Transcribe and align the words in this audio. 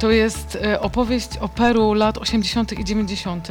To 0.00 0.10
jest 0.10 0.58
e, 0.62 0.80
opowieść 0.80 1.28
o 1.40 1.48
Peru 1.48 1.94
lat 1.94 2.18
80. 2.18 2.78
i 2.78 2.84
90. 2.84 3.48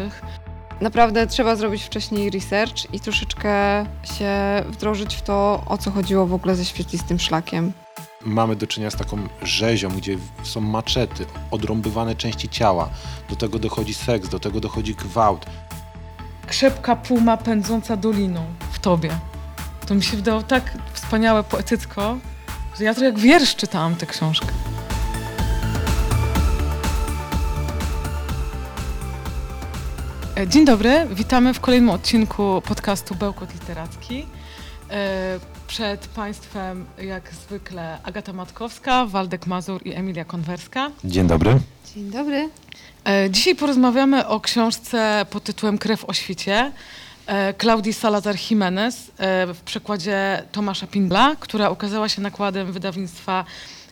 Naprawdę 0.81 1.27
trzeba 1.27 1.55
zrobić 1.55 1.83
wcześniej 1.83 2.29
research 2.29 2.93
i 2.93 2.99
troszeczkę 2.99 3.85
się 4.17 4.33
wdrożyć 4.69 5.15
w 5.15 5.21
to, 5.21 5.63
o 5.65 5.77
co 5.77 5.91
chodziło 5.91 6.27
w 6.27 6.33
ogóle 6.33 6.55
ze 6.55 6.65
świetlistym 6.65 7.19
szlakiem. 7.19 7.71
Mamy 8.25 8.55
do 8.55 8.67
czynienia 8.67 8.91
z 8.91 8.95
taką 8.95 9.17
rzezią, 9.41 9.89
gdzie 9.89 10.17
są 10.43 10.61
maczety, 10.61 11.25
odrąbywane 11.51 12.15
części 12.15 12.49
ciała. 12.49 12.89
Do 13.29 13.35
tego 13.35 13.59
dochodzi 13.59 13.93
seks, 13.93 14.29
do 14.29 14.39
tego 14.39 14.59
dochodzi 14.59 14.95
gwałt. 14.95 15.45
Krzepka 16.47 16.95
puma 16.95 17.37
pędząca 17.37 17.97
doliną 17.97 18.45
w 18.71 18.79
tobie. 18.79 19.09
To 19.87 19.95
mi 19.95 20.03
się 20.03 20.17
wydało 20.17 20.43
tak 20.43 20.77
wspaniałe, 20.93 21.43
poetycko, 21.43 22.17
że 22.77 22.83
ja 22.83 22.93
to 22.93 23.03
jak 23.03 23.19
wiersz 23.19 23.55
czytałam 23.55 23.95
tę 23.95 24.05
książkę. 24.05 24.47
Dzień 30.47 30.65
dobry, 30.65 31.07
witamy 31.11 31.53
w 31.53 31.59
kolejnym 31.59 31.89
odcinku 31.89 32.61
podcastu 32.65 33.15
Bełkot 33.15 33.53
Literacki. 33.53 34.25
E, 34.89 35.39
Przed 35.67 36.07
Państwem 36.07 36.85
jak 37.01 37.31
zwykle 37.33 37.97
Agata 38.03 38.33
Matkowska, 38.33 39.05
Waldek 39.05 39.47
Mazur 39.47 39.81
i 39.87 39.93
Emilia 39.93 40.25
Konwerska. 40.25 40.91
Dzień 41.03 41.27
dobry. 41.27 41.59
Dzień 41.95 42.11
dobry. 42.11 42.49
E, 43.05 43.29
Dzisiaj 43.29 43.55
porozmawiamy 43.55 44.27
o 44.27 44.39
książce 44.39 45.25
pod 45.29 45.43
tytułem 45.43 45.77
Krew 45.77 46.05
o 46.05 46.13
świcie 46.13 46.71
e, 47.27 47.53
Klaudii 47.53 47.93
Salazar 47.93 48.35
Jimenez 48.49 49.11
e, 49.17 49.53
w 49.53 49.61
przekładzie 49.61 50.43
Tomasza 50.51 50.87
Pindla, 50.87 51.35
która 51.39 51.69
ukazała 51.69 52.09
się 52.09 52.21
nakładem 52.21 52.71
wydawnictwa 52.71 53.45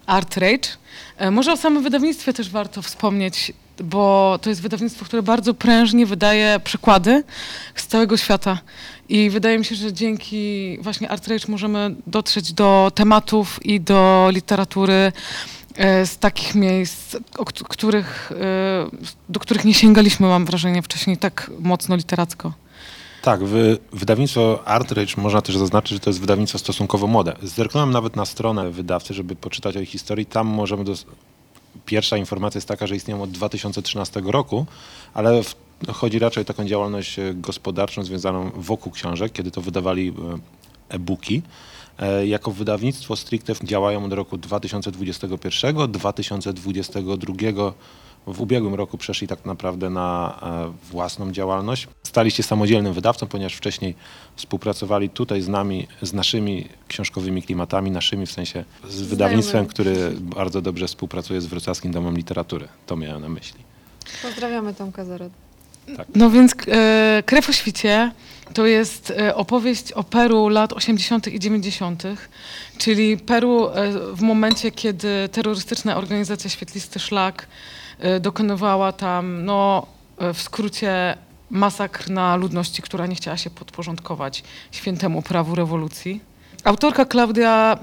Art 0.07 0.37
Rage. 0.37 0.69
E, 1.17 1.31
Może 1.31 1.53
o 1.53 1.57
samym 1.57 1.83
wydawnictwie 1.83 2.33
też 2.33 2.49
warto 2.49 2.81
wspomnieć, 2.81 3.53
bo 3.83 4.39
to 4.41 4.49
jest 4.49 4.61
wydawnictwo, 4.61 5.05
które 5.05 5.23
bardzo 5.23 5.53
prężnie 5.53 6.05
wydaje 6.05 6.59
przekłady 6.63 7.23
z 7.75 7.87
całego 7.87 8.17
świata. 8.17 8.59
I 9.09 9.29
wydaje 9.29 9.59
mi 9.59 9.65
się, 9.65 9.75
że 9.75 9.93
dzięki 9.93 10.77
właśnie 10.81 11.09
Art 11.11 11.27
Rage 11.27 11.45
możemy 11.47 11.95
dotrzeć 12.07 12.53
do 12.53 12.91
tematów 12.95 13.65
i 13.65 13.81
do 13.81 14.29
literatury 14.31 15.11
e, 15.75 16.05
z 16.05 16.17
takich 16.17 16.55
miejsc, 16.55 17.15
których, 17.69 18.31
e, 18.31 18.35
do 19.29 19.39
których 19.39 19.65
nie 19.65 19.73
sięgaliśmy, 19.73 20.27
mam 20.27 20.45
wrażenie, 20.45 20.81
wcześniej 20.81 21.17
tak 21.17 21.51
mocno 21.59 21.95
literacko. 21.95 22.53
Tak, 23.27 23.43
wy, 23.43 23.77
wydawnictwo 23.93 24.59
Artrage 24.65 25.13
można 25.17 25.41
też 25.41 25.57
zaznaczyć, 25.57 25.91
że 25.91 25.99
to 25.99 26.09
jest 26.09 26.19
wydawnictwo 26.19 26.59
stosunkowo 26.59 27.07
młode. 27.07 27.35
Zerknąłem 27.43 27.91
nawet 27.91 28.15
na 28.15 28.25
stronę 28.25 28.71
wydawcy, 28.71 29.13
żeby 29.13 29.35
poczytać 29.35 29.77
o 29.77 29.79
ich 29.79 29.89
historii. 29.89 30.25
Tam 30.25 30.47
możemy 30.47 30.83
dos- 30.83 31.05
Pierwsza 31.85 32.17
informacja 32.17 32.57
jest 32.57 32.67
taka, 32.67 32.87
że 32.87 32.95
istnieją 32.95 33.21
od 33.21 33.31
2013 33.31 34.21
roku, 34.25 34.65
ale 35.13 35.43
w, 35.43 35.55
chodzi 35.93 36.19
raczej 36.19 36.41
o 36.41 36.45
taką 36.45 36.65
działalność 36.65 37.19
e, 37.19 37.33
gospodarczą 37.33 38.03
związaną 38.03 38.51
wokół 38.55 38.91
książek, 38.91 39.31
kiedy 39.31 39.51
to 39.51 39.61
wydawali 39.61 40.09
e, 40.09 40.95
e-booki. 40.95 41.41
E, 41.99 42.27
Jako 42.27 42.51
wydawnictwo 42.51 43.15
stricte 43.15 43.53
działają 43.63 44.05
od 44.05 44.13
roku 44.13 44.37
2021, 44.37 45.91
2022 45.91 47.73
w 48.27 48.41
ubiegłym 48.41 48.75
roku 48.75 48.97
przeszli 48.97 49.27
tak 49.27 49.45
naprawdę 49.45 49.89
na 49.89 50.39
e, 50.41 50.89
własną 50.91 51.31
działalność. 51.31 51.87
Stali 52.03 52.31
się 52.31 52.43
samodzielnym 52.43 52.93
wydawcą, 52.93 53.27
ponieważ 53.27 53.53
wcześniej 53.53 53.95
współpracowali 54.35 55.09
tutaj 55.09 55.41
z 55.41 55.47
nami, 55.47 55.87
z 56.01 56.13
naszymi 56.13 56.67
książkowymi 56.87 57.43
klimatami, 57.43 57.91
naszymi 57.91 58.25
w 58.25 58.31
sensie 58.31 58.63
z 58.89 59.01
wydawnictwem, 59.01 59.65
który 59.65 60.11
bardzo 60.19 60.61
dobrze 60.61 60.87
współpracuje 60.87 61.41
z 61.41 61.45
Wrocławskim 61.45 61.91
Domem 61.91 62.17
Literatury. 62.17 62.67
To 62.85 62.95
miałem 62.95 63.21
na 63.21 63.29
myśli. 63.29 63.59
Pozdrawiamy 64.21 64.73
Tomka 64.73 65.05
Zarod. 65.05 65.31
No 66.15 66.29
więc 66.29 66.55
e, 66.67 67.23
Krew 67.25 67.49
o 67.49 67.53
świcie 67.53 68.11
to 68.53 68.65
jest 68.65 69.11
e, 69.11 69.35
opowieść 69.35 69.91
o 69.91 70.03
Peru 70.03 70.49
lat 70.49 70.73
80. 70.73 71.27
i 71.27 71.39
90., 71.39 72.03
czyli 72.77 73.17
Peru 73.17 73.69
e, 73.69 73.91
w 74.13 74.21
momencie, 74.21 74.71
kiedy 74.71 75.29
terrorystyczna 75.31 75.97
organizacja 75.97 76.49
Świetlisty 76.49 76.99
Szlak 76.99 77.47
dokonywała 78.19 78.91
tam, 78.91 79.45
no 79.45 79.87
e, 80.17 80.33
w 80.33 80.41
skrócie, 80.41 81.17
masakr 81.49 82.09
na 82.09 82.35
ludności, 82.35 82.81
która 82.81 83.07
nie 83.07 83.15
chciała 83.15 83.37
się 83.37 83.49
podporządkować 83.49 84.43
świętemu 84.71 85.21
prawu 85.21 85.55
rewolucji. 85.55 86.21
Autorka 86.63 87.05
Klaudia 87.05 87.77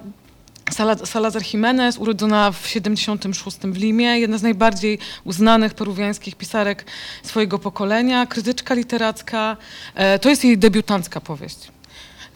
Sala- 0.73 1.07
Salazar 1.07 1.43
Jimenez, 1.53 1.99
urodzona 1.99 2.53
w 2.53 2.67
76 2.69 3.57
w 3.59 3.77
Limie, 3.77 4.19
jedna 4.19 4.39
z 4.39 4.43
najbardziej 4.43 4.99
uznanych 5.25 5.75
peruwiańskich 5.75 6.35
pisarek 6.37 6.85
swojego 7.23 7.59
pokolenia, 7.59 8.27
krytyczka 8.27 8.75
literacka. 8.75 9.57
E, 9.95 10.19
To 10.19 10.29
jest 10.31 10.45
jej 10.45 10.59
debiutancka 10.59 11.21
powieść. 11.21 11.59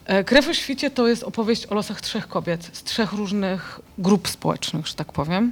E, 0.05 0.23
Krew 0.23 0.47
o 0.47 0.53
świcie 0.53 0.91
to 0.91 1.07
jest 1.07 1.23
opowieść 1.23 1.65
o 1.65 1.75
losach 1.75 2.01
trzech 2.01 2.27
kobiet 2.27 2.69
z 2.73 2.83
trzech 2.83 3.13
różnych 3.13 3.79
grup 3.97 4.27
społecznych, 4.27 4.87
że 4.87 4.93
tak 4.93 5.11
powiem. 5.13 5.51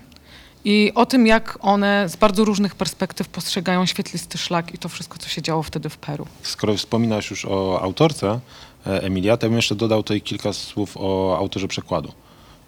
I 0.65 0.91
o 0.95 1.05
tym, 1.05 1.27
jak 1.27 1.57
one 1.61 2.09
z 2.09 2.15
bardzo 2.15 2.45
różnych 2.45 2.75
perspektyw 2.75 3.27
postrzegają 3.27 3.85
świetlisty 3.85 4.37
szlak 4.37 4.73
i 4.73 4.77
to 4.77 4.89
wszystko, 4.89 5.17
co 5.17 5.29
się 5.29 5.41
działo 5.41 5.63
wtedy 5.63 5.89
w 5.89 5.97
Peru. 5.97 6.27
Skoro 6.41 6.77
wspominasz 6.77 7.29
już 7.29 7.45
o 7.45 7.81
autorce 7.81 8.39
e, 8.87 9.03
Emilia, 9.03 9.37
to 9.37 9.45
ja 9.45 9.49
bym 9.49 9.55
jeszcze 9.55 9.75
dodał 9.75 10.03
tutaj 10.03 10.21
kilka 10.21 10.53
słów 10.53 10.97
o 10.97 11.37
autorze 11.37 11.67
przekładu. 11.67 12.11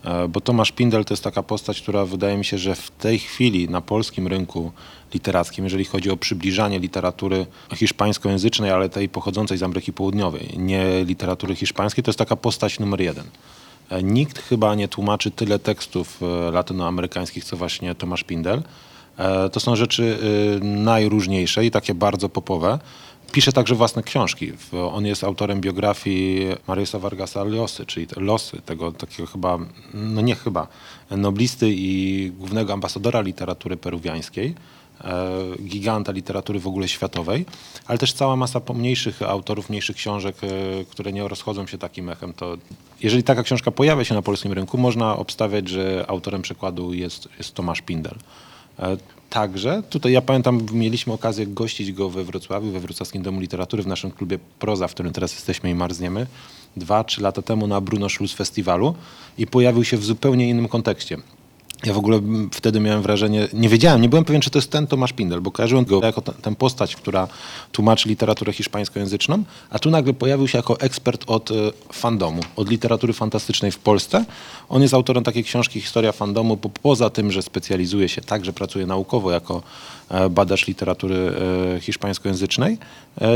E, 0.04 0.28
Bo 0.28 0.42
Tomasz 0.42 0.72
Pindel 0.72 1.06
to 1.06 1.14
jest 1.14 1.24
taka 1.24 1.44
postać, 1.44 1.82
która 1.82 2.06
wydaje 2.06 2.38
mi 2.38 2.46
się, 2.46 2.58
że 2.58 2.76
w 2.76 2.92
tej 2.92 3.20
chwili 3.20 3.70
na 3.70 3.82
polskim 3.82 4.28
rynku 4.28 4.72
literackim, 5.14 5.64
jeżeli 5.64 5.86
chodzi 5.86 6.12
o 6.12 6.18
przybliżanie 6.18 6.80
literatury 6.80 7.46
hiszpańskojęzycznej, 7.76 8.72
ale 8.72 8.90
tej 8.90 9.10
pochodzącej 9.10 9.58
z 9.58 9.64
Ameryki 9.64 9.94
Południowej, 9.94 10.50
nie 10.58 11.04
literatury 11.06 11.56
hiszpańskiej, 11.56 12.04
to 12.04 12.10
jest 12.10 12.20
taka 12.20 12.36
postać 12.36 12.80
numer 12.80 13.02
jeden. 13.02 13.26
E, 13.90 14.04
Nikt 14.04 14.40
chyba 14.40 14.76
nie 14.76 14.88
tłumaczy 14.88 15.32
tyle 15.32 15.60
tekstów 15.60 16.20
e, 16.22 16.52
latynoamerykańskich, 16.52 17.44
co 17.44 17.58
właśnie 17.58 17.96
Tomasz 17.96 18.24
Pindel. 18.24 18.64
E, 19.18 19.50
To 19.50 19.60
są 19.60 19.76
rzeczy 19.76 20.04
y, 20.04 20.66
najróżniejsze 20.66 21.66
i 21.66 21.72
takie 21.72 21.94
bardzo 21.94 22.30
popowe. 22.30 22.80
Pisze 23.32 23.52
także 23.52 23.76
własne 23.76 24.04
książki. 24.04 24.52
On 24.92 25.06
jest 25.06 25.24
autorem 25.24 25.62
biografii 25.62 26.48
Mariusa 26.68 27.00
Vargasa 27.00 27.44
Losy, 27.44 27.86
czyli 27.86 28.08
losy 28.18 28.62
tego 28.66 28.92
takiego 28.92 29.28
chyba, 29.28 29.58
no 29.94 30.22
nie 30.22 30.36
chyba, 30.36 30.68
noblisty 31.12 31.70
i 31.72 32.32
głównego 32.38 32.74
ambasadora 32.74 33.22
literatury 33.22 33.78
peruwiańskiej, 33.78 34.48
e, 34.48 34.79
giganta 35.64 36.12
literatury 36.12 36.60
w 36.60 36.68
ogóle 36.68 36.88
światowej, 36.88 37.46
ale 37.86 37.98
też 37.98 38.14
cała 38.14 38.36
masa 38.36 38.60
pomniejszych 38.60 39.22
autorów, 39.22 39.70
mniejszych 39.70 39.96
książek, 39.96 40.36
e, 40.44 40.48
które 40.86 41.14
nie 41.14 41.28
rozchodzą 41.28 41.68
się 41.68 41.78
takim 41.78 42.10
echem. 42.10 42.34
To 42.34 42.58
jeżeli 43.02 43.24
taka 43.24 43.44
książka 43.44 43.72
pojawia 43.72 44.04
się 44.04 44.16
na 44.16 44.22
polskim 44.22 44.54
rynku, 44.54 44.78
można 44.78 45.18
obstawiać, 45.18 45.68
że 45.68 46.06
autorem 46.08 46.42
przekładu 46.42 46.94
jest, 46.94 47.30
jest 47.38 47.54
Tomasz 47.54 47.82
Pindel. 47.82 48.16
E, 48.80 48.98
Także, 49.30 49.84
tutaj 49.90 50.12
ja 50.12 50.22
pamiętam, 50.22 50.66
mieliśmy 50.74 51.14
okazję 51.14 51.48
gościć 51.48 51.92
go 51.92 52.10
we 52.10 52.24
Wrocławiu, 52.24 52.72
we 52.72 52.80
Wrocławskim 52.80 53.24
Domu 53.24 53.40
Literatury, 53.40 53.84
w 53.84 53.88
naszym 53.88 54.12
klubie 54.12 54.40
Proza, 54.60 54.88
w 54.88 54.94
którym 54.94 55.14
teraz 55.14 55.34
jesteśmy 55.34 55.70
i 55.70 55.76
marzniemy, 55.76 56.28
dwa, 56.78 57.04
trzy 57.04 57.22
lata 57.22 57.42
temu 57.42 57.68
na 57.68 57.82
Bruno 57.82 58.10
Schluss 58.10 58.34
Festiwalu 58.34 58.96
i 59.38 59.48
pojawił 59.48 59.84
się 59.84 59.98
w 59.98 60.06
zupełnie 60.06 60.50
innym 60.50 60.68
kontekście. 60.68 61.18
Ja 61.86 61.94
w 61.94 61.98
ogóle 61.98 62.22
wtedy 62.54 62.80
miałem 62.80 63.02
wrażenie, 63.02 63.48
nie 63.54 63.70
wiedziałem, 63.70 64.02
nie 64.02 64.10
byłem 64.10 64.26
pewien, 64.26 64.42
czy 64.42 64.50
to 64.50 64.60
jest 64.60 64.72
ten 64.72 64.88
Tomasz 64.88 65.14
Pindel, 65.14 65.42
bo 65.42 65.52
kojarzyłem 65.52 65.86
go 65.86 66.02
jako 66.04 66.22
tę 66.22 66.56
postać, 66.56 66.96
która 66.96 67.28
tłumaczy 67.72 68.10
literaturę 68.10 68.54
hiszpańskojęzyczną, 68.54 69.44
a 69.70 69.80
tu 69.80 69.90
nagle 69.90 70.14
pojawił 70.14 70.48
się 70.48 70.58
jako 70.58 70.80
ekspert 70.80 71.24
od 71.28 71.52
e, 71.52 71.54
fandomu, 71.94 72.42
od 72.56 72.70
literatury 72.70 73.14
fantastycznej 73.14 73.72
w 73.72 73.80
Polsce. 73.80 74.26
On 74.70 74.82
jest 74.82 74.94
autorem 74.94 75.24
takiej 75.24 75.44
książki 75.44 75.82
Historia 75.82 76.12
fandomu, 76.12 76.58
bo 76.58 76.70
poza 76.70 77.10
tym, 77.10 77.32
że 77.32 77.42
specjalizuje 77.42 78.10
się, 78.10 78.22
także 78.22 78.54
pracuje 78.54 78.86
naukowo 78.86 79.32
jako 79.32 79.64
e, 80.10 80.30
badacz 80.30 80.68
literatury 80.68 81.32
e, 81.76 81.80
hiszpańskojęzycznej, 81.80 82.78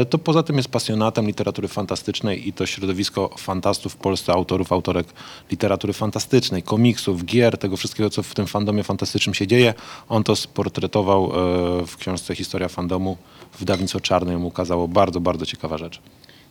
to 0.10 0.18
poza 0.18 0.44
tym 0.44 0.58
jest 0.58 0.70
pasjonatem 0.70 1.28
literatury 1.28 1.68
fantastycznej 1.68 2.48
i 2.48 2.54
to 2.54 2.66
środowisko 2.66 3.30
fantastów 3.38 3.94
w 3.94 3.96
Polsce, 3.96 4.34
autorów, 4.34 4.72
autorek 4.72 5.08
literatury 5.52 5.94
fantastycznej, 5.94 6.64
komiksów, 6.64 7.26
gier, 7.26 7.58
tego 7.58 7.78
wszystkiego, 7.78 8.10
co 8.10 8.24
w 8.24 8.33
tym 8.34 8.48
fandomie 8.48 8.84
fantastycznym 8.84 9.34
się 9.34 9.48
dzieje. 9.48 9.74
On 10.10 10.24
to 10.24 10.36
sportretował 10.36 11.26
e, 11.26 11.30
w 11.86 11.98
książce 11.98 12.36
Historia 12.36 12.68
fandomu. 12.68 13.18
Wydawnictwo 13.60 14.00
Czarne 14.00 14.38
mu 14.38 14.48
ukazało 14.48 14.88
bardzo, 14.88 15.20
bardzo 15.20 15.46
ciekawa 15.46 15.78
rzecz. 15.78 16.02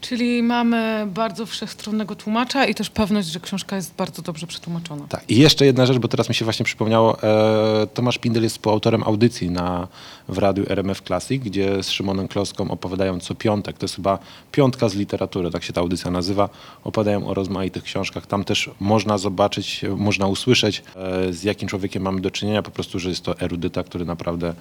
Czyli 0.02 0.43
mamy 0.43 1.06
bardzo 1.14 1.46
wszechstronnego 1.46 2.16
tłumacza 2.16 2.66
i 2.66 2.75
też 2.75 2.90
pewność, 2.90 3.28
że 3.28 3.40
książka 3.40 3.76
jest 3.76 3.94
bardzo 3.94 4.22
dobrze 4.22 4.46
przetłumaczona. 4.46 5.06
Tak. 5.08 5.25
I 5.31 5.37
jeszcze 5.37 5.66
jedna 5.66 5.87
rzecz, 5.87 5.99
bo 5.99 6.08
teraz 6.08 6.28
mi 6.28 6.34
się 6.34 6.44
właśnie 6.44 6.64
przypomniało. 6.64 7.22
E, 7.22 7.87
Tomasz 7.94 8.19
Pindel 8.19 8.43
jest 8.43 8.54
współautorem 8.54 9.02
audycji 9.02 9.50
na, 9.50 9.88
w 10.28 10.38
radiu 10.38 10.64
RMF 10.69 11.02
Classic, 11.02 11.43
gdzie 11.43 11.82
z 11.82 11.90
Szymonem 11.90 12.28
Kloską 12.28 12.70
opowiadają 12.70 13.20
co 13.20 13.34
piątek. 13.34 13.78
To 13.78 13.84
jest 13.84 13.96
chyba 13.96 14.19
piątka 14.52 14.88
z 14.88 14.94
literatury, 14.94 15.50
tak 15.50 15.64
się 15.64 15.72
ta 15.72 15.81
audycja 15.81 16.10
nazywa. 16.10 16.49
Opowiadają 16.84 17.26
o 17.26 17.34
rozmaitych 17.34 17.82
książkach. 17.82 18.26
Tam 18.26 18.44
też 18.44 18.70
można 18.81 19.19
zobaczyć, 19.19 19.84
można 19.96 20.26
usłyszeć, 20.26 20.82
e, 20.96 21.32
z 21.32 21.44
jakim 21.44 21.69
człowiekiem 21.69 22.02
mamy 22.02 22.20
do 22.20 22.31
czynienia. 22.31 22.62
Po 22.62 22.70
prostu, 22.70 22.99
że 22.99 23.08
jest 23.08 23.22
to 23.22 23.40
erudyta, 23.40 23.82
który 23.82 24.04
naprawdę 24.04 24.54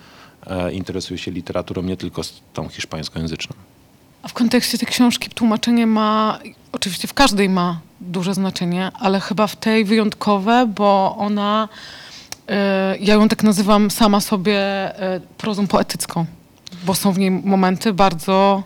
e, 0.48 0.74
interesuje 0.74 1.18
się 1.18 1.32
literaturą, 1.32 1.82
nie 1.82 1.98
tylko 1.98 2.22
tą 2.54 2.70
hiszpańskojęzyczną. 2.70 3.56
A 4.24 4.28
w 4.28 4.34
kontekście 4.34 4.78
tej 4.78 4.88
książki 4.88 5.30
tłumaczenie 5.30 5.88
ma, 5.88 6.40
oczywiście 6.72 7.08
w 7.08 7.14
każdej 7.14 7.50
ma 7.50 7.80
duże 8.02 8.34
znaczenie, 8.34 8.92
ale 9.00 9.20
chyba 9.20 9.48
w 9.48 9.56
tej 9.56 9.86
wyjątkowe, 9.86 10.68
bo 10.76 11.16
ona, 11.20 11.70
e, 12.48 12.98
ja 12.98 13.14
ją 13.14 13.30
tak 13.30 13.44
nazywam 13.44 13.92
sama 13.92 14.22
sobie 14.22 14.60
e, 15.00 15.20
prozą 15.38 15.68
poetycką, 15.68 16.26
bo 16.86 16.96
są 16.96 17.12
w 17.12 17.18
niej 17.18 17.32
momenty 17.32 17.94
bardzo 17.94 18.64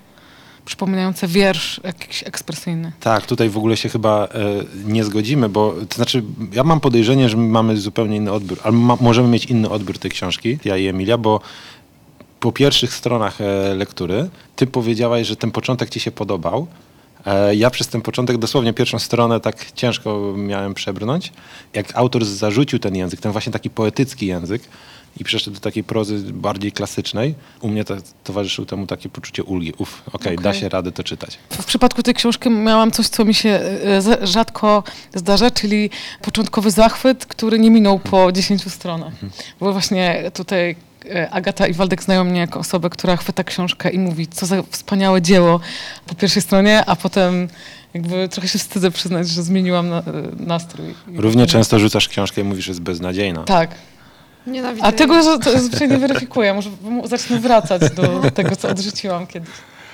przypominające 0.65 1.27
wiersz 1.27 1.81
jakiś 1.83 2.23
ekspresyjny. 2.23 2.91
Tak, 2.99 3.25
tutaj 3.25 3.49
w 3.49 3.57
ogóle 3.57 3.77
się 3.77 3.89
chyba 3.89 4.25
e, 4.25 4.29
nie 4.85 5.03
zgodzimy, 5.03 5.49
bo 5.49 5.75
to 5.89 5.95
znaczy 5.95 6.23
ja 6.53 6.63
mam 6.63 6.79
podejrzenie, 6.79 7.29
że 7.29 7.37
my 7.37 7.47
mamy 7.47 7.77
zupełnie 7.77 8.17
inny 8.17 8.31
odbiór, 8.31 8.71
ma, 8.71 8.97
możemy 9.01 9.27
mieć 9.27 9.45
inny 9.45 9.69
odbiór 9.69 9.99
tej 9.99 10.11
książki, 10.11 10.57
ja 10.65 10.77
i 10.77 10.87
Emilia, 10.87 11.17
bo 11.17 11.41
po 12.45 12.51
pierwszych 12.51 12.93
stronach 12.93 13.41
e, 13.41 13.75
lektury 13.75 14.29
ty 14.55 14.67
powiedziałaś, 14.67 15.27
że 15.27 15.35
ten 15.35 15.51
początek 15.51 15.89
ci 15.89 15.99
się 15.99 16.11
podobał. 16.11 16.67
E, 17.25 17.55
ja 17.55 17.69
przez 17.69 17.87
ten 17.87 18.01
początek 18.01 18.37
dosłownie 18.37 18.73
pierwszą 18.73 18.99
stronę 18.99 19.39
tak 19.39 19.71
ciężko 19.71 20.33
miałem 20.37 20.73
przebrnąć. 20.73 21.33
Jak 21.73 21.95
autor 21.95 22.25
zarzucił 22.25 22.79
ten 22.79 22.95
język, 22.95 23.19
ten 23.21 23.31
właśnie 23.31 23.51
taki 23.51 23.69
poetycki 23.69 24.27
język 24.27 24.61
i 25.19 25.23
przeszedł 25.23 25.55
do 25.55 25.61
takiej 25.61 25.83
prozy 25.83 26.33
bardziej 26.33 26.71
klasycznej, 26.71 27.35
u 27.61 27.67
mnie 27.67 27.83
to, 27.85 27.95
towarzyszyło 28.23 28.65
temu 28.65 28.87
takie 28.87 29.09
poczucie 29.09 29.43
ulgi. 29.43 29.73
Uf, 29.77 30.01
okej, 30.13 30.35
da 30.37 30.49
Okej. 30.49 30.61
się 30.61 30.69
radę 30.69 30.91
to 30.91 31.03
czytać. 31.03 31.37
W 31.49 31.65
przypadku 31.65 32.03
tej 32.03 32.13
książki 32.13 32.49
miałam 32.49 32.91
coś, 32.91 33.07
co 33.07 33.25
mi 33.25 33.33
się 33.33 33.49
e, 33.49 34.27
rzadko 34.27 34.83
zdarza, 35.13 35.51
czyli 35.51 35.89
początkowy 36.21 36.71
zachwyt, 36.71 37.25
który 37.25 37.59
nie 37.59 37.71
minął 37.71 37.99
po 37.99 38.31
10 38.31 38.71
stronach. 38.71 39.13
Bo 39.59 39.73
właśnie 39.73 40.31
tutaj 40.33 40.75
Agata 41.31 41.67
i 41.67 41.73
Waldek 41.73 42.03
znają 42.03 42.23
mnie 42.23 42.39
jako 42.39 42.59
osobę, 42.59 42.89
która 42.89 43.17
chwyta 43.17 43.43
książkę 43.43 43.89
i 43.89 43.99
mówi, 43.99 44.27
co 44.27 44.45
za 44.45 44.63
wspaniałe 44.71 45.21
dzieło 45.21 45.59
po 46.07 46.15
pierwszej 46.15 46.41
stronie, 46.41 46.83
a 46.85 46.95
potem 46.95 47.47
jakby 47.93 48.29
trochę 48.29 48.47
się 48.47 48.59
wstydzę 48.59 48.91
przyznać, 48.91 49.29
że 49.29 49.43
zmieniłam 49.43 49.89
na, 49.89 49.97
e, 49.99 50.03
nastrój. 50.39 50.95
Równie 51.15 51.47
często 51.47 51.79
rzucasz 51.79 52.09
książkę 52.09 52.41
i 52.41 52.43
mówisz, 52.43 52.65
że 52.65 52.71
jest 52.71 52.81
beznadziejna. 52.81 53.43
Tak. 53.43 53.69
Nienawidzę 54.47 54.87
A 54.87 54.91
tego 54.91 55.23
że 55.23 55.39
to 55.39 55.59
zwyczajnie 55.59 55.93
nie 55.93 56.07
weryfikuję. 56.07 56.53
Może 56.53 56.69
zacznę 57.05 57.39
wracać 57.39 57.91
do 57.91 58.31
tego, 58.31 58.55
co 58.55 58.69
odrzuciłam 58.69 59.27
kiedyś. 59.27 59.49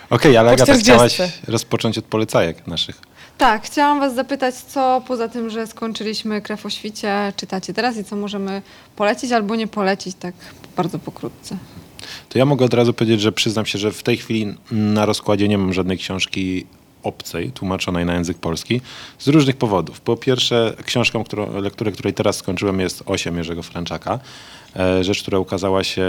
Okej, 0.10 0.38
ale 0.38 0.50
Po 0.50 0.54
Agata, 0.54 0.74
40. 0.74 0.92
chciałaś 0.92 1.32
rozpocząć 1.48 1.98
od 1.98 2.06
polecajek 2.06 2.68
naszych. 2.68 3.02
Tak, 3.42 3.64
chciałam 3.64 4.00
was 4.00 4.16
zapytać, 4.16 4.56
co 4.56 5.02
poza 5.08 5.28
tym, 5.30 5.50
że 5.50 5.68
skończyliśmy 5.68 6.42
Krew 6.42 6.66
o 6.66 6.70
świcie, 6.70 7.34
czytacie 7.36 7.74
teraz 7.74 7.98
i 7.98 8.04
co 8.04 8.16
możemy 8.16 8.62
polecić 8.96 9.32
albo 9.32 9.56
nie 9.56 9.68
polecić, 9.68 10.16
tak 10.20 10.34
bardzo 10.78 11.00
pokrótce. 11.00 11.58
To 12.30 12.40
ja 12.40 12.46
mogę 12.46 12.66
od 12.66 12.74
razu 12.74 12.94
powiedzieć, 12.94 13.22
że 13.22 13.32
przyznam 13.32 13.66
się, 13.66 13.80
że 13.80 13.92
w 13.92 14.04
tej 14.04 14.18
chwili 14.18 14.56
na 14.72 15.06
rozkładzie 15.06 15.48
nie 15.48 15.58
mam 15.58 15.74
żadnej 15.74 15.98
książki 15.98 16.66
obcej, 17.04 17.52
tłumaczonej 17.52 18.06
na 18.06 18.14
język 18.14 18.38
polski, 18.38 18.82
z 19.20 19.28
różnych 19.28 19.58
powodów. 19.58 20.02
Po 20.02 20.18
pierwsze, 20.18 20.74
książką, 20.86 21.24
którą, 21.24 21.62
lekturę, 21.62 21.92
której 21.92 22.14
teraz 22.14 22.36
skończyłem, 22.36 22.80
jest 22.80 23.04
Osiem 23.06 23.38
Jerzego 23.38 23.64
Franczaka. 23.64 24.20
E, 24.76 25.04
Rzecz, 25.04 25.22
która 25.22 25.40
ukazała 25.40 25.84
się, 25.84 26.06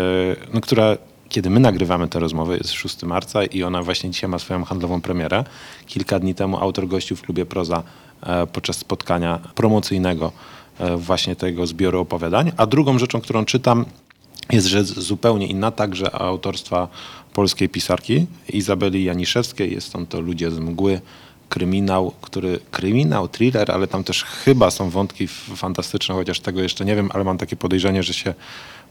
no, 0.54 0.60
która 0.60 0.96
kiedy 1.32 1.50
my 1.50 1.60
nagrywamy 1.60 2.08
tę 2.08 2.18
rozmowę, 2.18 2.56
jest 2.56 2.72
6 2.72 3.02
marca 3.02 3.44
i 3.44 3.62
ona 3.62 3.82
właśnie 3.82 4.10
dzisiaj 4.10 4.30
ma 4.30 4.38
swoją 4.38 4.64
handlową 4.64 5.00
premierę. 5.00 5.44
Kilka 5.86 6.18
dni 6.18 6.34
temu 6.34 6.58
autor 6.58 6.88
gościł 6.88 7.16
w 7.16 7.22
klubie 7.22 7.46
Proza 7.46 7.82
e, 8.22 8.46
podczas 8.46 8.76
spotkania 8.76 9.38
promocyjnego 9.54 10.32
e, 10.78 10.96
właśnie 10.96 11.36
tego 11.36 11.66
zbioru 11.66 12.00
opowiadań. 12.00 12.52
A 12.56 12.66
drugą 12.66 12.98
rzeczą, 12.98 13.20
którą 13.20 13.44
czytam, 13.44 13.84
jest 14.50 14.66
rzecz 14.66 14.86
zupełnie 14.86 15.46
inna, 15.46 15.70
także 15.70 16.14
autorstwa 16.14 16.88
polskiej 17.34 17.68
pisarki 17.68 18.26
Izabeli 18.48 19.04
Janiszewskiej. 19.04 19.72
Jest 19.72 19.96
on 19.96 20.06
to 20.06 20.20
Ludzie 20.20 20.50
z 20.50 20.58
mgły, 20.58 21.00
kryminał, 21.48 22.12
który, 22.20 22.58
kryminał, 22.70 23.28
thriller, 23.28 23.70
ale 23.70 23.86
tam 23.86 24.04
też 24.04 24.24
chyba 24.24 24.70
są 24.70 24.90
wątki 24.90 25.28
fantastyczne, 25.28 26.14
chociaż 26.14 26.40
tego 26.40 26.62
jeszcze 26.62 26.84
nie 26.84 26.96
wiem, 26.96 27.10
ale 27.14 27.24
mam 27.24 27.38
takie 27.38 27.56
podejrzenie, 27.56 28.02
że 28.02 28.14
się 28.14 28.34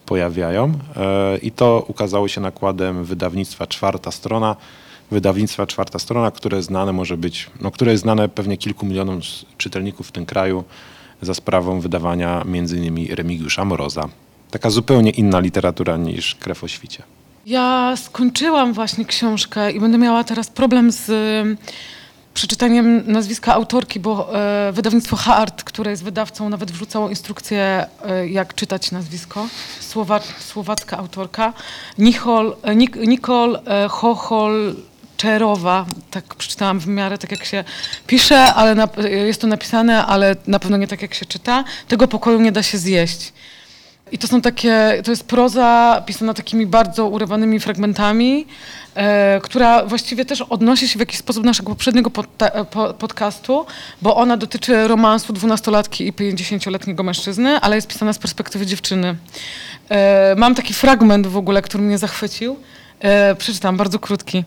pojawiają. 0.05 0.73
E, 0.95 1.37
I 1.37 1.51
to 1.51 1.85
ukazało 1.87 2.27
się 2.27 2.41
nakładem 2.41 3.03
wydawnictwa 3.05 3.67
Czwarta 3.67 4.11
Strona. 4.11 4.55
Wydawnictwa 5.11 5.67
Czwarta 5.67 5.99
Strona, 5.99 6.31
które 6.31 6.61
znane 6.63 6.93
może 6.93 7.17
być, 7.17 7.49
no, 7.61 7.71
które 7.71 7.91
jest 7.91 8.03
znane 8.03 8.29
pewnie 8.29 8.57
kilku 8.57 8.85
milionom 8.85 9.19
czytelników 9.57 10.07
w 10.07 10.11
tym 10.11 10.25
kraju 10.25 10.63
za 11.21 11.33
sprawą 11.33 11.79
wydawania 11.79 12.45
innymi 12.75 13.15
Remigiusza 13.15 13.65
Moroza. 13.65 14.09
Taka 14.51 14.69
zupełnie 14.69 15.11
inna 15.11 15.39
literatura 15.39 15.97
niż 15.97 16.35
Krew 16.35 16.63
o 16.63 16.67
świcie. 16.67 17.03
Ja 17.45 17.93
skończyłam 17.97 18.73
właśnie 18.73 19.05
książkę 19.05 19.71
i 19.71 19.79
będę 19.79 19.97
miała 19.97 20.23
teraz 20.23 20.49
problem 20.49 20.91
z 20.91 21.11
przeczytaniem 22.33 23.11
nazwiska 23.11 23.53
autorki, 23.53 23.99
bo 23.99 24.35
e, 24.35 24.71
wydawnictwo 24.71 25.15
Hart, 25.15 25.63
które 25.63 25.91
jest 25.91 26.03
wydawcą, 26.03 26.49
nawet 26.49 26.71
wrzucało 26.71 27.09
instrukcję, 27.09 27.85
e, 28.05 28.27
jak 28.27 28.55
czytać 28.55 28.91
nazwisko. 28.91 29.47
Słowa, 29.79 30.19
słowacka 30.39 30.97
autorka. 30.97 31.53
Nichol, 31.97 32.55
e, 32.63 32.75
Nik, 32.75 32.95
Nicole 32.95 33.59
e, 33.65 33.87
Chochol 33.87 34.75
Czerowa, 35.17 35.85
tak 36.11 36.35
przeczytałam 36.35 36.79
w 36.79 36.87
miarę 36.87 37.17
tak 37.17 37.31
jak 37.31 37.45
się 37.45 37.63
pisze, 38.07 38.53
ale 38.53 38.75
na, 38.75 38.87
jest 39.09 39.41
to 39.41 39.47
napisane, 39.47 40.05
ale 40.05 40.35
na 40.47 40.59
pewno 40.59 40.77
nie 40.77 40.87
tak 40.87 41.01
jak 41.01 41.13
się 41.13 41.25
czyta. 41.25 41.63
Tego 41.87 42.07
pokoju 42.07 42.41
nie 42.41 42.51
da 42.51 42.63
się 42.63 42.77
zjeść. 42.77 43.33
I 44.11 44.17
to 44.17 44.27
są 44.27 44.41
takie, 44.41 45.01
to 45.03 45.11
jest 45.11 45.23
proza 45.23 46.03
pisana 46.05 46.33
takimi 46.33 46.65
bardzo 46.65 47.07
urywanymi 47.07 47.59
fragmentami, 47.59 48.45
e, 48.95 49.39
która 49.43 49.85
właściwie 49.85 50.25
też 50.25 50.41
odnosi 50.41 50.87
się 50.87 50.97
w 50.97 50.99
jakiś 50.99 51.17
sposób 51.19 51.43
do 51.43 51.47
naszego 51.47 51.69
poprzedniego 51.69 52.09
podta- 52.09 52.65
po, 52.65 52.93
podcastu, 52.93 53.65
bo 54.01 54.15
ona 54.15 54.37
dotyczy 54.37 54.87
romansu 54.87 55.33
dwunastolatki 55.33 56.07
i 56.07 56.13
50-letniego 56.13 57.03
mężczyzny, 57.03 57.59
ale 57.59 57.75
jest 57.75 57.87
pisana 57.87 58.13
z 58.13 58.19
perspektywy 58.19 58.65
dziewczyny. 58.65 59.15
E, 59.89 60.35
mam 60.37 60.55
taki 60.55 60.73
fragment 60.73 61.27
w 61.27 61.37
ogóle, 61.37 61.61
który 61.61 61.83
mnie 61.83 61.97
zachwycił. 61.97 62.57
E, 62.99 63.35
przeczytam, 63.35 63.77
bardzo 63.77 63.99
krótki. 63.99 64.43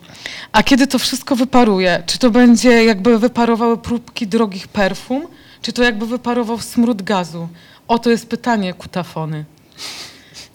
A 0.51 0.63
kiedy 0.63 0.87
to 0.87 0.99
wszystko 0.99 1.35
wyparuje, 1.35 2.03
czy 2.05 2.19
to 2.19 2.29
będzie 2.31 2.85
jakby 2.85 3.19
wyparowały 3.19 3.77
próbki 3.77 4.27
drogich 4.27 4.67
perfum, 4.67 5.27
czy 5.61 5.73
to 5.73 5.83
jakby 5.83 6.05
wyparował 6.07 6.59
smród 6.59 7.01
gazu? 7.01 7.47
Oto 7.87 8.09
jest 8.09 8.29
pytanie 8.29 8.73
kutafony. 8.73 9.45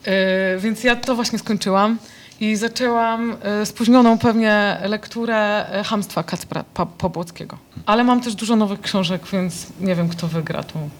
E, 0.05 0.59
więc 0.59 0.85
ja 0.85 0.97
to 0.97 1.15
właśnie 1.15 1.39
skończyłam 1.39 1.99
i 2.41 2.57
zaczęłam 2.57 3.37
e, 3.43 3.67
spóźnioną 3.67 4.19
pewnie 4.19 4.79
lekturę 4.85 5.67
e, 5.73 5.85
Hamstwa 5.85 6.23
Kacpra 6.23 6.65
Pobłockiego. 6.99 7.59
Ale 7.87 8.05
mam 8.05 8.21
też 8.21 8.35
dużo 8.35 8.57
nowych 8.57 8.81
książek, 8.81 9.23
więc 9.33 9.67
nie 9.81 9.95
wiem, 9.95 10.09
kto 10.09 10.29
wygra 10.29 10.63
tą 10.63 10.91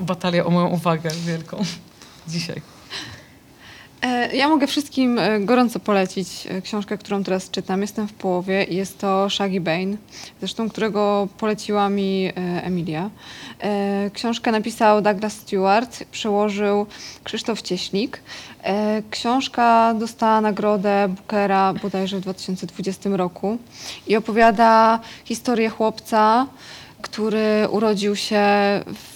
batalię 0.00 0.44
o 0.44 0.50
moją 0.50 0.66
uwagę 0.66 1.10
wielką 1.26 1.62
dzisiaj. 2.28 2.75
E, 4.02 4.36
Ja 4.36 4.48
mogę 4.48 4.66
wszystkim 4.66 5.18
e, 5.18 5.40
gorąco 5.40 5.80
polecić 5.80 6.28
e, 6.46 6.62
książkę, 6.62 6.98
którą 6.98 7.24
teraz 7.24 7.50
czytam. 7.50 7.82
Jestem 7.82 8.08
w 8.08 8.12
połowie 8.12 8.64
i 8.64 8.76
jest 8.76 8.98
to 8.98 9.30
Shaggy 9.30 9.60
Bane, 9.60 9.96
zresztą 10.38 10.68
którego 10.68 11.28
poleciła 11.38 11.88
mi 11.88 12.32
Emilia. 12.62 13.10
Książkę 14.12 14.52
napisał 14.52 15.02
Douglas 15.02 15.32
Stewart, 15.32 16.04
przełożył 16.10 16.86
Krzysztof 17.24 17.62
Cieślik. 17.62 18.20
E, 18.62 19.02
Książka 19.10 19.94
dostała 19.94 20.40
nagrodę 20.40 21.08
Bookera 21.08 21.74
bodajże 21.82 22.16
w 22.16 22.20
2020 22.20 23.10
roku 23.12 23.58
i 24.06 24.16
opowiada 24.16 25.00
historię 25.24 25.68
chłopca, 25.68 26.46
który 27.06 27.68
urodził 27.70 28.16
się 28.16 28.44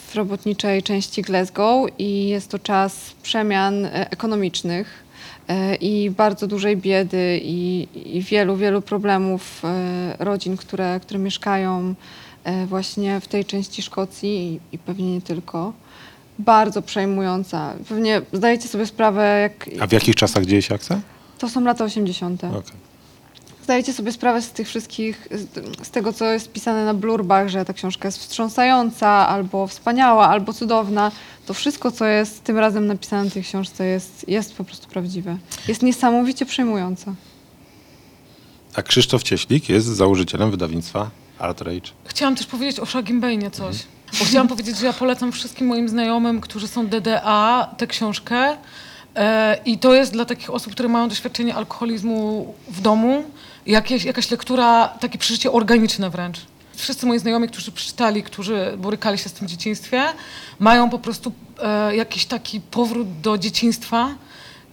w 0.08 0.14
robotniczej 0.14 0.82
części 0.82 1.22
Glasgow 1.22 1.90
i 1.98 2.28
jest 2.28 2.50
to 2.50 2.58
czas 2.58 3.14
przemian 3.22 3.84
e, 3.84 4.10
ekonomicznych 4.10 5.04
e, 5.48 5.74
i 5.74 6.10
bardzo 6.10 6.46
dużej 6.46 6.76
biedy 6.76 7.40
i, 7.42 7.88
i 8.16 8.22
wielu, 8.22 8.56
wielu 8.56 8.82
problemów 8.82 9.62
e, 9.64 10.16
rodzin, 10.18 10.56
które, 10.56 11.00
które 11.02 11.20
mieszkają 11.20 11.94
właśnie 12.66 13.20
w 13.20 13.28
tej 13.28 13.44
części 13.44 13.82
Szkocji 13.82 14.60
i, 14.72 14.74
i 14.74 14.78
pewnie 14.78 15.14
nie 15.14 15.20
tylko. 15.20 15.72
Bardzo 16.38 16.82
przejmująca. 16.82 17.74
Pewnie 17.88 18.22
zdajecie 18.32 18.68
sobie 18.68 18.86
sprawę, 18.86 19.40
jak 19.40 19.82
A 19.82 19.86
w 19.86 19.92
jakich 19.92 20.14
czasach 20.14 20.44
dzieje 20.44 20.62
się 20.62 20.74
akcja? 20.74 21.00
to 21.38 21.48
są 21.48 21.64
lata 21.64 21.84
80. 21.84 22.44
Okej. 22.44 22.89
Zdajecie 23.64 23.92
sobie 23.92 24.12
sprawę 24.12 24.42
z 24.42 24.50
tych 24.50 24.68
wszystkich, 24.68 25.28
z, 25.30 25.86
z 25.86 25.90
tego, 25.90 26.12
co 26.12 26.24
jest 26.24 26.52
pisane 26.52 26.84
na 26.84 26.94
blurbach, 26.94 27.48
że 27.48 27.64
ta 27.64 27.72
książka 27.72 28.08
jest 28.08 28.18
wstrząsająca, 28.18 29.08
albo 29.08 29.66
wspaniała, 29.66 30.28
albo 30.28 30.52
cudowna. 30.52 31.12
To 31.46 31.54
wszystko, 31.54 31.90
co 31.90 32.06
jest 32.06 32.44
tym 32.44 32.58
razem 32.58 32.86
napisane 32.86 33.30
w 33.30 33.32
tej 33.32 33.42
książce, 33.42 33.86
jest, 33.86 34.28
jest 34.28 34.54
po 34.54 34.64
prostu 34.64 34.88
prawdziwe. 34.88 35.36
Jest 35.68 35.82
niesamowicie 35.82 36.46
przejmujące. 36.46 37.14
A 38.74 38.82
Krzysztof 38.82 39.22
Cieślik 39.22 39.68
jest 39.68 39.86
założycielem 39.86 40.50
wydawnictwa 40.50 41.10
Art 41.38 41.60
Rage. 41.60 41.90
Chciałam 42.04 42.36
też 42.36 42.46
powiedzieć 42.46 42.80
o 42.80 42.86
Shagim 42.86 43.20
Bane 43.20 43.50
coś. 43.50 43.76
Bo 44.18 44.24
chciałam 44.24 44.48
powiedzieć, 44.48 44.78
że 44.78 44.86
ja 44.86 44.92
polecam 44.92 45.32
wszystkim 45.32 45.66
moim 45.66 45.88
znajomym, 45.88 46.40
którzy 46.40 46.68
są 46.68 46.86
DDA, 46.86 47.74
tę 47.76 47.86
książkę. 47.86 48.56
E, 49.16 49.58
I 49.64 49.78
to 49.78 49.94
jest 49.94 50.12
dla 50.12 50.24
takich 50.24 50.50
osób, 50.50 50.72
które 50.72 50.88
mają 50.88 51.08
doświadczenie 51.08 51.54
alkoholizmu 51.54 52.54
w 52.68 52.80
domu, 52.80 53.24
jakieś, 53.66 54.04
jakaś 54.04 54.30
lektura, 54.30 54.88
takie 54.88 55.18
przeżycie 55.18 55.52
organiczne 55.52 56.10
wręcz. 56.10 56.38
Wszyscy 56.76 57.06
moi 57.06 57.18
znajomi, 57.18 57.48
którzy 57.48 57.72
przeczytali, 57.72 58.22
którzy 58.22 58.74
borykali 58.78 59.18
się 59.18 59.28
z 59.28 59.32
tym 59.32 59.48
dzieciństwie, 59.48 60.02
mają 60.58 60.90
po 60.90 60.98
prostu 60.98 61.32
e, 61.62 61.96
jakiś 61.96 62.26
taki 62.26 62.60
powrót 62.60 63.20
do 63.20 63.38
dzieciństwa 63.38 64.08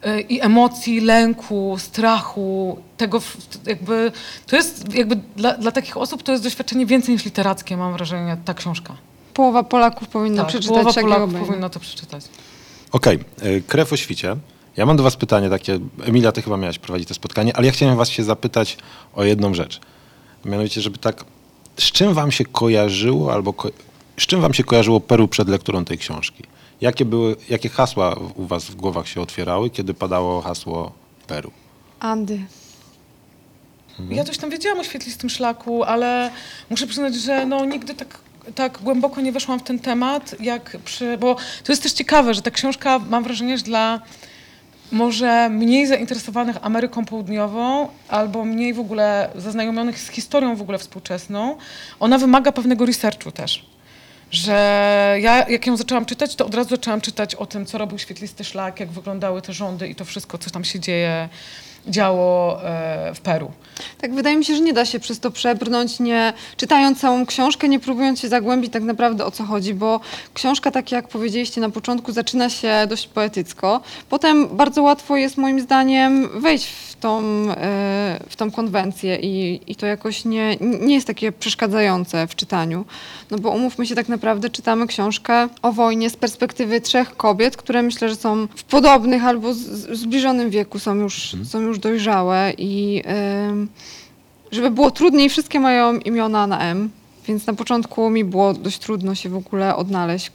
e, 0.04 0.22
i 0.22 0.42
emocji, 0.42 1.02
lęku, 1.02 1.76
strachu, 1.80 2.78
tego 2.98 3.20
w- 3.20 3.38
jakby, 3.68 4.12
to 4.48 4.56
jest 4.56 4.94
jakby 4.94 5.16
dla, 5.36 5.54
dla 5.58 5.72
takich 5.72 5.98
osób 5.98 6.24
to 6.24 6.32
jest 6.32 6.44
doświadczenie 6.44 6.86
więcej 6.86 7.14
niż 7.14 7.26
literackie, 7.26 7.78
mam 7.78 7.94
wrażenie, 7.94 8.38
ta 8.46 8.54
książka. 8.54 8.96
Połowa 9.34 9.64
Polaków 9.64 10.08
powinna 10.08 10.42
Tak, 10.42 10.48
przeczytać 10.50 10.74
połowa 10.84 11.02
Polaków 11.02 11.34
Bane'a. 11.34 11.46
powinna 11.46 11.70
to 11.70 11.80
przeczytać. 11.80 12.26
Okej, 12.92 13.20
y, 13.46 13.64
krew 13.68 13.94
o 13.94 13.98
świcie. 13.98 14.36
Ja 14.78 14.86
mam 14.86 14.98
do 14.98 15.04
was 15.04 15.16
pytanie 15.16 15.50
takie, 15.50 15.80
Emilia, 16.06 16.32
ty 16.32 16.42
chyba 16.42 16.58
miałaś 16.58 16.80
prowadzić 16.80 17.08
to 17.08 17.14
spotkanie, 17.14 17.56
ale 17.58 17.66
ja 17.66 17.72
chciałem 17.72 17.98
was 17.98 18.10
się 18.10 18.24
zapytać 18.24 18.78
o 19.14 19.24
jedną 19.24 19.54
rzecz. 19.54 19.80
Mianowicie, 20.46 20.82
żeby 20.82 20.98
tak, 20.98 21.26
z 21.78 21.92
czym 21.92 22.14
wam 22.14 22.32
się 22.32 22.46
kojarzyło, 22.46 23.34
albo 23.34 23.54
ko- 23.54 23.70
z 24.20 24.22
czym 24.26 24.42
wam 24.42 24.54
się 24.54 24.64
kojarzyło 24.64 25.00
Peru 25.00 25.28
przed 25.28 25.50
lekturą 25.50 25.86
tej 25.86 25.98
książki? 25.98 26.44
Jakie, 26.82 27.06
były, 27.06 27.36
jakie 27.50 27.70
hasła 27.70 28.16
u 28.36 28.46
was 28.46 28.66
w 28.66 28.76
głowach 28.76 29.08
się 29.08 29.22
otwierały, 29.22 29.70
kiedy 29.70 29.94
padało 29.94 30.42
hasło 30.42 30.92
Peru? 31.28 31.52
Andy. 32.00 32.40
Ja 34.10 34.24
coś 34.24 34.38
tam 34.38 34.50
wiedziałam 34.50 34.80
o 34.80 34.84
świetlistym 34.84 35.30
szlaku, 35.30 35.84
ale 35.84 36.32
muszę 36.70 36.88
przyznać, 36.88 37.16
że 37.16 37.46
no, 37.46 37.66
nigdy 37.66 37.94
tak, 37.94 38.18
tak 38.56 38.80
głęboko 38.82 39.22
nie 39.22 39.32
weszłam 39.32 39.60
w 39.60 39.64
ten 39.64 39.80
temat, 39.80 40.36
jak 40.40 40.78
przy... 40.86 41.18
Bo 41.18 41.36
to 41.64 41.72
jest 41.72 41.84
też 41.84 41.92
ciekawe, 41.94 42.34
że 42.34 42.42
ta 42.42 42.52
książka, 42.52 43.00
mam 43.00 43.24
wrażenie, 43.24 43.58
że 43.58 43.64
dla 43.64 44.02
może 44.92 45.50
mniej 45.50 45.88
zainteresowanych 45.88 46.56
Ameryką 46.62 47.06
Południową 47.06 47.88
albo 48.10 48.46
mniej 48.46 48.74
w 48.74 48.80
ogóle 48.80 49.30
zaznajomionych 49.36 50.00
z 50.00 50.10
historią 50.10 50.56
w 50.56 50.62
ogóle 50.62 50.78
współczesną, 50.78 51.58
ona 52.00 52.18
wymaga 52.18 52.52
pewnego 52.52 52.86
researchu 52.86 53.32
też. 53.32 53.66
Że 54.32 55.18
ja, 55.22 55.50
jak 55.50 55.68
ją 55.68 55.78
zaczęłam 55.78 56.06
czytać, 56.06 56.36
to 56.36 56.46
od 56.46 56.56
razu 56.56 56.70
zaczęłam 56.70 57.02
czytać 57.02 57.36
o 57.36 57.46
tym, 57.46 57.66
co 57.66 57.78
robił 57.78 58.00
świetlisty 58.00 58.44
szlak, 58.44 58.80
jak 58.80 58.92
wyglądały 58.92 59.42
te 59.42 59.54
rządy 59.54 59.88
i 59.88 59.96
to 59.96 60.06
wszystko, 60.06 60.38
co 60.38 60.50
tam 60.50 60.64
się 60.64 60.80
dzieje, 60.80 61.30
działo 61.90 62.64
e, 62.64 63.14
w 63.14 63.22
Peru. 63.22 63.52
Tak, 64.02 64.14
wydaje 64.14 64.38
mi 64.38 64.46
się, 64.46 64.56
że 64.56 64.62
nie 64.62 64.74
da 64.74 64.86
się 64.86 65.00
przez 65.00 65.20
to 65.20 65.32
przebrnąć, 65.32 66.00
nie 66.00 66.34
czytając 66.58 67.00
całą 67.00 67.26
książkę, 67.26 67.70
nie 67.70 67.80
próbując 67.80 68.20
się 68.20 68.28
zagłębić 68.28 68.74
tak 68.74 68.84
naprawdę 68.84 69.26
o 69.26 69.32
co 69.32 69.44
chodzi, 69.44 69.74
bo 69.74 70.00
książka, 70.34 70.72
tak 70.72 70.92
jak 70.92 71.08
powiedzieliście 71.08 71.62
na 71.62 71.70
początku, 71.70 72.12
zaczyna 72.12 72.50
się 72.50 72.74
dość 72.90 73.08
poetycko. 73.08 73.82
Potem 74.10 74.48
bardzo 74.48 74.84
łatwo 74.84 75.18
jest 75.18 75.38
moim 75.38 75.62
zdaniem 75.62 76.42
wejść 76.42 76.68
w 76.68 76.96
tą, 77.00 77.20
e, 77.52 78.20
w 78.30 78.36
tą 78.36 78.52
konwencję 78.52 79.16
i, 79.16 79.62
i 79.68 79.76
to 79.76 79.86
jakoś 79.86 80.26
nie, 80.26 80.58
nie 80.62 80.96
jest 80.96 81.08
takie 81.08 81.32
przeszkadzające 81.32 82.28
w 82.28 82.36
czytaniu. 82.36 82.86
No 83.32 83.38
bo 83.40 83.50
umówmy 83.50 83.86
się, 83.88 83.96
tak 83.96 84.10
naprawdę 84.10 84.50
czytamy 84.50 84.88
książkę 84.88 85.48
o 85.62 85.72
wojnie 85.72 86.10
z 86.10 86.18
perspektywy 86.18 86.82
trzech 86.82 87.18
kobiet, 87.18 87.58
które 87.58 87.82
myślę, 87.82 88.10
że 88.10 88.16
są 88.16 88.48
w 88.56 88.64
podobnych 88.64 89.26
albo 89.26 89.54
z- 89.54 89.58
zbliżonym 90.00 90.50
wieku, 90.50 90.80
są 90.80 90.96
już, 90.96 91.36
są 91.44 91.60
już 91.62 91.80
dojrzałe 91.80 92.54
i 92.58 93.04
żeby 94.52 94.72
było 94.72 94.92
trudniej, 94.92 95.30
wszystkie 95.30 95.60
mają 95.60 95.98
imiona 95.98 96.48
na 96.48 96.60
M, 96.60 96.90
więc 97.28 97.48
na 97.48 97.54
początku 97.54 98.10
mi 98.10 98.24
było 98.24 98.54
dość 98.54 98.80
trudno 98.80 99.16
się 99.16 99.30
w 99.30 99.36
ogóle 99.36 99.76
odnaleźć, 99.76 100.32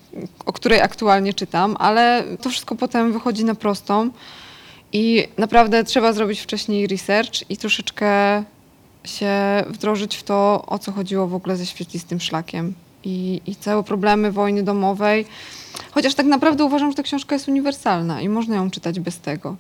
o 0.46 0.52
której 0.52 0.80
aktualnie 0.80 1.34
czytam, 1.34 1.76
ale 1.78 2.24
to 2.40 2.50
wszystko 2.50 2.74
potem 2.74 3.12
wychodzi 3.12 3.44
na 3.44 3.54
prostą 3.54 4.10
i 4.92 5.28
naprawdę 5.38 5.84
trzeba 5.84 6.12
zrobić 6.12 6.40
wcześniej 6.40 6.86
research 6.86 7.50
i 7.50 7.56
troszeczkę 7.56 8.44
się 9.04 9.30
wdrożyć 9.68 10.16
w 10.16 10.22
to, 10.22 10.64
o 10.66 10.78
co 10.78 10.92
chodziło 10.92 11.26
w 11.26 11.34
ogóle 11.34 11.56
ze 11.56 11.66
świetlistym 11.66 12.20
szlakiem 12.20 12.74
i, 13.04 13.40
i 13.46 13.56
całe 13.56 13.82
problemy 13.82 14.32
wojny 14.32 14.62
domowej. 14.62 15.26
Chociaż 15.90 16.14
tak 16.14 16.26
naprawdę 16.26 16.64
uważam, 16.64 16.90
że 16.90 16.96
ta 16.96 17.02
książka 17.02 17.34
jest 17.34 17.48
uniwersalna 17.48 18.20
i 18.20 18.28
można 18.28 18.56
ją 18.56 18.70
czytać 18.70 19.00
bez 19.00 19.18
tego, 19.18 19.56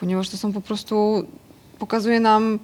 ponieważ 0.00 0.28
to 0.28 0.36
są 0.36 0.52
po 0.52 0.60
prostu, 0.60 1.24
pokazuje 1.78 2.20
nam 2.20 2.58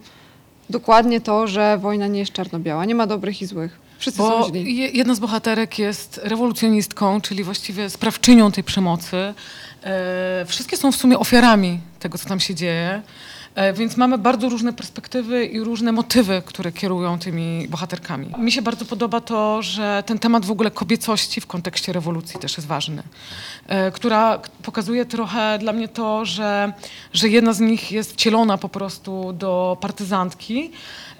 dokładnie 0.70 1.20
to, 1.20 1.46
że 1.46 1.78
wojna 1.78 2.06
nie 2.06 2.18
jest 2.20 2.32
czarno-biała, 2.32 2.84
nie 2.84 2.94
ma 2.94 3.06
dobrych 3.06 3.42
i 3.42 3.46
złych. 3.46 3.78
Wszyscy 3.98 4.18
są 4.18 4.30
Bo 4.40 4.48
źli. 4.48 4.76
je- 4.76 4.88
jedna 4.88 5.14
z 5.14 5.18
bohaterek 5.20 5.78
jest 5.78 6.20
rewolucjonistką, 6.24 7.20
czyli 7.20 7.44
właściwie 7.44 7.90
sprawczynią 7.90 8.52
tej 8.52 8.64
przemocy. 8.64 9.34
E, 9.84 10.44
wszystkie 10.46 10.76
są 10.76 10.92
w 10.92 10.96
sumie 10.96 11.18
ofiarami 11.18 11.80
tego, 11.98 12.18
co 12.18 12.28
tam 12.28 12.40
się 12.40 12.54
dzieje. 12.54 13.02
E, 13.54 13.72
więc 13.72 13.96
mamy 13.96 14.18
bardzo 14.18 14.48
różne 14.48 14.72
perspektywy 14.72 15.44
i 15.44 15.60
różne 15.60 15.92
motywy, 15.92 16.42
które 16.46 16.72
kierują 16.72 17.18
tymi 17.18 17.68
bohaterkami. 17.68 18.30
Mi 18.38 18.52
się 18.52 18.62
bardzo 18.62 18.84
podoba 18.84 19.20
to, 19.20 19.62
że 19.62 20.02
ten 20.06 20.18
temat 20.18 20.44
w 20.44 20.50
ogóle 20.50 20.70
kobiecości 20.70 21.40
w 21.40 21.46
kontekście 21.46 21.92
rewolucji 21.92 22.40
też 22.40 22.56
jest 22.56 22.68
ważny. 22.68 23.02
E, 23.68 23.90
która 23.90 24.40
pokazuje 24.62 25.04
trochę 25.04 25.58
dla 25.58 25.72
mnie 25.72 25.88
to, 25.88 26.24
że, 26.24 26.72
że 27.12 27.28
jedna 27.28 27.52
z 27.52 27.60
nich 27.60 27.92
jest 27.92 28.12
wcielona 28.12 28.58
po 28.58 28.68
prostu 28.68 29.32
do 29.32 29.76
partyzantki. 29.80 30.70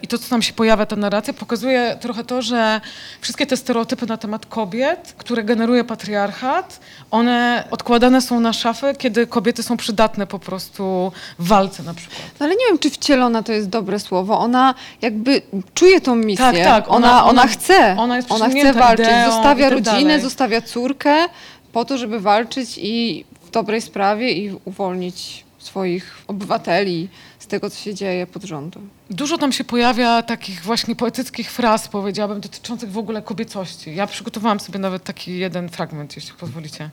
I 0.02 0.08
to, 0.08 0.18
co 0.18 0.30
tam 0.30 0.42
się 0.42 0.52
pojawia, 0.52 0.86
ta 0.86 0.96
narracja, 0.96 1.32
pokazuje 1.32 1.96
trochę 2.00 2.24
to, 2.24 2.42
że 2.42 2.80
wszystkie 3.20 3.46
te 3.46 3.56
stereotypy 3.56 4.06
na 4.06 4.16
temat 4.16 4.46
kobiet, 4.46 5.14
które 5.18 5.44
generuje 5.44 5.84
patriarchat, 5.84 6.80
one 7.10 7.64
odkładane 7.70 8.22
są 8.22 8.40
na 8.40 8.52
szafę, 8.52 8.94
kiedy 8.94 9.26
kobiety 9.26 9.62
są 9.62 9.76
przydatne 9.76 10.26
po 10.26 10.38
prostu 10.38 11.12
w 11.38 11.48
walce 11.48 11.82
na 11.82 11.94
przykład. 11.94 12.19
No 12.40 12.46
ale 12.46 12.54
nie 12.56 12.66
wiem, 12.68 12.78
czy 12.78 12.90
wcielona 12.90 13.42
to 13.42 13.52
jest 13.52 13.68
dobre 13.68 13.98
słowo. 13.98 14.38
Ona 14.38 14.74
jakby 15.02 15.42
czuje 15.74 16.00
tą 16.00 16.16
misję. 16.16 16.44
Tak, 16.44 16.56
tak, 16.56 16.84
Ona, 16.88 17.10
ona- 17.10 17.24
ona, 17.24 17.46
chce. 17.46 17.96
ona 17.98 18.16
jest 18.16 18.32
ona 18.32 18.48
chce 18.48 18.72
walczyć. 18.72 19.06
ideą 19.06 19.30
Zostawia 19.32 19.64
tak 19.70 19.72
rodzinę, 19.78 20.02
dalej. 20.04 20.20
zostawia 20.20 20.60
córkę 20.62 21.26
po 21.72 21.84
to, 21.84 21.98
żeby 21.98 22.20
walczyć 22.20 22.78
i 22.82 23.24
w 23.46 23.50
dobrej 23.50 23.80
sprawie 23.80 24.32
i 24.32 24.52
uwolnić 24.64 25.44
swoich 25.58 26.18
obywateli 26.28 27.08
z 27.38 27.46
tego, 27.46 27.70
co 27.70 27.78
się 27.78 27.94
dzieje 27.94 28.26
pod 28.26 28.42
rządem. 28.44 28.88
Dużo 29.10 29.38
tam 29.38 29.52
się 29.52 29.64
pojawia 29.64 30.22
takich 30.22 30.62
właśnie 30.62 30.96
poetyckich 30.96 31.50
fraz, 31.50 31.88
powiedziałabym, 31.88 32.40
dotyczących 32.40 32.92
w 32.92 32.98
ogóle 32.98 33.22
kobiecości. 33.22 33.94
Ja 33.94 34.06
przygotowałam 34.06 34.60
sobie 34.60 34.78
nawet 34.78 35.04
taki 35.04 35.38
jeden 35.38 35.68
fragment, 35.68 36.16
jeśli 36.16 36.32
pozwolicie. 36.32 36.90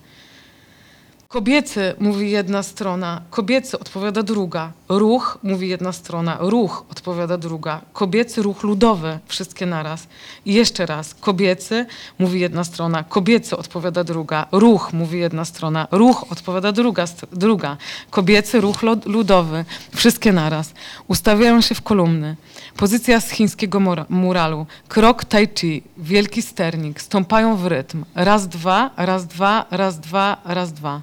Kobiecy, 1.27 1.95
mówi 1.99 2.31
jedna 2.31 2.63
strona, 2.63 3.21
kobiecy 3.29 3.79
odpowiada 3.79 4.23
druga. 4.23 4.71
Ruch, 4.89 5.39
mówi 5.43 5.69
jedna 5.69 5.91
strona, 5.91 6.37
ruch 6.39 6.85
odpowiada 6.91 7.37
druga. 7.37 7.81
Kobiecy 7.93 8.41
ruch 8.41 8.63
ludowy, 8.63 9.19
wszystkie 9.27 9.65
naraz. 9.65 10.07
I 10.45 10.53
jeszcze 10.53 10.85
raz, 10.85 11.13
kobiecy, 11.15 11.85
mówi 12.19 12.39
jedna 12.39 12.63
strona, 12.63 13.03
kobiecy 13.03 13.57
odpowiada 13.57 14.03
druga. 14.03 14.47
Ruch, 14.51 14.93
mówi 14.93 15.19
jedna 15.19 15.45
strona, 15.45 15.87
ruch 15.91 16.31
odpowiada 16.31 16.71
druga. 16.71 17.05
druga. 17.31 17.77
Kobiecy 18.09 18.61
ruch 18.61 18.81
ludowy, 19.05 19.65
wszystkie 19.95 20.33
naraz. 20.33 20.73
Ustawiają 21.07 21.61
się 21.61 21.75
w 21.75 21.81
kolumny. 21.81 22.35
Pozycja 22.77 23.21
z 23.21 23.29
chińskiego 23.29 23.79
mura- 23.79 24.05
muralu. 24.09 24.65
Krok 24.87 25.25
tai 25.25 25.47
chi, 25.59 25.83
wielki 25.97 26.41
sternik, 26.41 27.01
stąpają 27.01 27.57
w 27.57 27.67
rytm. 27.67 28.05
Raz, 28.15 28.47
dwa, 28.47 28.89
raz, 28.97 29.27
dwa, 29.27 29.65
raz, 29.71 29.99
dwa, 29.99 30.37
raz, 30.45 30.73
dwa. 30.73 31.01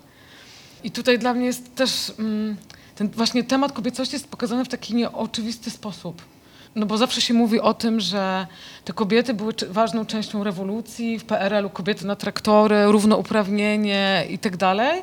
I 0.84 0.90
tutaj 0.90 1.18
dla 1.18 1.34
mnie 1.34 1.46
jest 1.46 1.74
też 1.74 2.12
mm, 2.18 2.56
ten 2.96 3.08
właśnie 3.08 3.44
temat 3.44 3.72
kobiecości 3.72 4.14
jest 4.16 4.28
pokazany 4.28 4.64
w 4.64 4.68
taki 4.68 4.94
nieoczywisty 4.94 5.70
sposób. 5.70 6.22
No 6.76 6.86
bo 6.86 6.98
zawsze 6.98 7.20
się 7.20 7.34
mówi 7.34 7.60
o 7.60 7.74
tym, 7.74 8.00
że 8.00 8.46
te 8.84 8.92
kobiety 8.92 9.34
były 9.34 9.52
ważną 9.68 10.06
częścią 10.06 10.44
rewolucji, 10.44 11.18
w 11.18 11.24
PRL-u 11.24 11.70
kobiety 11.70 12.06
na 12.06 12.16
traktory, 12.16 12.84
równouprawnienie 12.86 14.26
i 14.30 14.38
tak 14.38 14.56
dalej. 14.56 15.02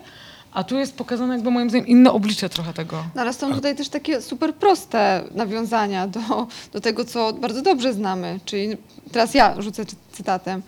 A 0.54 0.64
tu 0.64 0.78
jest 0.80 0.96
pokazane 0.96 1.34
jakby 1.34 1.52
moim 1.52 1.70
zdaniem 1.70 1.88
inne 1.88 2.12
oblicze 2.12 2.50
trochę 2.50 2.74
tego. 2.74 3.04
No 3.16 3.22
ale 3.22 3.34
są 3.34 3.54
tutaj 3.54 3.76
też 3.76 3.90
takie 3.90 4.22
super 4.22 4.56
proste 4.56 5.24
nawiązania 5.36 6.08
do, 6.08 6.48
do 6.74 6.82
tego, 6.82 7.06
co 7.06 7.34
bardzo 7.34 7.62
dobrze 7.62 7.94
znamy. 7.94 8.40
Czyli 8.46 8.78
teraz 9.12 9.34
ja 9.34 9.62
rzucę 9.62 9.86
cy- 9.86 9.96
cytatem. 10.12 10.62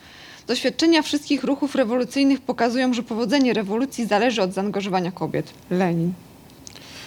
Doświadczenia 0.47 1.01
wszystkich 1.01 1.43
ruchów 1.43 1.75
rewolucyjnych 1.75 2.41
pokazują, 2.41 2.93
że 2.93 3.03
powodzenie 3.03 3.53
rewolucji 3.53 4.05
zależy 4.07 4.41
od 4.41 4.53
zaangażowania 4.53 5.11
kobiet. 5.11 5.53
Lenin. 5.69 6.13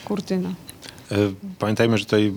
Kurtyna. 0.04 0.48
E, 1.12 1.16
Pamiętajmy, 1.58 1.98
że 1.98 2.04
tutaj 2.04 2.26
e, 2.26 2.32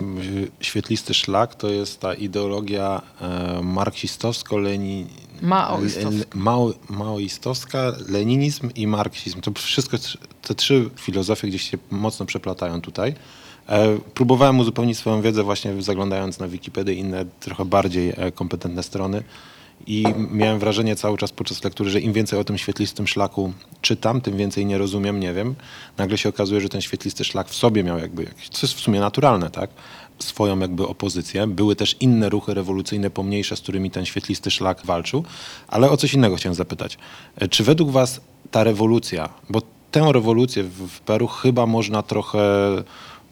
świetlisty 0.64 1.14
szlak 1.14 1.54
to 1.54 1.68
jest 1.68 2.00
ta 2.00 2.14
ideologia 2.14 3.02
e, 3.20 3.60
marksistowsko-leni... 3.62 5.06
Maoistowska. 5.42 6.10
le- 6.10 6.24
mao, 6.34 6.72
maoistowska, 6.88 7.92
leninizm 8.08 8.70
i 8.74 8.86
marksizm. 8.86 9.40
To 9.40 9.52
wszystko, 9.54 9.96
te 10.42 10.54
trzy 10.54 10.90
filozofie 10.96 11.48
gdzieś 11.48 11.70
się 11.70 11.78
mocno 11.90 12.26
przeplatają 12.26 12.80
tutaj. 12.80 13.14
Próbowałem 14.14 14.58
uzupełnić 14.58 14.98
swoją 14.98 15.22
wiedzę 15.22 15.42
właśnie 15.42 15.82
zaglądając 15.82 16.38
na 16.38 16.48
Wikipedię 16.48 16.94
i 16.94 16.98
inne 16.98 17.24
trochę 17.40 17.64
bardziej 17.64 18.12
kompetentne 18.34 18.82
strony 18.82 19.22
i 19.86 20.04
miałem 20.30 20.58
wrażenie 20.58 20.96
cały 20.96 21.18
czas 21.18 21.32
podczas 21.32 21.64
lektury, 21.64 21.90
że 21.90 22.00
im 22.00 22.12
więcej 22.12 22.38
o 22.38 22.44
tym 22.44 22.58
świetlistym 22.58 23.06
szlaku 23.06 23.52
czytam, 23.80 24.20
tym 24.20 24.36
więcej 24.36 24.66
nie 24.66 24.78
rozumiem, 24.78 25.20
nie 25.20 25.32
wiem. 25.32 25.54
Nagle 25.98 26.18
się 26.18 26.28
okazuje, 26.28 26.60
że 26.60 26.68
ten 26.68 26.80
świetlisty 26.80 27.24
szlak 27.24 27.48
w 27.48 27.54
sobie 27.54 27.84
miał 27.84 27.98
jakby 27.98 28.24
jakieś, 28.24 28.48
co 28.48 28.66
jest 28.66 28.78
w 28.78 28.80
sumie 28.80 29.00
naturalne, 29.00 29.50
tak? 29.50 29.70
Swoją 30.18 30.58
jakby 30.58 30.86
opozycję. 30.88 31.46
Były 31.46 31.76
też 31.76 31.96
inne 32.00 32.28
ruchy 32.28 32.54
rewolucyjne 32.54 33.10
pomniejsze, 33.10 33.56
z 33.56 33.60
którymi 33.60 33.90
ten 33.90 34.06
świetlisty 34.06 34.50
szlak 34.50 34.86
walczył, 34.86 35.24
ale 35.68 35.90
o 35.90 35.96
coś 35.96 36.14
innego 36.14 36.36
chciałem 36.36 36.54
zapytać. 36.54 36.98
E, 37.36 37.48
Czy 37.48 37.64
według 37.64 37.90
was 37.90 38.20
ta 38.50 38.64
rewolucja, 38.64 39.28
bo 39.50 39.62
tę 39.90 40.12
rewolucję 40.12 40.62
w 40.62 40.88
w 40.88 41.00
Peru 41.00 41.26
chyba 41.26 41.66
można 41.66 42.02
trochę 42.02 42.38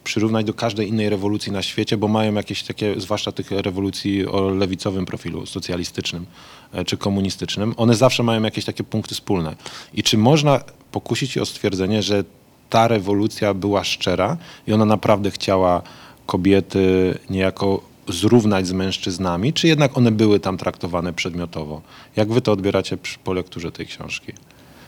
przyrównać 0.09 0.47
do 0.47 0.55
każdej 0.55 0.89
innej 0.89 1.09
rewolucji 1.09 1.53
na 1.53 1.63
świecie, 1.63 1.97
bo 1.97 2.09
mają 2.09 2.35
jakieś 2.35 2.63
takie, 2.63 3.01
zwłaszcza 3.01 3.33
tych 3.33 3.51
rewolucji 3.51 4.27
o 4.27 4.49
lewicowym 4.49 5.07
profilu 5.07 5.47
socjalistycznym 5.47 6.27
e, 6.73 6.85
czy 6.85 6.97
komunistycznym, 6.97 7.75
one 7.77 7.95
zawsze 7.95 8.23
mają 8.23 8.43
jakieś 8.43 8.65
takie 8.65 8.85
punkty 8.85 9.15
wspólne. 9.15 9.57
I 9.95 10.03
czy 10.03 10.19
można 10.19 10.61
pokusić 10.93 11.31
się 11.31 11.43
o 11.43 11.47
stwierdzenie, 11.47 12.03
że 12.03 12.25
ta 12.71 12.89
rewolucja 12.89 13.55
była 13.55 13.85
szczera 13.85 14.37
i 14.67 14.73
ona 14.73 14.85
naprawdę 14.85 15.31
chciała 15.31 15.83
kobiety 16.27 17.15
niejako 17.31 17.81
zrównać 18.09 18.67
z 18.67 18.73
mężczyznami, 18.73 19.53
czy 19.53 19.69
jednak 19.69 19.99
one 19.99 20.11
były 20.11 20.41
tam 20.41 20.59
traktowane 20.59 21.13
przedmiotowo? 21.13 21.83
Jak 22.17 22.33
wy 22.33 22.41
to 22.41 22.53
odbieracie 22.53 22.97
przy, 22.97 23.19
po 23.19 23.33
lekturze 23.33 23.73
tej 23.73 23.87
książki? 23.87 24.33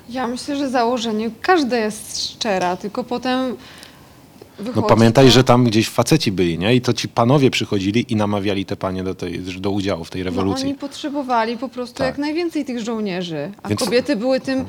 Ja 0.08 0.26
myślę, 0.26 0.56
że 0.56 0.70
założenie 0.70 1.30
każde 1.40 1.78
jest 1.80 2.30
szczera, 2.30 2.76
tylko 2.76 3.04
potem 3.04 3.56
wychodzi 4.60 4.76
No 4.80 4.82
pamiętaj, 4.96 5.24
to- 5.24 5.30
że 5.30 5.44
tam 5.44 5.64
gdzieś 5.64 5.88
faceci 5.88 6.32
byli, 6.32 6.58
nie? 6.58 6.74
I 6.74 6.80
to 6.80 6.92
ci 6.92 7.08
panowie 7.08 7.50
przychodzili 7.50 8.12
i 8.12 8.16
namawiali 8.16 8.64
te 8.66 8.76
panie 8.76 9.04
do, 9.04 9.14
tej, 9.14 9.38
do 9.38 9.70
udziału 9.70 10.04
w 10.04 10.10
tej 10.10 10.20
No, 10.20 10.24
rewolucji. 10.24 10.64
oni 10.66 10.74
potrzebowali 10.74 11.56
po 11.58 11.68
prostu 11.68 11.98
Tak. 11.98 12.06
jak 12.06 12.18
najwięcej 12.18 12.64
tych 12.64 12.80
żołnierzy, 12.80 13.52
a 13.62 13.68
Więc- 13.68 13.80
kobiety 13.80 14.16
były 14.16 14.40
tym, 14.40 14.64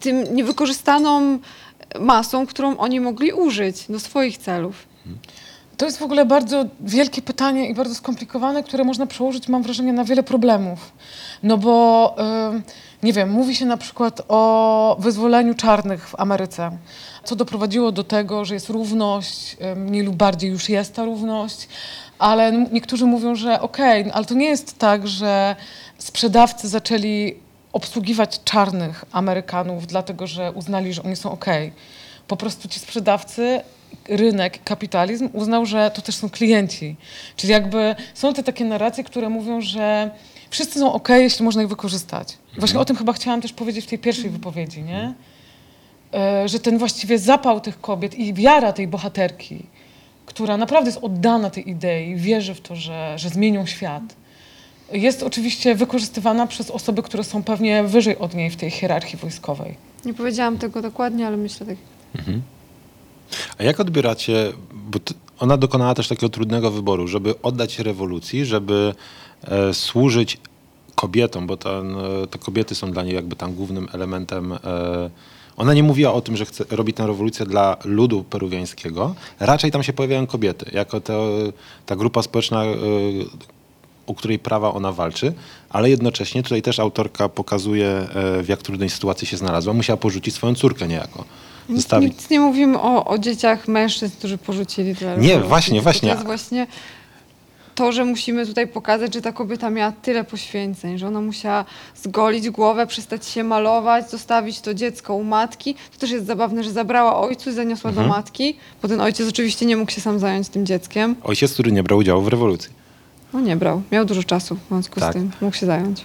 tym 0.00 0.34
niewykorzystaną 0.34 1.38
masą, 2.00 2.46
którą 2.46 2.76
oni 2.76 3.00
mogli 3.00 3.32
użyć 3.32 3.84
do 3.88 4.00
swoich 4.00 4.38
celów. 4.38 4.74
To 5.76 5.86
jest 5.86 5.98
w 5.98 6.02
ogóle 6.02 6.26
bardzo 6.26 6.64
wielkie 6.80 7.22
pytanie 7.22 7.68
i 7.68 7.74
bardzo 7.74 7.94
skomplikowane, 7.94 8.62
które 8.62 8.84
można 8.84 9.06
przełożyć, 9.06 9.48
mam 9.48 9.62
wrażenie, 9.62 9.92
na 9.92 10.04
wiele 10.04 10.22
problemów. 10.22 10.92
No 11.42 11.58
bo, 11.58 12.14
ym, 12.52 12.62
nie 13.02 13.12
wiem, 13.12 13.30
mówi 13.30 13.56
się 13.56 13.66
na 13.66 13.76
przykład 13.76 14.22
o 14.28 14.96
wyzwoleniu 15.00 15.54
czarnych 15.54 16.08
w 16.08 16.14
Ameryce, 16.20 16.70
co 17.24 17.36
doprowadziło 17.36 17.92
do 17.92 18.04
tego, 18.04 18.44
że 18.44 18.54
jest 18.54 18.68
równość, 18.68 19.56
mniej 19.76 20.02
lub 20.02 20.16
bardziej 20.16 20.50
już 20.50 20.68
jest 20.68 20.94
ta 20.94 21.04
równość, 21.04 21.68
ale 22.18 22.66
niektórzy 22.72 23.06
mówią, 23.06 23.34
że 23.34 23.60
okej, 23.60 24.10
ale 24.12 24.24
to 24.24 24.34
nie 24.34 24.46
jest 24.46 24.78
tak, 24.78 25.08
że 25.08 25.56
sprzedawcy 25.98 26.68
zaczęli 26.68 27.34
obsługiwać 27.72 28.40
czarnych 28.44 29.04
Amerykanów, 29.12 29.86
dlatego 29.86 30.26
że 30.26 30.52
uznali, 30.52 30.92
że 30.92 31.02
oni 31.02 31.16
są 31.16 31.30
okej. 31.30 31.72
Po 32.28 32.36
prostu 32.36 32.68
ci 32.68 32.80
sprzedawcy, 32.80 33.60
rynek, 34.08 34.64
kapitalizm 34.64 35.28
uznał, 35.32 35.66
że 35.66 35.90
to 35.94 36.02
też 36.02 36.14
są 36.16 36.30
klienci. 36.30 36.96
Czyli 37.36 37.52
jakby 37.52 37.94
są 38.14 38.34
te 38.34 38.42
takie 38.42 38.64
narracje, 38.64 39.04
które 39.04 39.28
mówią, 39.28 39.60
że 39.60 40.10
wszyscy 40.50 40.78
są 40.78 40.92
okej, 40.92 41.22
jeśli 41.22 41.44
można 41.44 41.62
ich 41.62 41.68
wykorzystać. 41.68 42.38
Właśnie 42.58 42.80
o 42.80 42.84
tym 42.84 42.96
chyba 42.96 43.12
chciałam 43.12 43.40
też 43.40 43.52
powiedzieć 43.52 43.84
w 43.84 43.88
tej 43.88 43.98
pierwszej 43.98 44.30
wypowiedzi, 44.30 44.82
nie? 44.82 45.14
E, 46.14 46.48
Że 46.48 46.60
ten 46.60 46.78
właściwie 46.78 47.18
zapał 47.18 47.60
tych 47.60 47.80
kobiet 47.80 48.14
i 48.14 48.34
wiara 48.34 48.72
tej 48.72 48.88
bohaterki, 48.88 49.62
która 50.26 50.56
naprawdę 50.56 50.88
jest 50.90 51.04
oddana 51.04 51.50
tej 51.50 51.70
idei, 51.70 52.16
wierzy 52.16 52.54
w 52.54 52.60
to, 52.60 52.76
że, 52.76 53.14
że 53.18 53.28
zmienią 53.28 53.66
świat, 53.66 54.02
jest 54.92 55.22
oczywiście 55.22 55.74
wykorzystywana 55.74 56.46
przez 56.46 56.70
osoby, 56.70 57.02
które 57.02 57.24
są 57.24 57.42
pewnie 57.42 57.82
wyżej 57.84 58.18
od 58.18 58.34
niej 58.34 58.50
w 58.50 58.56
tej 58.56 58.70
hierarchii 58.70 59.18
wojskowej. 59.18 59.76
Nie 60.04 60.14
powiedziałam 60.14 60.58
tego 60.58 60.82
dokładnie, 60.82 61.26
ale 61.26 61.36
myślę 61.36 61.66
tak. 61.66 61.76
A 63.58 63.62
jak 63.62 63.80
odbieracie, 63.80 64.52
bo 64.72 64.98
ona 65.38 65.56
dokonała 65.56 65.94
też 65.94 66.08
takiego 66.08 66.28
trudnego 66.28 66.70
wyboru, 66.70 67.08
żeby 67.08 67.42
oddać 67.42 67.72
się 67.72 67.82
rewolucji, 67.82 68.44
żeby 68.44 68.94
e, 69.44 69.74
służyć 69.74 70.38
kobietom, 70.94 71.46
bo 71.46 71.56
ten, 71.56 71.96
e, 71.96 72.26
te 72.26 72.38
kobiety 72.38 72.74
są 72.74 72.90
dla 72.90 73.02
niej 73.02 73.14
jakby 73.14 73.36
tam 73.36 73.54
głównym 73.54 73.88
elementem. 73.92 74.52
E, 74.52 74.58
ona 75.56 75.74
nie 75.74 75.82
mówiła 75.82 76.12
o 76.12 76.20
tym, 76.20 76.36
że 76.36 76.44
chce 76.44 76.64
robić 76.70 76.96
tę 76.96 77.06
rewolucję 77.06 77.46
dla 77.46 77.76
ludu 77.84 78.24
peruwiańskiego. 78.24 79.14
Raczej 79.40 79.70
tam 79.70 79.82
się 79.82 79.92
pojawiają 79.92 80.26
kobiety, 80.26 80.70
jako 80.72 81.00
te, 81.00 81.14
ta 81.86 81.96
grupa 81.96 82.22
społeczna, 82.22 82.64
e, 82.64 82.76
u 84.06 84.14
której 84.14 84.38
prawa 84.38 84.74
ona 84.74 84.92
walczy, 84.92 85.32
ale 85.70 85.90
jednocześnie 85.90 86.42
tutaj 86.42 86.62
też 86.62 86.78
autorka 86.78 87.28
pokazuje, 87.28 87.86
e, 87.86 88.42
w 88.42 88.48
jak 88.48 88.62
trudnej 88.62 88.90
sytuacji 88.90 89.26
się 89.26 89.36
znalazła. 89.36 89.72
Musiała 89.72 89.96
porzucić 89.96 90.34
swoją 90.34 90.54
córkę 90.54 90.88
niejako. 90.88 91.24
Nic, 91.68 91.78
Zostawić 91.78 92.12
nic 92.12 92.30
nie 92.30 92.40
mówimy 92.40 92.80
o, 92.80 93.04
o 93.04 93.18
dzieciach 93.18 93.68
mężczyzn, 93.68 94.16
którzy 94.18 94.38
porzucili 94.38 94.96
tę 94.96 95.16
Nie, 95.18 95.40
właśnie, 95.40 95.80
właśnie. 95.80 96.08
To 96.08 96.14
jest 96.14 96.26
właśnie 96.26 96.66
to, 97.80 97.92
że 97.92 98.04
musimy 98.04 98.46
tutaj 98.46 98.66
pokazać, 98.66 99.14
że 99.14 99.20
ta 99.22 99.32
kobieta 99.32 99.70
miała 99.70 99.92
tyle 99.92 100.24
poświęceń, 100.24 100.98
że 100.98 101.06
ona 101.06 101.20
musiała 101.20 101.64
zgolić 101.96 102.50
głowę, 102.50 102.86
przestać 102.86 103.26
się 103.26 103.44
malować, 103.44 104.10
zostawić 104.10 104.60
to 104.60 104.74
dziecko 104.74 105.14
u 105.14 105.24
matki. 105.24 105.74
To 105.92 105.98
też 106.00 106.10
jest 106.10 106.26
zabawne, 106.26 106.64
że 106.64 106.70
zabrała 106.72 107.16
ojcu 107.20 107.50
i 107.50 107.52
zaniosła 107.52 107.90
Mhm. 107.90 108.08
do 108.08 108.14
matki, 108.14 108.56
bo 108.82 108.88
ten 108.88 109.00
ojciec 109.00 109.28
oczywiście 109.28 109.66
nie 109.66 109.76
mógł 109.76 109.92
się 109.92 110.00
sam 110.00 110.18
zająć 110.18 110.48
tym 110.48 110.66
dzieckiem. 110.66 111.16
Ojciec, 111.22 111.52
który 111.54 111.72
nie 111.72 111.82
brał 111.82 111.98
udziału 111.98 112.22
w 112.22 112.28
rewolucji. 112.28 112.70
No 113.32 113.40
nie 113.40 113.56
brał, 113.56 113.82
miał 113.92 114.04
dużo 114.04 114.22
czasu 114.22 114.56
w 114.56 114.68
związku 114.68 115.00
Tak. 115.00 115.10
z 115.10 115.12
tym, 115.12 115.30
mógł 115.40 115.56
się 115.56 115.66
zająć. 115.66 116.04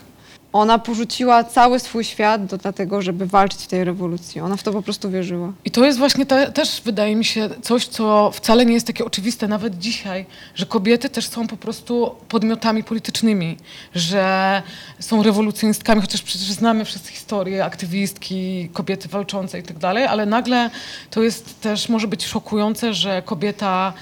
Ona 0.55 0.79
porzuciła 0.79 1.43
cały 1.43 1.79
swój 1.79 2.03
świat 2.03 2.45
do 2.45 2.57
dlatego, 2.57 3.01
żeby 3.01 3.25
walczyć 3.25 3.61
w 3.61 3.67
tej 3.67 3.83
rewolucji. 3.83 4.41
Ona 4.41 4.55
w 4.57 4.63
to 4.63 4.71
po 4.71 4.81
prostu 4.81 5.09
wierzyła. 5.09 5.53
I 5.65 5.71
to 5.71 5.85
jest 5.85 5.99
właśnie 5.99 6.25
te, 6.25 6.51
też, 6.51 6.81
wydaje 6.85 7.15
mi 7.15 7.25
się, 7.25 7.49
coś, 7.61 7.87
co 7.87 8.31
wcale 8.31 8.65
nie 8.65 8.73
jest 8.73 8.87
takie 8.87 9.05
oczywiste 9.05 9.47
nawet 9.47 9.79
dzisiaj, 9.79 10.25
że 10.55 10.65
kobiety 10.65 11.09
też 11.09 11.27
są 11.27 11.47
po 11.47 11.57
prostu 11.57 12.15
podmiotami 12.29 12.83
politycznymi, 12.83 13.57
że 13.95 14.61
są 14.99 15.23
rewolucjonistkami, 15.23 16.01
chociaż 16.01 16.21
przecież 16.21 16.51
znamy 16.51 16.85
wszyscy 16.85 17.11
historię 17.11 17.65
aktywistki, 17.65 18.69
kobiety 18.73 19.07
walczące 19.07 19.59
i 19.59 19.63
tak 19.63 19.77
dalej, 19.77 20.05
ale 20.05 20.25
nagle 20.25 20.69
to 21.09 21.23
jest 21.23 21.61
też, 21.61 21.89
może 21.89 22.07
być 22.07 22.25
szokujące, 22.25 22.93
że 22.93 23.21
kobieta, 23.21 23.93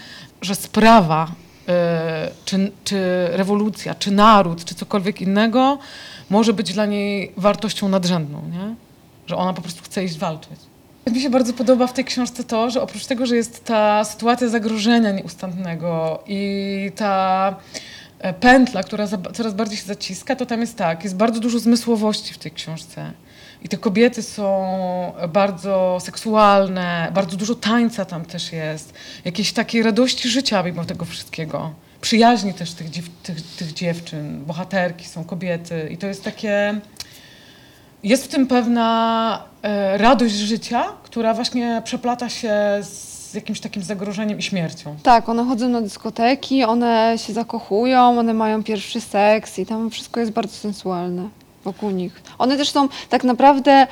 że 0.41 0.55
sprawa, 0.55 1.27
czy, 2.45 2.71
czy 2.83 3.27
rewolucja, 3.31 3.95
czy 3.95 4.11
naród, 4.11 4.65
czy 4.65 4.75
cokolwiek 4.75 5.21
innego 5.21 5.77
może 6.29 6.53
być 6.53 6.73
dla 6.73 6.85
niej 6.85 7.31
wartością 7.37 7.89
nadrzędną, 7.89 8.41
nie? 8.51 8.75
że 9.27 9.35
ona 9.35 9.53
po 9.53 9.61
prostu 9.61 9.83
chce 9.83 10.03
iść 10.03 10.17
walczyć. 10.17 10.59
Mi 11.11 11.21
się 11.21 11.29
bardzo 11.29 11.53
podoba 11.53 11.87
w 11.87 11.93
tej 11.93 12.05
książce 12.05 12.43
to, 12.43 12.69
że 12.69 12.81
oprócz 12.81 13.05
tego, 13.05 13.25
że 13.25 13.35
jest 13.35 13.65
ta 13.65 14.03
sytuacja 14.03 14.49
zagrożenia 14.49 15.11
nieustannego 15.11 16.23
i 16.27 16.91
ta 16.95 17.55
e, 18.19 18.33
pętla, 18.33 18.83
która 18.83 19.07
coraz 19.33 19.53
bardziej 19.53 19.77
się 19.77 19.85
zaciska, 19.85 20.35
to 20.35 20.45
tam 20.45 20.61
jest 20.61 20.77
tak, 20.77 21.03
jest 21.03 21.15
bardzo 21.15 21.39
dużo 21.39 21.59
zmysłowości 21.59 22.33
w 22.33 22.37
tej 22.37 22.51
książce. 22.51 23.11
I 23.63 23.69
te 23.69 23.77
kobiety 23.77 24.23
są 24.23 24.73
bardzo 25.29 25.97
seksualne, 26.01 27.11
bardzo 27.13 27.37
dużo 27.37 27.55
tańca 27.55 28.05
tam 28.05 28.25
też 28.25 28.51
jest, 28.51 28.93
jakiejś 29.25 29.53
takiej 29.53 29.83
radości 29.83 30.29
życia 30.29 30.63
mimo 30.63 30.85
tego 30.85 31.05
wszystkiego. 31.05 31.71
Przyjaźni 32.01 32.53
też 32.53 32.73
tych, 32.73 32.89
dziew, 32.89 33.05
tych, 33.23 33.41
tych 33.41 33.73
dziewczyn, 33.73 34.45
bohaterki 34.45 35.07
są 35.07 35.23
kobiety 35.23 35.89
i 35.91 35.97
to 35.97 36.07
jest 36.07 36.23
takie... 36.23 36.81
Jest 38.03 38.23
w 38.23 38.27
tym 38.27 38.47
pewna 38.47 39.43
e, 39.61 39.97
radość 39.97 40.33
życia, 40.33 40.83
która 41.03 41.33
właśnie 41.33 41.81
przeplata 41.85 42.29
się 42.29 42.53
z 42.81 43.33
jakimś 43.33 43.59
takim 43.59 43.83
zagrożeniem 43.83 44.39
i 44.39 44.41
śmiercią. 44.41 44.95
Tak, 45.03 45.29
one 45.29 45.43
chodzą 45.43 45.69
na 45.69 45.81
dyskoteki, 45.81 46.63
one 46.63 47.15
się 47.17 47.33
zakochują, 47.33 48.19
one 48.19 48.33
mają 48.33 48.63
pierwszy 48.63 49.01
seks 49.01 49.59
i 49.59 49.65
tam 49.65 49.89
wszystko 49.89 50.19
jest 50.19 50.31
bardzo 50.31 50.55
sensualne 50.55 51.29
wokół 51.63 51.91
nich. 51.91 52.21
One 52.37 52.57
też 52.57 52.69
są 52.69 52.89
tak 53.09 53.23
naprawdę, 53.23 53.87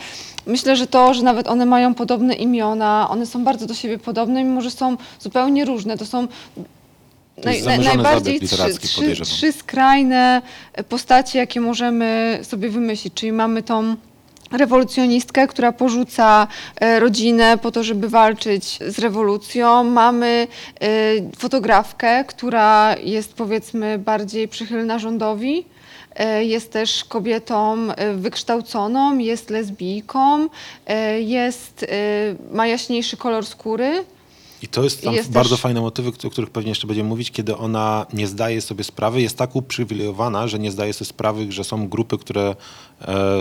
myślę, 0.46 0.76
że 0.76 0.88
to, 0.88 1.14
że 1.14 1.24
nawet 1.24 1.48
one 1.48 1.66
mają 1.66 1.94
podobne 1.94 2.34
imiona, 2.34 3.08
one 3.10 3.26
są 3.26 3.44
bardzo 3.44 3.66
do 3.66 3.74
siebie 3.74 3.98
podobne, 3.98 4.44
mimo 4.44 4.62
że 4.62 4.72
są 4.72 4.98
zupełnie 5.20 5.66
różne. 5.66 5.98
To 5.98 6.06
są 6.06 6.28
To 7.42 7.50
jest 7.50 7.64
zamierzony 7.64 7.96
najbardziej 7.96 8.40
trzy, 8.40 8.80
trzy, 8.80 9.16
trzy 9.22 9.52
skrajne 9.52 10.42
postacie, 10.90 11.40
jakie 11.40 11.62
możemy 11.62 12.40
sobie 12.44 12.70
wymyślić. 12.70 13.14
Czyli 13.14 13.32
mamy 13.32 13.64
tą 13.64 13.96
rewolucjonistkę, 14.52 15.48
która 15.48 15.72
porzuca 15.72 16.48
e, 16.76 17.00
rodzinę 17.00 17.58
po 17.58 17.72
to, 17.72 17.84
żeby 17.84 18.10
walczyć 18.10 18.80
z 18.88 19.00
rewolucją. 19.00 19.84
Mamy 19.84 20.48
e, 20.82 20.88
fotografkę, 21.38 22.26
która 22.26 22.96
jest 23.04 23.34
powiedzmy 23.34 24.00
bardziej 24.00 24.48
przychylna 24.48 25.00
rządowi. 25.00 25.66
E, 26.22 26.44
Jest 26.46 26.72
też 26.72 27.04
kobietą 27.04 27.78
e, 27.92 28.14
wykształconą, 28.14 29.18
jest 29.18 29.50
lesbijką, 29.50 30.48
e, 30.88 31.22
jest, 31.22 31.86
ma 32.52 32.68
jaśniejszy 32.68 33.18
kolor 33.18 33.46
skóry. 33.46 34.04
I 34.64 34.68
to 34.68 34.84
jest 34.84 35.02
tam 35.04 35.14
Jest 35.14 35.32
bardzo 35.32 35.56
też- 35.56 35.62
fajne 35.62 35.82
motywy, 35.82 36.10
o 36.28 36.30
których 36.30 36.50
pewnie 36.50 36.70
jeszcze 36.70 36.88
będziemy 36.88 37.10
mówić, 37.10 37.32
kiedy 37.32 37.58
ona 37.58 38.06
nie 38.14 38.28
zdaje 38.28 38.62
sobie 38.62 38.84
sprawy, 38.84 39.22
jest 39.22 39.38
tak 39.38 39.56
uprzywilejowana, 39.56 40.48
że 40.48 40.60
nie 40.60 40.72
zdaje 40.72 40.94
sobie 40.94 41.06
sprawy, 41.10 41.52
że 41.52 41.64
są 41.64 41.88
grupy, 41.90 42.18
które 42.18 42.56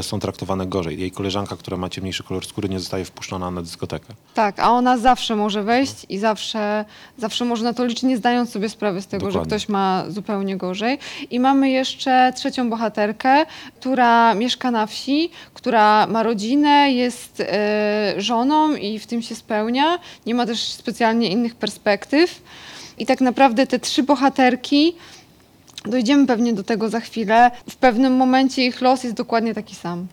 są 0.03 0.21
traktowane 0.21 0.67
gorzej. 0.67 1.01
Jej 1.01 1.11
koleżanka, 1.11 1.57
która 1.57 1.77
ma 1.77 1.89
ciemniejszy 1.89 2.23
kolor 2.23 2.47
skóry, 2.47 2.69
nie 2.69 2.81
zostaje 2.81 3.05
wpuszczona 3.05 3.51
na 3.51 3.63
dyskotekę. 3.63 4.15
Tak, 4.35 4.59
a 4.59 4.71
ona 4.71 4.99
zawsze 4.99 5.37
może 5.37 5.63
wejść 5.63 6.07
i 6.09 6.19
zawsze, 6.19 6.85
zawsze 7.19 7.45
może 7.45 7.65
na 7.65 7.75
to 7.75 7.85
liczyć, 7.85 8.03
nie 8.03 8.17
zdając 8.17 8.51
sobie 8.51 8.69
sprawy 8.69 9.03
z 9.03 9.07
tego, 9.07 9.27
że 9.27 9.33
Dokładnie. 9.33 9.49
ktoś 9.49 9.69
ma 9.69 10.05
zupełnie 10.09 10.57
gorzej. 10.57 10.99
I 11.31 11.41
mamy 11.41 11.71
jeszcze 11.71 12.33
trzecią 12.37 12.71
bohaterkę, 12.71 13.47
która 13.81 14.35
mieszka 14.35 14.71
na 14.71 14.87
wsi, 14.87 15.31
która 15.55 16.07
ma 16.07 16.23
rodzinę, 16.23 16.93
jest 16.93 17.41
e, 17.41 18.15
żoną 18.17 18.75
i 18.75 18.99
w 18.99 19.07
tym 19.07 19.23
się 19.23 19.35
spełnia. 19.35 19.99
Nie 20.27 20.35
ma 20.35 20.47
też 20.47 20.61
specjalnie 20.73 21.29
innych 21.29 21.55
perspektyw. 21.55 22.43
I 22.99 23.07
tak 23.07 23.21
naprawdę 23.21 23.67
te 23.67 23.79
trzy 23.79 24.03
bohaterki, 24.03 24.95
dojdziemy 25.85 26.27
pewnie 26.27 26.53
do 26.53 26.63
tego 26.65 26.89
za 26.89 27.01
chwilę, 27.01 27.51
w 27.71 27.77
pewnym 27.77 28.17
momencie 28.17 28.67
ich 28.67 28.81
los 28.81 29.05
jest 29.05 29.17
dokładnie 29.17 29.55
taki 29.55 29.75
sam. 29.75 30.07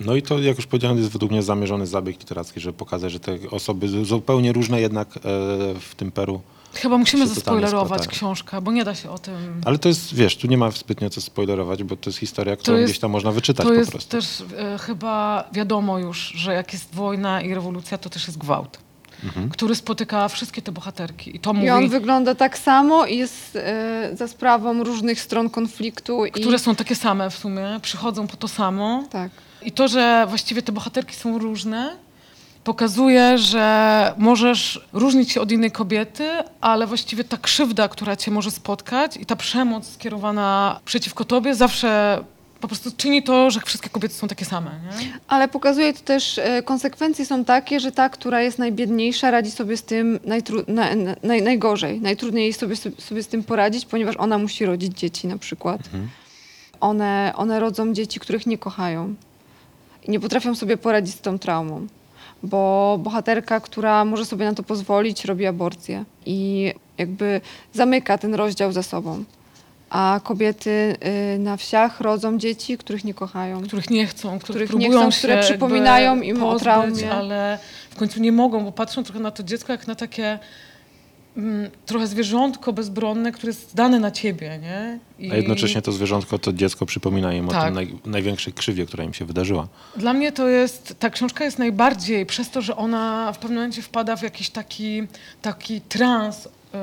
No 0.00 0.16
i 0.16 0.22
to, 0.22 0.38
jak 0.38 0.56
już 0.56 0.66
powiedziałem, 0.66 0.98
jest 0.98 1.10
według 1.10 1.30
mnie 1.32 1.42
zamierzony 1.42 1.86
zabieg 1.86 2.18
literacki, 2.20 2.60
żeby 2.60 2.78
pokazać, 2.78 3.12
że 3.12 3.20
te 3.20 3.38
osoby 3.50 3.88
zu- 3.88 4.04
zupełnie 4.04 4.52
różne 4.52 4.80
jednak 4.80 5.16
e, 5.16 5.20
w 5.80 5.94
tym 5.96 6.12
Peru. 6.12 6.40
Chyba 6.74 6.98
musimy 6.98 7.26
zaspoilerować 7.26 8.08
książkę, 8.08 8.60
bo 8.60 8.72
nie 8.72 8.84
da 8.84 8.94
się 8.94 9.10
o 9.10 9.18
tym... 9.18 9.34
Ale 9.64 9.78
to 9.78 9.88
jest, 9.88 10.14
wiesz, 10.14 10.36
tu 10.36 10.46
nie 10.46 10.56
ma 10.58 10.70
zbytnio 10.70 11.10
co 11.10 11.20
spoilerować, 11.20 11.82
bo 11.82 11.96
to 11.96 12.10
jest 12.10 12.18
historia, 12.18 12.56
którą 12.56 12.76
jest- 12.76 12.90
gdzieś 12.92 12.98
tam 13.00 13.10
można 13.10 13.32
wyczytać 13.32 13.66
To 13.66 13.72
po 13.72 13.78
jest 13.78 13.90
prostu. 13.90 14.10
też 14.10 14.42
e, 14.58 14.78
chyba 14.78 15.44
wiadomo 15.52 15.98
już, 15.98 16.32
że 16.36 16.54
jak 16.54 16.72
jest 16.72 16.94
wojna 16.94 17.42
i 17.42 17.54
rewolucja, 17.54 17.98
to 17.98 18.10
też 18.10 18.26
jest 18.26 18.38
gwałt, 18.38 18.78
Mhm. 19.24 19.48
który 19.48 19.74
spotyka 19.74 20.28
wszystkie 20.28 20.62
te 20.62 20.72
bohaterki. 20.72 21.36
I 21.36 21.40
to 21.40 21.52
mówi, 21.52 21.66
I 21.66 21.70
on 21.70 21.88
wygląda 21.88 22.34
tak 22.34 22.58
samo 22.58 23.06
i 23.06 23.16
jest 23.16 23.56
e, 23.56 24.10
za 24.16 24.28
sprawą 24.28 24.84
różnych 24.84 25.20
stron 25.20 25.50
konfliktu. 25.50 26.26
I, 26.26 26.30
które 26.30 26.58
są 26.58 26.74
takie 26.74 26.94
same 26.94 27.30
w 27.30 27.38
sumie, 27.38 27.80
przychodzą 27.82 28.26
po 28.26 28.36
to 28.36 28.48
samo. 28.48 29.04
Tak. 29.10 29.30
I 29.62 29.72
to, 29.72 29.88
że 29.88 30.26
właściwie 30.28 30.62
te 30.62 30.72
bohaterki 30.72 31.14
są 31.14 31.38
różne, 31.38 31.96
pokazuje, 32.64 33.38
że 33.38 34.14
możesz 34.18 34.80
różnić 34.92 35.32
się 35.32 35.40
od 35.40 35.52
innej 35.52 35.70
kobiety, 35.70 36.28
ale 36.60 36.86
właściwie 36.86 37.24
ta 37.24 37.36
krzywda, 37.36 37.88
która 37.88 38.16
cię 38.16 38.30
może 38.30 38.50
spotkać 38.50 39.16
i 39.16 39.26
ta 39.26 39.36
przemoc 39.36 39.92
skierowana 39.92 40.80
przeciwko 40.84 41.24
tobie 41.24 41.54
zawsze 41.54 42.20
po 42.60 42.68
prostu 42.68 42.90
czyni 42.96 43.22
to, 43.22 43.50
że 43.50 43.60
wszystkie 43.60 43.90
kobiety 43.90 44.14
są 44.14 44.28
takie 44.28 44.44
same. 44.44 44.70
Nie? 44.70 45.18
Ale 45.28 45.48
pokazuje 45.48 45.92
to 45.92 46.00
też, 46.00 46.38
e, 46.38 46.62
konsekwencje 46.62 47.26
są 47.26 47.44
takie, 47.44 47.80
że 47.80 47.92
ta, 47.92 48.08
która 48.08 48.42
jest 48.42 48.58
najbiedniejsza, 48.58 49.30
radzi 49.30 49.50
sobie 49.50 49.76
z 49.76 49.82
tym 49.82 50.20
najtru, 50.24 50.62
na, 50.68 50.94
na, 50.94 51.16
naj, 51.22 51.42
najgorzej. 51.42 52.00
Najtrudniej 52.00 52.46
jest 52.46 52.60
sobie, 52.60 52.76
sobie 52.76 53.22
z 53.22 53.28
tym 53.28 53.44
poradzić, 53.44 53.86
ponieważ 53.86 54.16
ona 54.16 54.38
musi 54.38 54.66
rodzić 54.66 54.98
dzieci 54.98 55.26
na 55.26 55.38
przykład. 55.38 55.80
One, 56.80 57.32
one 57.36 57.60
rodzą 57.60 57.92
dzieci, 57.92 58.20
których 58.20 58.46
nie 58.46 58.58
kochają. 58.58 59.14
I 60.02 60.10
nie 60.10 60.20
potrafią 60.20 60.54
sobie 60.54 60.76
poradzić 60.76 61.14
z 61.14 61.20
tą 61.20 61.38
traumą. 61.38 61.86
Bo 62.42 62.98
bohaterka, 63.02 63.60
która 63.60 64.04
może 64.04 64.24
sobie 64.24 64.44
na 64.44 64.54
to 64.54 64.62
pozwolić, 64.62 65.24
robi 65.24 65.46
aborcję. 65.46 66.04
I 66.26 66.72
jakby 66.98 67.40
zamyka 67.72 68.18
ten 68.18 68.34
rozdział 68.34 68.72
za 68.72 68.82
sobą. 68.82 69.24
A 69.90 70.20
kobiety 70.24 70.96
y, 71.34 71.38
na 71.38 71.56
wsiach 71.56 72.00
rodzą 72.00 72.38
dzieci, 72.38 72.78
których 72.78 73.04
nie 73.04 73.14
kochają. 73.14 73.62
Których 73.62 73.90
nie 73.90 74.06
chcą, 74.06 74.38
których, 74.38 74.68
Których 74.68 74.70
nie 74.82 74.88
próbują 74.88 75.10
chcą, 75.10 75.18
które 75.18 75.40
przypominają 75.40 76.20
im 76.20 76.42
o 76.42 76.46
pozbyć, 76.46 76.62
traumie. 76.62 77.12
ale 77.12 77.58
w 77.90 77.96
końcu 77.96 78.20
nie 78.20 78.32
mogą, 78.32 78.64
bo 78.64 78.72
patrzą 78.72 79.04
trochę 79.04 79.20
na 79.20 79.30
to 79.30 79.42
dziecko 79.42 79.72
jak 79.72 79.86
na 79.86 79.94
takie 79.94 80.38
mm, 81.36 81.70
trochę 81.86 82.06
zwierzątko 82.06 82.72
bezbronne, 82.72 83.32
które 83.32 83.50
jest 83.50 83.74
dane 83.74 84.00
na 84.00 84.10
ciebie, 84.10 84.58
nie? 84.62 84.98
I 85.18 85.30
A 85.32 85.36
jednocześnie 85.36 85.82
to 85.82 85.92
zwierzątko, 85.92 86.38
to 86.38 86.52
dziecko 86.52 86.86
przypomina 86.86 87.32
im 87.34 87.48
o 87.48 87.52
Tak. 87.52 87.64
tym 87.64 87.74
naj, 87.74 87.98
największej 88.04 88.52
krzywie, 88.52 88.86
która 88.86 89.04
im 89.04 89.14
się 89.14 89.24
wydarzyła. 89.24 89.68
Dla 89.96 90.12
mnie 90.12 90.32
to 90.32 90.48
jest, 90.48 90.94
ta 90.98 91.10
książka 91.10 91.44
jest 91.44 91.58
najbardziej 91.58 92.26
przez 92.26 92.50
to, 92.50 92.62
że 92.62 92.76
ona 92.76 93.32
w 93.32 93.38
pewnym 93.38 93.58
momencie 93.58 93.82
wpada 93.82 94.16
w 94.16 94.22
jakiś 94.22 94.50
taki, 94.50 95.02
taki 95.42 95.80
trans 95.80 96.44
yy, 96.44 96.80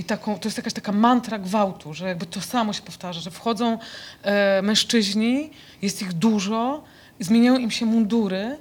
i 0.00 0.04
taką, 0.04 0.38
to 0.38 0.48
jest 0.48 0.56
jakaś 0.56 0.72
taka 0.72 0.92
mantra 0.92 1.38
gwałtu, 1.38 1.94
że 1.94 2.08
jakby 2.08 2.26
to 2.26 2.40
samo 2.40 2.72
się 2.72 2.82
powtarza, 2.82 3.20
że 3.20 3.30
wchodzą 3.30 3.78
e, 4.22 4.62
mężczyźni, 4.62 5.50
jest 5.82 6.02
ich 6.02 6.12
dużo, 6.12 6.82
zmieniają 7.20 7.58
im 7.58 7.70
się 7.70 7.86
mundury, 7.86 8.56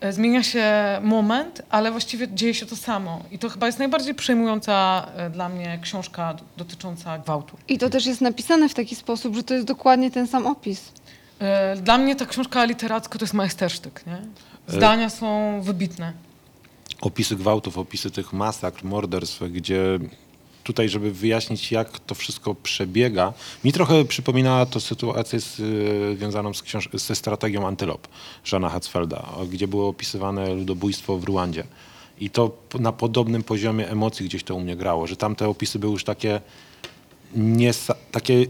e, 0.00 0.12
zmienia 0.12 0.42
się 0.42 0.64
moment, 1.02 1.62
ale 1.70 1.90
właściwie 1.90 2.28
dzieje 2.34 2.54
się 2.54 2.66
to 2.66 2.76
samo. 2.76 3.22
I 3.30 3.38
to 3.38 3.48
chyba 3.48 3.66
jest 3.66 3.78
najbardziej 3.78 4.14
przejmująca 4.14 5.06
e, 5.16 5.30
dla 5.30 5.48
mnie 5.48 5.78
książka 5.82 6.36
dotycząca 6.56 7.18
gwałtu. 7.18 7.56
I 7.68 7.78
to 7.78 7.90
też 7.90 8.06
jest 8.06 8.20
napisane 8.20 8.68
w 8.68 8.74
taki 8.74 8.96
sposób, 8.96 9.34
że 9.36 9.42
to 9.42 9.54
jest 9.54 9.66
dokładnie 9.66 10.10
ten 10.10 10.26
sam 10.26 10.46
opis. 10.46 10.92
E, 11.38 11.76
Dla 11.76 11.98
mnie 11.98 12.16
ta 12.16 12.26
książka 12.26 12.64
literacka 12.64 13.18
to 13.18 13.24
jest 13.24 13.34
majstersztyk, 13.34 14.06
nie? 14.06 14.18
Zdania 14.68 15.10
są 15.10 15.60
wybitne. 15.62 16.12
Opisy 17.00 17.36
gwałtów, 17.36 17.78
opisy 17.78 18.10
tych 18.10 18.32
masakr, 18.32 18.84
morderstw, 18.84 19.42
gdzie 19.42 19.98
tutaj, 20.62 20.88
żeby 20.88 21.12
wyjaśnić, 21.12 21.72
jak 21.72 21.98
to 21.98 22.14
wszystko 22.14 22.54
przebiega, 22.54 23.32
mi 23.64 23.72
trochę 23.72 24.04
przypominała 24.04 24.66
to 24.66 24.80
sytuację 24.80 25.38
y, 25.60 26.16
związaną 26.16 26.54
z 26.54 26.62
książ- 26.62 26.98
ze 26.98 27.14
strategią 27.14 27.66
Antylop 27.66 28.08
Żana 28.44 28.68
Hatzfelda, 28.68 29.28
gdzie 29.50 29.68
było 29.68 29.88
opisywane 29.88 30.54
ludobójstwo 30.54 31.18
w 31.18 31.24
Ruandzie. 31.24 31.64
I 32.20 32.30
to 32.30 32.50
na 32.80 32.92
podobnym 32.92 33.42
poziomie 33.42 33.90
emocji 33.90 34.26
gdzieś 34.26 34.44
to 34.44 34.54
u 34.54 34.60
mnie 34.60 34.76
grało, 34.76 35.06
że 35.06 35.16
tamte 35.16 35.48
opisy 35.48 35.78
były 35.78 35.92
już 35.92 36.04
takie 36.04 36.40
nie, 37.36 37.70
takie 38.12 38.46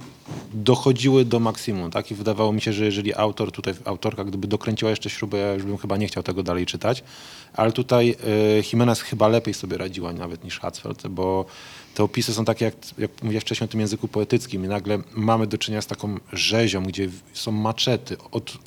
dochodziły 0.55 1.25
do 1.25 1.41
maksimum, 1.41 1.91
tak? 1.91 2.11
I 2.11 2.15
wydawało 2.15 2.53
mi 2.53 2.61
się, 2.61 2.73
że 2.73 2.85
jeżeli 2.85 3.15
autor, 3.15 3.53
tutaj 3.53 3.75
autorka, 3.85 4.25
gdyby 4.25 4.49
dokręciła 4.49 4.91
jeszcze 4.91 5.11
śrubę, 5.11 5.39
ja 5.39 5.53
już 5.53 5.63
bym 5.63 5.79
chyba 5.79 5.97
nie 5.97 6.07
chciał 6.07 6.23
tego 6.23 6.43
dalej 6.43 6.67
czytać, 6.67 7.03
ale 7.55 7.73
tutaj 7.73 8.17
y, 8.59 8.63
Jimenez 8.73 9.01
chyba 9.01 9.29
lepiej 9.29 9.55
sobie 9.55 9.79
radziła 9.79 10.13
nawet 10.13 10.45
niż 10.45 10.61
Hatzfeld, 10.61 11.07
bo 11.09 11.45
te 11.95 12.05
opisy 12.05 12.35
są 12.35 12.45
takie, 12.45 12.65
jak, 12.65 12.75
jak 12.99 13.11
mówiłem 13.23 13.41
wcześniej 13.41 13.65
o 13.65 13.71
tym 13.71 13.81
języku 13.81 14.09
poetyckim 14.09 14.65
i 14.65 14.69
nagle 14.69 14.99
mamy 15.15 15.47
do 15.47 15.59
czynienia 15.59 15.83
z 15.83 15.87
taką 15.87 16.17
rzezią, 16.33 16.83
gdzie 16.83 17.09
są 17.33 17.53
maczety, 17.53 18.17
od, 18.31 18.59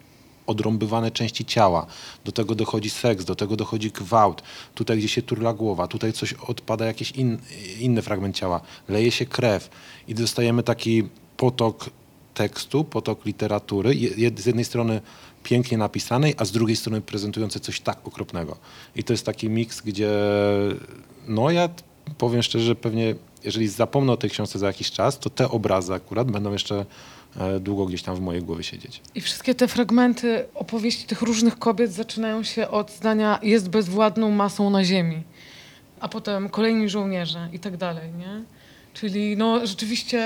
odrąbywane 0.48 1.12
części 1.12 1.46
ciała, 1.46 1.86
do 2.26 2.32
tego 2.32 2.56
dochodzi 2.56 2.90
seks, 2.90 3.26
do 3.26 3.36
tego 3.36 3.56
dochodzi 3.56 3.92
gwałt, 3.92 4.44
tutaj 4.76 4.98
gdzie 4.98 5.08
się 5.08 5.22
turla 5.22 5.54
głowa, 5.54 5.88
tutaj 5.88 6.14
coś 6.14 6.34
odpada, 6.34 6.86
jakiś 6.86 7.12
in, 7.12 7.38
inny 7.80 8.02
fragment 8.02 8.36
ciała, 8.36 8.62
leje 8.90 9.12
się 9.12 9.26
krew 9.26 9.70
i 10.08 10.16
dostajemy 10.16 10.64
taki 10.64 11.04
potok 11.38 11.90
tekstu, 12.34 12.84
potok 12.84 13.26
literatury, 13.26 13.96
je- 13.96 14.10
jed- 14.10 14.40
z 14.40 14.46
jednej 14.46 14.66
strony 14.66 15.02
pięknie 15.44 15.78
napisanej, 15.78 16.34
a 16.38 16.46
z 16.46 16.52
drugiej 16.52 16.76
strony 16.76 17.02
prezentującej 17.02 17.62
coś 17.62 17.80
tak 17.80 18.08
okropnego. 18.08 18.58
I 18.96 19.04
to 19.04 19.14
jest 19.14 19.26
taki 19.26 19.50
miks, 19.50 19.82
gdzie 19.82 20.10
no 21.28 21.50
ja 21.52 21.70
powiem 22.18 22.44
szczerze, 22.44 22.66
że 22.66 22.76
pewnie 22.76 23.16
jeżeli 23.44 23.68
zapomnę 23.68 24.12
o 24.12 24.18
tej 24.18 24.30
książce 24.30 24.60
za 24.60 24.68
jakiś 24.68 24.92
czas, 24.92 25.20
to 25.20 25.30
te 25.30 25.50
obrazy 25.50 25.94
akurat 25.94 26.32
będą 26.32 26.52
jeszcze 26.52 26.86
e, 27.38 27.60
długo 27.60 27.86
gdzieś 27.86 28.04
tam 28.04 28.16
w 28.16 28.22
mojej 28.22 28.42
głowie 28.42 28.64
siedzieć. 28.64 29.02
I 29.16 29.22
wszystkie 29.22 29.56
te 29.56 29.68
fragmenty 29.68 30.46
opowieści 30.56 31.08
tych 31.08 31.22
różnych 31.22 31.60
kobiet 31.60 31.94
zaczynają 31.94 32.44
się 32.44 32.68
od 32.68 32.92
zdania 32.92 33.40
jest 33.44 33.70
bezwładną 33.70 34.32
masą 34.32 34.70
na 34.70 34.84
ziemi, 34.84 35.24
a 36.00 36.08
potem 36.08 36.50
kolejni 36.50 36.90
żołnierze 36.90 37.50
i 37.54 37.60
tak 37.60 37.78
dalej, 37.78 38.10
nie? 38.18 38.44
Czyli 38.94 39.38
no 39.38 39.68
rzeczywiście 39.68 40.20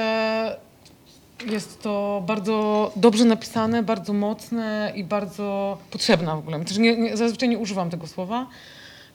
jest 1.45 1.81
to 1.81 2.23
bardzo 2.27 2.91
dobrze 2.95 3.25
napisane, 3.25 3.83
bardzo 3.83 4.13
mocne 4.13 4.93
i 4.95 5.03
bardzo 5.03 5.77
potrzebne 5.91 6.35
w 6.35 6.39
ogóle. 6.39 6.65
Też 6.65 6.77
nie, 6.77 6.97
nie, 6.97 7.17
zazwyczaj 7.17 7.49
nie 7.49 7.57
używam 7.57 7.89
tego 7.89 8.07
słowa 8.07 8.47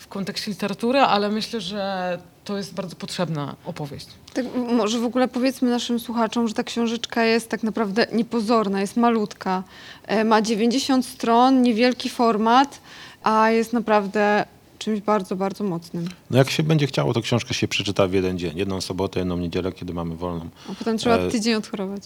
w 0.05 0.09
kontekście 0.09 0.51
literatury, 0.51 1.01
ale 1.01 1.29
myślę, 1.29 1.61
że 1.61 2.19
to 2.45 2.57
jest 2.57 2.75
bardzo 2.75 2.97
potrzebna 2.97 3.57
opowieść. 3.65 4.07
Tak, 4.35 4.45
może 4.73 4.99
w 4.99 5.05
ogóle 5.05 5.29
powiedzmy 5.29 5.71
naszym 5.71 6.01
słuchaczom, 6.01 6.49
że 6.49 6.55
ta 6.55 6.63
książeczka 6.63 7.25
jest 7.25 7.49
tak 7.49 7.63
naprawdę 7.63 8.07
niepozorna, 8.13 8.81
jest 8.81 8.97
malutka. 8.97 9.63
E, 10.07 10.25
Ma 10.25 10.43
90 10.43 11.07
stron, 11.07 11.63
niewielki 11.63 12.09
format, 12.11 12.81
a 13.23 13.51
jest 13.51 13.73
naprawdę 13.73 14.45
czymś 14.79 15.01
bardzo, 15.01 15.37
bardzo 15.37 15.65
mocnym. 15.65 16.09
No 16.31 16.39
jak 16.39 16.51
się 16.51 16.63
będzie 16.63 16.87
chciało, 16.87 17.13
to 17.15 17.21
książkę 17.21 17.55
się 17.55 17.69
przeczyta 17.69 18.07
w 18.07 18.13
jeden 18.13 18.39
dzień. 18.39 18.59
Jedną 18.59 18.81
sobotę, 18.81 19.19
jedną 19.21 19.37
niedzielę, 19.37 19.73
kiedy 19.73 19.95
mamy 19.95 20.17
wolną. 20.17 20.49
A 20.71 20.75
potem 20.75 20.99
trzeba 20.99 21.17
E, 21.17 21.31
tydzień 21.31 21.55
odchorować. 21.55 22.03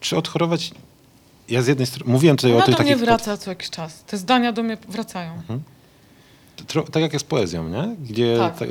Czy 0.00 0.16
odchorować? 0.16 0.70
ja 1.48 1.62
z 1.62 1.66
jednej 1.66 1.86
strony 1.86 2.12
mówiłem 2.12 2.36
tutaj 2.36 2.52
o 2.52 2.56
Ona 2.56 2.66
tych 2.66 2.76
do 2.76 2.82
mnie 2.82 2.92
takich... 2.92 3.04
wraca 3.04 3.36
co 3.36 3.50
jakiś 3.50 3.70
czas. 3.70 4.04
Te 4.04 4.16
zdania 4.18 4.52
do 4.52 4.62
mnie 4.62 4.76
wracają. 4.88 5.32
Tro, 5.46 5.58
tak 6.92 7.02
jak 7.02 7.12
jest 7.12 7.26
poezją, 7.26 7.68
nie? 7.68 7.96
Gdzie 8.08 8.36
Tak. 8.38 8.58
ta, 8.58 8.64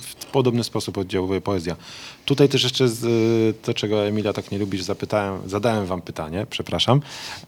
w 0.00 0.26
podobny 0.26 0.64
sposób 0.64 0.98
oddziałuje 0.98 1.40
poezja. 1.40 1.76
Tutaj 2.24 2.48
też 2.48 2.62
jeszcze 2.62 2.88
z, 2.88 3.04
y, 3.04 3.54
to, 3.62 3.74
czego 3.74 4.06
Emilia 4.06 4.32
tak 4.32 4.50
nie 4.50 4.58
lubisz, 4.58 4.82
zapytałem, 4.82 5.48
zadałem 5.48 5.86
wam 5.86 6.02
pytanie, 6.02 6.46
przepraszam. 6.50 7.00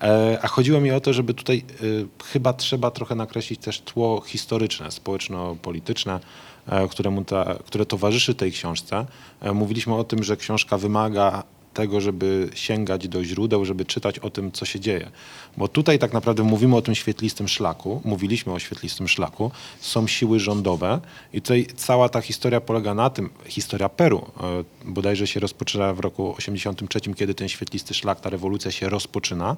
E, 0.02 0.38
a 0.42 0.48
chodziło 0.48 0.80
mi 0.80 0.90
o 0.90 1.00
to, 1.00 1.12
żeby 1.12 1.34
tutaj 1.34 1.64
y, 1.82 2.06
chyba 2.24 2.52
trzeba 2.52 2.90
trochę 2.90 3.14
nakreślić 3.14 3.60
też 3.60 3.80
tło 3.80 4.20
historyczne, 4.20 4.90
społeczno-polityczne, 4.90 6.20
e, 6.66 6.88
któremu 6.88 7.24
ta, 7.24 7.54
które 7.66 7.86
towarzyszy 7.86 8.34
tej 8.34 8.52
książce. 8.52 9.06
E, 9.40 9.52
mówiliśmy 9.52 9.94
o 9.94 10.04
tym, 10.04 10.22
że 10.22 10.36
książka 10.36 10.78
wymaga 10.78 11.42
tego, 11.74 12.00
żeby 12.00 12.48
sięgać 12.54 13.08
do 13.08 13.24
źródeł, 13.24 13.64
żeby 13.64 13.84
czytać 13.84 14.18
o 14.18 14.30
tym, 14.30 14.52
co 14.52 14.64
się 14.64 14.80
dzieje. 14.80 15.10
Bo 15.56 15.68
tutaj 15.68 15.98
tak 15.98 16.12
naprawdę 16.12 16.42
mówimy 16.42 16.76
o 16.76 16.82
tym 16.82 16.94
świetlistym 16.94 17.48
szlaku, 17.48 18.00
mówiliśmy 18.04 18.52
o 18.52 18.58
świetlistym 18.58 19.08
szlaku, 19.08 19.50
są 19.80 20.06
siły 20.06 20.40
rządowe 20.40 21.00
i 21.32 21.42
tutaj 21.42 21.66
cała 21.76 22.08
ta 22.08 22.20
historia 22.20 22.60
polega 22.60 22.94
na 22.94 23.10
tym, 23.10 23.30
historia 23.46 23.88
Peru 23.88 24.26
e, 24.40 24.64
bodajże 24.84 25.26
się 25.26 25.40
rozpoczyna 25.40 25.94
w 25.94 26.00
roku 26.00 26.34
83, 26.38 27.00
kiedy 27.14 27.34
ten 27.34 27.48
świetlisty 27.48 27.94
szlak, 27.94 28.20
ta 28.20 28.30
rewolucja 28.30 28.70
się 28.70 28.88
rozpoczyna 28.88 29.56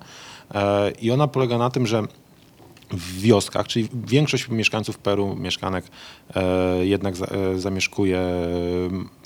e, 0.55 0.91
i 0.91 1.11
ona 1.11 1.29
polega 1.29 1.59
na 1.59 1.71
tym, 1.71 1.87
że 1.87 2.03
w 2.93 3.21
wioskach, 3.21 3.69
czyli 3.69 3.89
większość 3.95 4.49
mieszkańców 4.49 4.99
Peru, 4.99 5.37
mieszkanek 5.37 5.85
e, 6.35 6.87
jednak 6.87 7.17
za, 7.17 7.27
zamieszkuje 7.57 8.21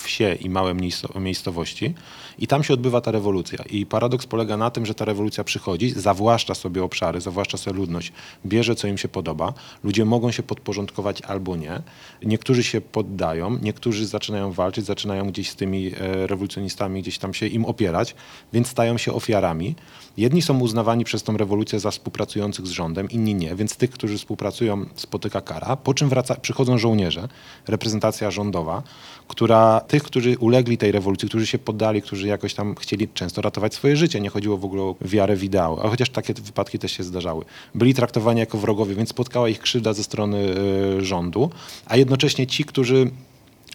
wsie 0.02 0.34
i 0.34 0.50
małe 0.50 0.74
miejsco- 0.74 1.20
miejscowości 1.20 1.94
i 2.38 2.46
tam 2.46 2.64
się 2.64 2.74
odbywa 2.74 3.00
ta 3.00 3.10
rewolucja. 3.10 3.64
I 3.70 3.86
paradoks 3.86 4.26
polega 4.26 4.56
na 4.56 4.70
tym, 4.70 4.86
że 4.86 4.94
ta 4.94 5.04
rewolucja 5.04 5.44
przychodzi, 5.44 5.90
zawłaszcza 5.90 6.54
sobie 6.54 6.84
obszary, 6.84 7.20
zawłaszcza 7.20 7.58
sobie 7.58 7.76
ludność, 7.76 8.12
bierze 8.46 8.74
co 8.74 8.88
im 8.88 8.98
się 8.98 9.08
podoba, 9.08 9.52
ludzie 9.84 10.04
mogą 10.04 10.30
się 10.30 10.42
podporządkować 10.42 11.22
albo 11.22 11.56
nie. 11.56 11.82
Niektórzy 12.22 12.62
się 12.62 12.80
poddają, 12.80 13.58
niektórzy 13.62 14.06
zaczynają 14.06 14.52
walczyć, 14.52 14.84
zaczynają 14.84 15.30
gdzieś 15.30 15.50
z 15.50 15.56
tymi 15.56 15.86
e, 15.86 16.26
rewolucjonistami 16.26 17.02
gdzieś 17.02 17.18
tam 17.18 17.34
się 17.34 17.46
im 17.46 17.64
opierać, 17.64 18.14
więc 18.52 18.68
stają 18.68 18.98
się 18.98 19.12
ofiarami. 19.12 19.74
Jedni 20.16 20.42
są 20.42 20.60
uznawani 20.60 21.04
przez 21.04 21.22
tą 21.22 21.36
rewolucję 21.36 21.80
za 21.80 21.90
współpracujących 21.90 22.66
z 22.66 22.70
rządem, 22.70 23.10
inni 23.10 23.34
nie, 23.34 23.54
więc 23.54 23.76
tych, 23.76 23.90
którzy 23.90 24.18
współpracują, 24.18 24.86
spotyka 24.94 25.40
kara, 25.40 25.76
po 25.76 25.94
czym 25.94 26.08
wraca, 26.08 26.34
przychodzą 26.34 26.78
żołnierze, 26.78 27.28
reprezentacja 27.66 28.30
rządowa, 28.30 28.82
która 29.28 29.80
tych, 29.80 30.02
którzy 30.02 30.38
ulegli 30.38 30.78
tej 30.78 30.92
rewolucji, 30.92 31.28
którzy 31.28 31.46
się 31.46 31.58
poddali, 31.58 32.02
którzy 32.02 32.26
jakoś 32.26 32.54
tam 32.54 32.74
chcieli 32.74 33.08
często 33.08 33.42
ratować 33.42 33.74
swoje 33.74 33.96
życie, 33.96 34.20
nie 34.20 34.30
chodziło 34.30 34.56
w 34.56 34.64
ogóle 34.64 34.82
o 34.82 34.94
wiarę 35.00 35.36
w 35.36 35.44
ideały, 35.44 35.82
a 35.82 35.88
chociaż 35.88 36.10
takie 36.10 36.34
wypadki 36.34 36.78
też 36.78 36.92
się 36.92 37.02
zdarzały, 37.02 37.44
byli 37.74 37.94
traktowani 37.94 38.40
jako 38.40 38.58
wrogowie, 38.58 38.94
więc 38.94 39.08
spotkała 39.08 39.48
ich 39.48 39.60
krzywda 39.60 39.92
ze 39.92 40.04
strony 40.04 40.54
e, 40.98 41.04
rządu, 41.04 41.50
a 41.86 41.96
jednocześnie 41.96 42.46
ci, 42.46 42.64
którzy 42.64 43.10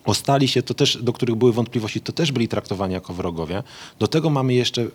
ostali 0.06 0.48
się, 0.48 0.64
to 0.64 0.74
też, 0.74 0.98
do 1.04 1.14
których 1.14 1.36
były 1.36 1.54
wątpliwości, 1.54 2.02
to 2.02 2.12
też 2.12 2.32
byli 2.32 2.48
traktowani 2.48 2.94
jako 2.94 3.14
wrogowie. 3.14 3.64
Do 4.00 4.08
tego 4.08 4.30
mamy 4.30 4.54
jeszcze 4.54 4.88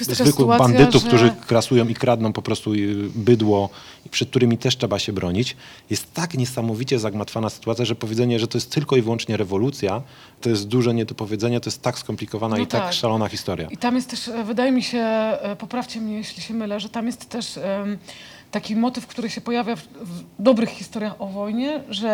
zwykłych 0.00 0.58
bandytów, 0.58 1.02
że- 1.02 1.08
którzy 1.08 1.30
krasują 1.46 1.88
i 1.88 1.94
kradną 1.94 2.32
po 2.32 2.42
prostu 2.42 2.72
y, 2.74 2.94
bydło, 3.14 3.68
przed 4.10 4.30
którymi 4.30 4.58
też 4.58 4.76
trzeba 4.76 4.98
się 4.98 5.12
bronić. 5.12 5.56
Jest 5.90 6.14
tak 6.14 6.34
niesamowicie 6.34 6.98
zagmatwana 6.98 7.50
sytuacja, 7.50 7.84
że 7.84 7.94
powiedzenie, 7.94 8.38
że 8.38 8.48
to 8.48 8.58
jest 8.58 8.70
tylko 8.72 8.96
i 8.96 9.02
wyłącznie 9.02 9.36
rewolucja, 9.36 10.02
to 10.40 10.50
jest 10.50 10.68
duże 10.68 10.94
niedopowiedzenie, 10.94 11.60
to 11.60 11.70
jest 11.70 11.82
tak 11.82 11.98
skomplikowana 11.98 12.56
No 12.56 12.62
i 12.62 12.66
tak 12.66 12.82
tak. 12.82 12.92
szalona 12.92 13.28
historia. 13.28 13.68
I 13.70 13.76
tam 13.76 13.94
jest 13.96 14.10
też, 14.10 14.28
e, 14.28 14.44
wydaje 14.44 14.72
mi 14.72 14.82
się, 14.82 14.98
e, 14.98 15.56
poprawcie 15.58 16.00
mnie, 16.00 16.14
jeśli 16.16 16.42
się 16.42 16.54
mylę, 16.54 16.80
że 16.80 16.88
tam 16.88 17.06
jest 17.06 17.28
też 17.28 17.56
em, 17.56 17.98
taki 18.50 18.76
motyw, 18.76 19.06
który 19.06 19.30
się 19.30 19.40
pojawia 19.40 19.76
w, 19.76 19.80
w 19.82 20.24
dobrych 20.38 20.68
historiach 20.70 21.14
o 21.20 21.26
wojnie, 21.26 21.82
że 21.88 22.10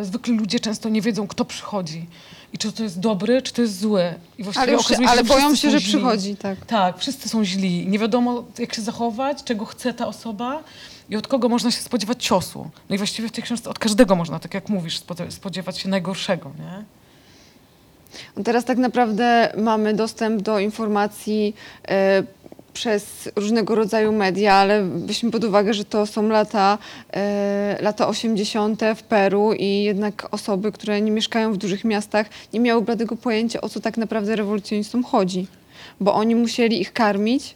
e, 0.00 0.04
zwykli 0.04 0.36
ludzie 0.36 0.60
często 0.60 0.88
nie 0.88 1.00
wiedzą, 1.02 1.26
kto 1.26 1.44
przychodzi 1.44 2.06
i 2.54 2.58
czy 2.58 2.72
to 2.72 2.82
jest 2.82 3.00
dobry, 3.00 3.42
czy 3.42 3.52
to 3.52 3.62
jest 3.62 3.80
zły. 3.80 4.14
I 4.38 4.42
właściwie 4.42 4.62
Ale, 4.62 4.72
już, 4.72 4.86
okazuje 4.86 5.08
się, 5.08 5.12
ale 5.12 5.22
że 5.22 5.28
boją 5.28 5.54
się, 5.54 5.70
że 5.70 5.80
źli. 5.80 5.88
przychodzi, 5.88 6.36
tak. 6.36 6.66
Tak, 6.66 6.98
wszyscy 6.98 7.28
są 7.28 7.44
źli. 7.44 7.86
Nie 7.88 7.98
wiadomo, 7.98 8.44
jak 8.58 8.74
się 8.74 8.82
zachować, 8.82 9.44
czego 9.44 9.64
chce 9.64 9.94
ta 9.94 10.06
osoba 10.06 10.62
i 11.10 11.16
od 11.16 11.28
kogo 11.28 11.48
można 11.48 11.70
się 11.70 11.80
spodziewać 11.80 12.24
ciosu. 12.24 12.70
No 12.88 12.94
i 12.94 12.98
właściwie 12.98 13.28
w 13.28 13.32
tej 13.32 13.44
książce 13.44 13.70
od 13.70 13.78
każdego 13.78 14.16
można, 14.16 14.38
tak 14.38 14.54
jak 14.54 14.68
mówisz, 14.68 15.02
spodziewać 15.30 15.78
się 15.78 15.88
najgorszego, 15.88 16.50
nie? 16.58 16.84
Teraz 18.44 18.64
tak 18.64 18.78
naprawdę 18.78 19.52
mamy 19.56 19.94
dostęp 19.94 20.42
do 20.42 20.58
informacji 20.58 21.54
e, 21.88 22.22
przez 22.74 23.28
różnego 23.36 23.74
rodzaju 23.74 24.12
media, 24.12 24.54
ale 24.54 24.84
weźmy 24.84 25.30
pod 25.30 25.44
uwagę, 25.44 25.74
że 25.74 25.84
to 25.84 26.06
są 26.06 26.28
lata, 26.28 26.78
e, 27.12 27.78
lata 27.80 28.08
80. 28.08 28.82
w 28.96 29.02
Peru 29.02 29.52
i 29.52 29.82
jednak 29.82 30.28
osoby, 30.30 30.72
które 30.72 31.00
nie 31.00 31.10
mieszkają 31.10 31.52
w 31.52 31.56
dużych 31.56 31.84
miastach, 31.84 32.26
nie 32.52 32.60
miały 32.60 32.82
bladego 32.82 33.16
pojęcia, 33.16 33.60
o 33.60 33.68
co 33.68 33.80
tak 33.80 33.96
naprawdę 33.96 34.36
rewolucjonistom 34.36 35.04
chodzi. 35.04 35.46
Bo 36.00 36.14
oni 36.14 36.34
musieli 36.34 36.80
ich 36.80 36.92
karmić, 36.92 37.54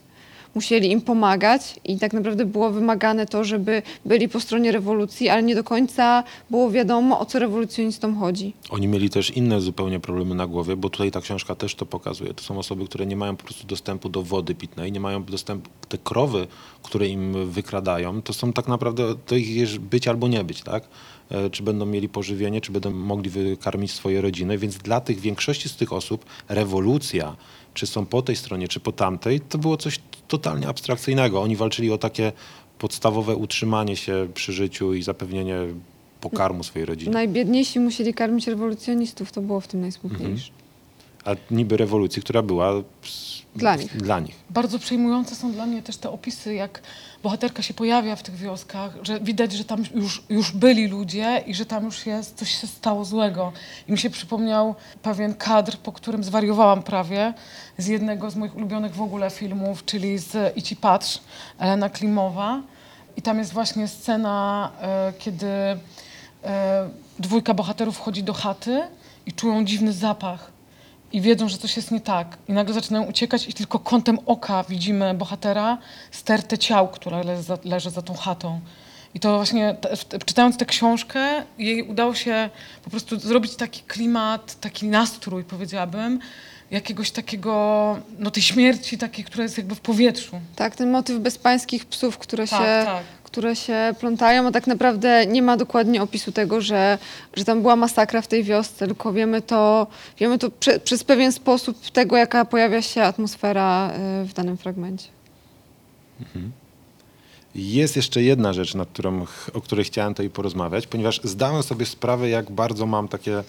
musieli 0.59 0.91
im 0.91 1.01
pomagać 1.01 1.63
i 1.85 1.99
tak 1.99 2.13
naprawdę 2.13 2.45
było 2.45 2.71
wymagane 2.71 3.27
to, 3.27 3.45
żeby 3.45 3.83
byli 4.05 4.29
po 4.29 4.41
stronie 4.41 4.73
rewolucji, 4.73 5.29
ale 5.29 5.43
nie 5.43 5.55
do 5.55 5.65
końca 5.65 6.25
było 6.51 6.71
wiadomo, 6.71 7.21
o 7.21 7.25
co 7.27 7.39
rewolucjonistom 7.39 8.17
chodzi. 8.19 8.53
Oni 8.71 8.89
mieli 8.89 9.11
też 9.11 9.31
inne 9.31 9.61
zupełnie 9.61 10.01
problemy 10.01 10.35
na 10.35 10.47
głowie, 10.47 10.77
bo 10.77 10.91
tutaj 10.91 11.11
ta 11.11 11.21
książka 11.21 11.55
też 11.55 11.75
to 11.75 11.87
pokazuje. 11.87 12.35
To 12.35 12.43
są 12.43 12.59
osoby, 12.59 12.85
które 12.85 13.07
nie 13.07 13.17
mają 13.17 13.37
po 13.37 13.45
prostu 13.45 13.67
dostępu 13.67 14.09
do 14.09 14.23
wody 14.23 14.55
pitnej, 14.55 14.93
nie 14.93 15.01
mają 15.01 15.25
dostępu, 15.25 15.71
te 15.89 15.99
krowy, 15.99 16.47
które 16.83 17.09
im 17.09 17.51
wykradają, 17.51 18.23
to 18.23 18.33
są 18.33 18.53
tak 18.53 18.69
naprawdę, 18.69 19.15
to 19.27 19.35
ich 19.37 19.81
być 19.81 20.09
albo 20.09 20.29
nie 20.29 20.45
być, 20.45 20.63
tak? 20.63 20.85
E, 21.31 21.51
Czy 21.51 21.63
będą 21.63 21.87
mieli 21.87 22.09
pożywienie, 22.09 22.61
czy 22.61 22.73
będą 22.73 22.91
mogli 22.91 23.31
wykarmić 23.31 23.93
swoje 23.93 24.21
rodziny, 24.21 24.59
więc 24.59 24.79
dla 24.79 25.01
tych 25.01 25.21
większości 25.21 25.69
z 25.69 25.77
tych 25.77 25.93
osób 25.93 26.25
rewolucja, 26.49 27.37
czy 27.75 27.87
są 27.87 28.07
po 28.07 28.23
tej 28.23 28.37
stronie, 28.37 28.69
czy 28.69 28.81
po 28.81 28.93
tamtej, 28.93 29.41
to 29.41 29.59
było 29.59 29.77
coś 29.77 29.99
totalnie 30.29 30.69
abstrakcyjnego. 30.69 31.43
Oni 31.43 31.57
walczyli 31.57 31.91
o 31.91 31.99
takie 31.99 32.33
podstawowe 32.79 33.37
utrzymanie 33.37 33.97
się 33.97 34.29
przy 34.35 34.53
życiu 34.53 34.95
i 34.95 35.03
zapewnienie 35.03 35.59
pokarmu 36.21 36.65
swojej 36.65 36.87
rodzinie. 36.87 37.13
Najbiedniejsi 37.13 37.81
musieli 37.81 38.15
karmić 38.15 38.47
rewolucjonistów, 38.47 39.33
to 39.33 39.43
było 39.43 39.61
w 39.61 39.69
tym 39.69 39.81
najsmutniejsze. 39.81 40.51
A 41.29 41.55
niby 41.55 41.77
rewolucji, 41.77 42.23
która 42.23 42.43
była 42.43 42.73
Dla 43.57 43.77
nich. 43.77 43.97
Dla 43.97 44.21
nich. 44.21 44.37
Bardzo 44.51 44.79
przejmujące 44.79 45.35
są 45.35 45.53
dla 45.53 45.67
mnie 45.67 45.83
też 45.83 45.97
te 45.97 46.11
opisy, 46.11 46.55
jak 46.55 46.83
bohaterka 47.23 47.63
się 47.63 47.75
pojawia 47.75 48.17
w 48.17 48.23
tych 48.23 48.35
wioskach, 48.35 48.93
że 49.03 49.21
widać, 49.21 49.53
że 49.53 49.65
tam 49.65 49.85
już, 49.95 50.23
już 50.29 50.53
byli 50.53 50.87
ludzie 50.89 51.45
i 51.47 51.55
że 51.55 51.67
tam 51.67 51.85
już 51.85 52.07
jest, 52.07 52.37
coś 52.37 52.61
się 52.61 52.67
stało 52.67 53.05
złego. 53.05 53.53
I 53.89 53.93
mi 53.93 53.99
się 53.99 54.11
przypomniał 54.11 54.75
pewien 55.03 55.35
kadr, 55.35 55.77
po 55.77 55.93
którym 55.93 56.25
zwariowałam 56.25 56.83
prawie, 56.83 57.35
z 57.79 57.87
jednego 57.87 58.31
z 58.31 58.37
moich 58.37 58.57
ulubionych 58.57 58.95
w 58.95 59.03
ogóle 59.03 59.31
filmów, 59.31 59.85
czyli 59.85 60.19
z 60.19 60.57
Ici 60.57 60.77
Patrz, 60.77 61.21
Elena 61.59 61.91
Klimowa. 61.91 62.63
I 63.17 63.23
tam 63.23 63.39
jest 63.39 63.53
właśnie 63.53 63.89
scena, 63.89 64.71
e, 64.81 65.13
kiedy 65.19 65.47
e, 65.47 65.79
dwójka 67.19 67.55
bohaterów 67.55 67.97
wchodzi 67.97 68.23
do 68.23 68.33
chaty 68.33 68.83
i 69.27 69.33
czują 69.33 69.65
dziwny 69.65 69.93
zapach 69.93 70.58
i 71.13 71.21
wiedzą, 71.21 71.49
że 71.49 71.59
coś 71.59 71.77
jest 71.77 71.91
nie 71.91 72.01
tak. 72.01 72.39
I 72.49 72.53
nagle 72.53 72.75
zaczynają 72.75 73.05
uciekać 73.05 73.49
i 73.49 73.53
tylko 73.53 73.79
kątem 73.79 74.19
oka 74.27 74.65
widzimy 74.69 75.15
bohatera, 75.15 75.79
stertę 76.11 76.59
ciał, 76.59 76.89
która 76.89 77.23
leży 77.23 77.43
za, 77.43 77.59
leży 77.65 77.91
za 77.91 78.03
tą 78.03 78.15
chatą. 78.15 78.61
I 79.15 79.21
to 79.21 79.37
właśnie, 79.37 79.77
te, 80.09 80.19
czytając 80.19 80.57
tę 80.57 80.67
książkę, 80.67 81.43
jej 81.59 81.83
udało 81.83 82.15
się 82.15 82.51
po 82.85 82.91
prostu 82.91 83.21
zrobić 83.21 83.57
taki 83.57 83.83
klimat, 83.83 84.61
taki 84.61 84.87
nastrój, 84.87 85.45
powiedziałabym, 85.45 86.21
jakiegoś 86.71 87.11
takiego, 87.11 87.97
no 88.19 88.31
tej 88.31 88.43
śmierci 88.43 88.99
takiej, 88.99 89.25
która 89.25 89.43
jest 89.43 89.59
jakby 89.59 89.75
w 89.75 89.81
powietrzu. 89.81 90.41
Tak, 90.57 90.77
ten 90.77 90.91
motyw 90.91 91.19
bezpańskich 91.19 91.87
psów, 91.87 92.19
które, 92.19 92.49
Tak, 92.49 92.61
się, 92.61 92.85
tak. 92.85 93.05
Które 93.29 93.57
się 93.57 93.95
plątają, 94.01 94.47
a 94.47 94.51
tak 94.51 94.67
naprawdę 94.67 95.27
nie 95.27 95.43
ma 95.43 95.57
dokładnie 95.57 96.03
opisu 96.03 96.33
tego, 96.33 96.61
że, 96.61 96.99
że 97.37 97.45
tam 97.45 97.63
była 97.63 97.77
masakra 97.77 98.23
w 98.23 98.27
tej 98.27 98.45
wiosce, 98.45 98.87
tylko 98.87 99.13
wiemy 99.13 99.43
to, 99.43 99.87
wiemy 100.19 100.39
to 100.39 100.51
prze, 100.51 100.81
przez 100.81 101.05
pewien 101.05 101.33
sposób 101.33 101.91
tego, 101.91 102.17
jaka 102.17 102.45
pojawia 102.45 102.83
się 102.83 103.03
atmosfera 103.03 103.93
y, 104.23 104.25
w 104.25 104.33
danym 104.33 104.57
fragmencie. 104.57 105.09
Jest 107.55 107.97
jeszcze 107.97 108.23
jedna 108.23 108.53
rzecz, 108.53 108.75
nad 108.75 108.89
którą, 108.89 109.27
o 109.55 109.61
której 109.61 109.85
chciałem 109.85 110.15
tutaj 110.15 110.31
porozmawiać, 110.31 110.87
ponieważ 110.87 111.21
zdałem 111.25 111.63
sobie 111.63 111.87
sprawę, 111.87 112.29
jak 112.29 112.51
bardzo 112.51 112.87
mam 112.87 113.09
takie 113.09 113.43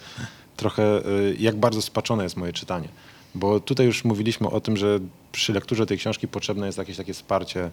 trochę, 0.58 0.84
y, 1.08 1.36
jak 1.40 1.56
bardzo 1.56 1.82
spaczone 1.82 2.24
jest 2.24 2.38
moje 2.38 2.54
czytanie. 2.54 2.88
Bo 3.36 3.60
tutaj 3.60 3.86
już 3.86 4.06
mówiliśmy 4.06 4.50
o 4.50 4.62
tym, 4.62 4.78
że 4.78 5.00
przy 5.32 5.54
lekturze 5.54 5.86
tej 5.86 5.98
książki 5.98 6.28
potrzebne 6.28 6.66
jest 6.66 6.78
jakieś 6.78 6.98
takie 6.98 7.14
wsparcie 7.14 7.70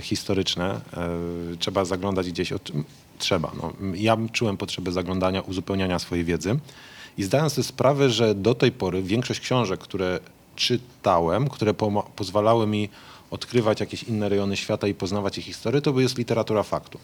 historyczne. 0.00 0.80
E, 0.96 1.08
trzeba 1.58 1.84
zaglądać 1.84 2.28
gdzieś. 2.28 2.52
Od, 2.52 2.72
trzeba. 3.18 3.52
No. 3.62 3.72
Ja 3.94 4.16
czułem 4.32 4.56
potrzebę 4.56 4.92
zaglądania, 4.92 5.40
uzupełniania 5.40 5.98
swojej 5.98 6.24
wiedzy 6.24 6.58
i 7.18 7.22
zdałem 7.22 7.50
sobie 7.50 7.64
sprawę, 7.64 8.10
że 8.10 8.34
do 8.34 8.54
tej 8.54 8.72
pory 8.72 9.02
większość 9.02 9.40
książek, 9.40 9.80
które 9.80 10.20
czytałem, 10.56 11.48
które 11.48 11.74
pozwalały 12.16 12.66
mi 12.66 12.88
odkrywać 13.30 13.80
jakieś 13.80 14.02
inne 14.02 14.28
rejony 14.28 14.56
świata 14.56 14.86
i 14.86 14.94
poznawać 14.94 15.38
ich 15.38 15.44
historię, 15.44 15.80
to 15.80 16.00
jest 16.00 16.18
literatura 16.18 16.62
faktu. 16.62 16.98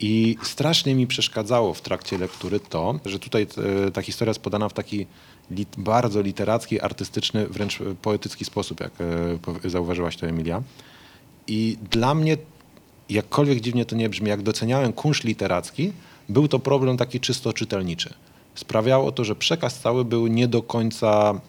I 0.00 0.36
strasznie 0.42 0.94
mi 0.94 1.06
przeszkadzało 1.06 1.74
w 1.74 1.80
trakcie 1.80 2.18
lektury 2.18 2.60
to, 2.60 3.00
że 3.04 3.18
tutaj 3.18 3.46
e, 3.86 3.90
ta 3.90 4.02
historia 4.02 4.30
jest 4.30 4.40
podana 4.40 4.68
w 4.68 4.72
taki 4.72 5.06
lit, 5.50 5.68
bardzo 5.78 6.20
literacki, 6.22 6.80
artystyczny, 6.80 7.46
wręcz 7.46 7.80
e, 7.80 7.84
poetycki 8.02 8.44
sposób, 8.44 8.80
jak 8.80 8.92
e, 9.64 9.70
zauważyłaś 9.70 10.16
to 10.16 10.26
Emilia. 10.26 10.62
I 11.50 11.78
dla 11.90 12.14
mnie, 12.14 12.36
jakkolwiek 13.08 13.60
dziwnie 13.60 13.84
to 13.84 13.96
nie 13.96 14.08
brzmi, 14.08 14.28
jak 14.28 14.42
doceniałem 14.42 14.92
kunszt 14.92 15.24
literacki, 15.24 15.92
był 16.28 16.48
to 16.48 16.58
problem 16.58 16.96
taki 16.96 17.20
czysto 17.20 17.52
czytelniczy. 17.52 18.14
Sprawiało 18.54 19.12
to, 19.12 19.24
że 19.24 19.34
przekaz 19.36 19.78
cały 19.78 20.04
był 20.04 20.26
nie 20.26 20.48
do 20.48 20.62
końca 20.62 21.40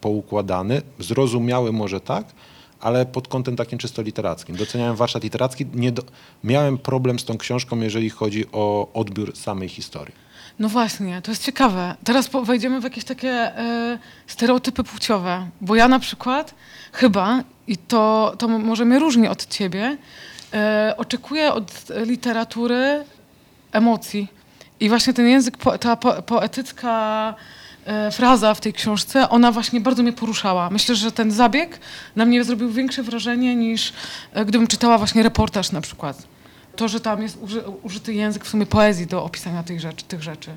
poukładany, 0.00 0.82
zrozumiały 0.98 1.72
może 1.72 2.00
tak, 2.00 2.24
ale 2.80 3.06
pod 3.06 3.28
kątem 3.28 3.56
takim 3.56 3.78
czysto 3.78 4.02
literackim. 4.02 4.56
Doceniałem 4.56 4.96
warsztat 4.96 5.22
literacki, 5.22 5.66
do... 5.66 6.02
miałem 6.44 6.78
problem 6.78 7.18
z 7.18 7.24
tą 7.24 7.38
książką, 7.38 7.80
jeżeli 7.80 8.10
chodzi 8.10 8.44
o 8.52 8.88
odbiór 8.94 9.36
samej 9.36 9.68
historii. 9.68 10.14
No 10.58 10.68
właśnie, 10.68 11.22
to 11.22 11.30
jest 11.30 11.44
ciekawe. 11.44 11.96
Teraz 12.04 12.30
wejdziemy 12.44 12.80
w 12.80 12.84
jakieś 12.84 13.04
takie 13.04 13.30
e, 13.30 13.98
stereotypy 14.26 14.84
płciowe, 14.84 15.48
bo 15.60 15.74
ja 15.76 15.88
na 15.88 15.98
przykład 15.98 16.54
chyba, 16.92 17.44
i 17.66 17.76
to, 17.76 18.34
to 18.38 18.46
m- 18.46 18.64
może 18.64 18.84
mnie 18.84 18.98
różni 18.98 19.28
od 19.28 19.46
ciebie, 19.46 19.96
e, 20.54 20.94
oczekuję 20.96 21.52
od 21.52 21.72
literatury 22.06 23.04
emocji. 23.72 24.28
I 24.80 24.88
właśnie 24.88 25.12
ten 25.12 25.26
język, 25.28 25.56
ta 25.80 25.96
po, 25.96 26.22
poetycka 26.22 27.34
e, 27.86 28.10
fraza 28.10 28.54
w 28.54 28.60
tej 28.60 28.72
książce, 28.72 29.28
ona 29.28 29.52
właśnie 29.52 29.80
bardzo 29.80 30.02
mnie 30.02 30.12
poruszała. 30.12 30.70
Myślę, 30.70 30.94
że 30.94 31.12
ten 31.12 31.30
zabieg 31.30 31.78
na 32.16 32.24
mnie 32.24 32.44
zrobił 32.44 32.70
większe 32.70 33.02
wrażenie 33.02 33.56
niż 33.56 33.92
e, 34.32 34.44
gdybym 34.44 34.66
czytała 34.66 34.98
właśnie 34.98 35.22
reportaż 35.22 35.72
na 35.72 35.80
przykład. 35.80 36.22
To, 36.76 36.88
że 36.88 37.00
tam 37.00 37.22
jest 37.22 37.38
uży, 37.42 37.62
użyty 37.82 38.14
język 38.14 38.44
w 38.44 38.48
sumie 38.48 38.66
poezji 38.66 39.06
do 39.06 39.24
opisania 39.24 39.62
tych 39.62 39.80
rzeczy. 39.80 40.04
Tych 40.04 40.22
rzeczy. 40.22 40.50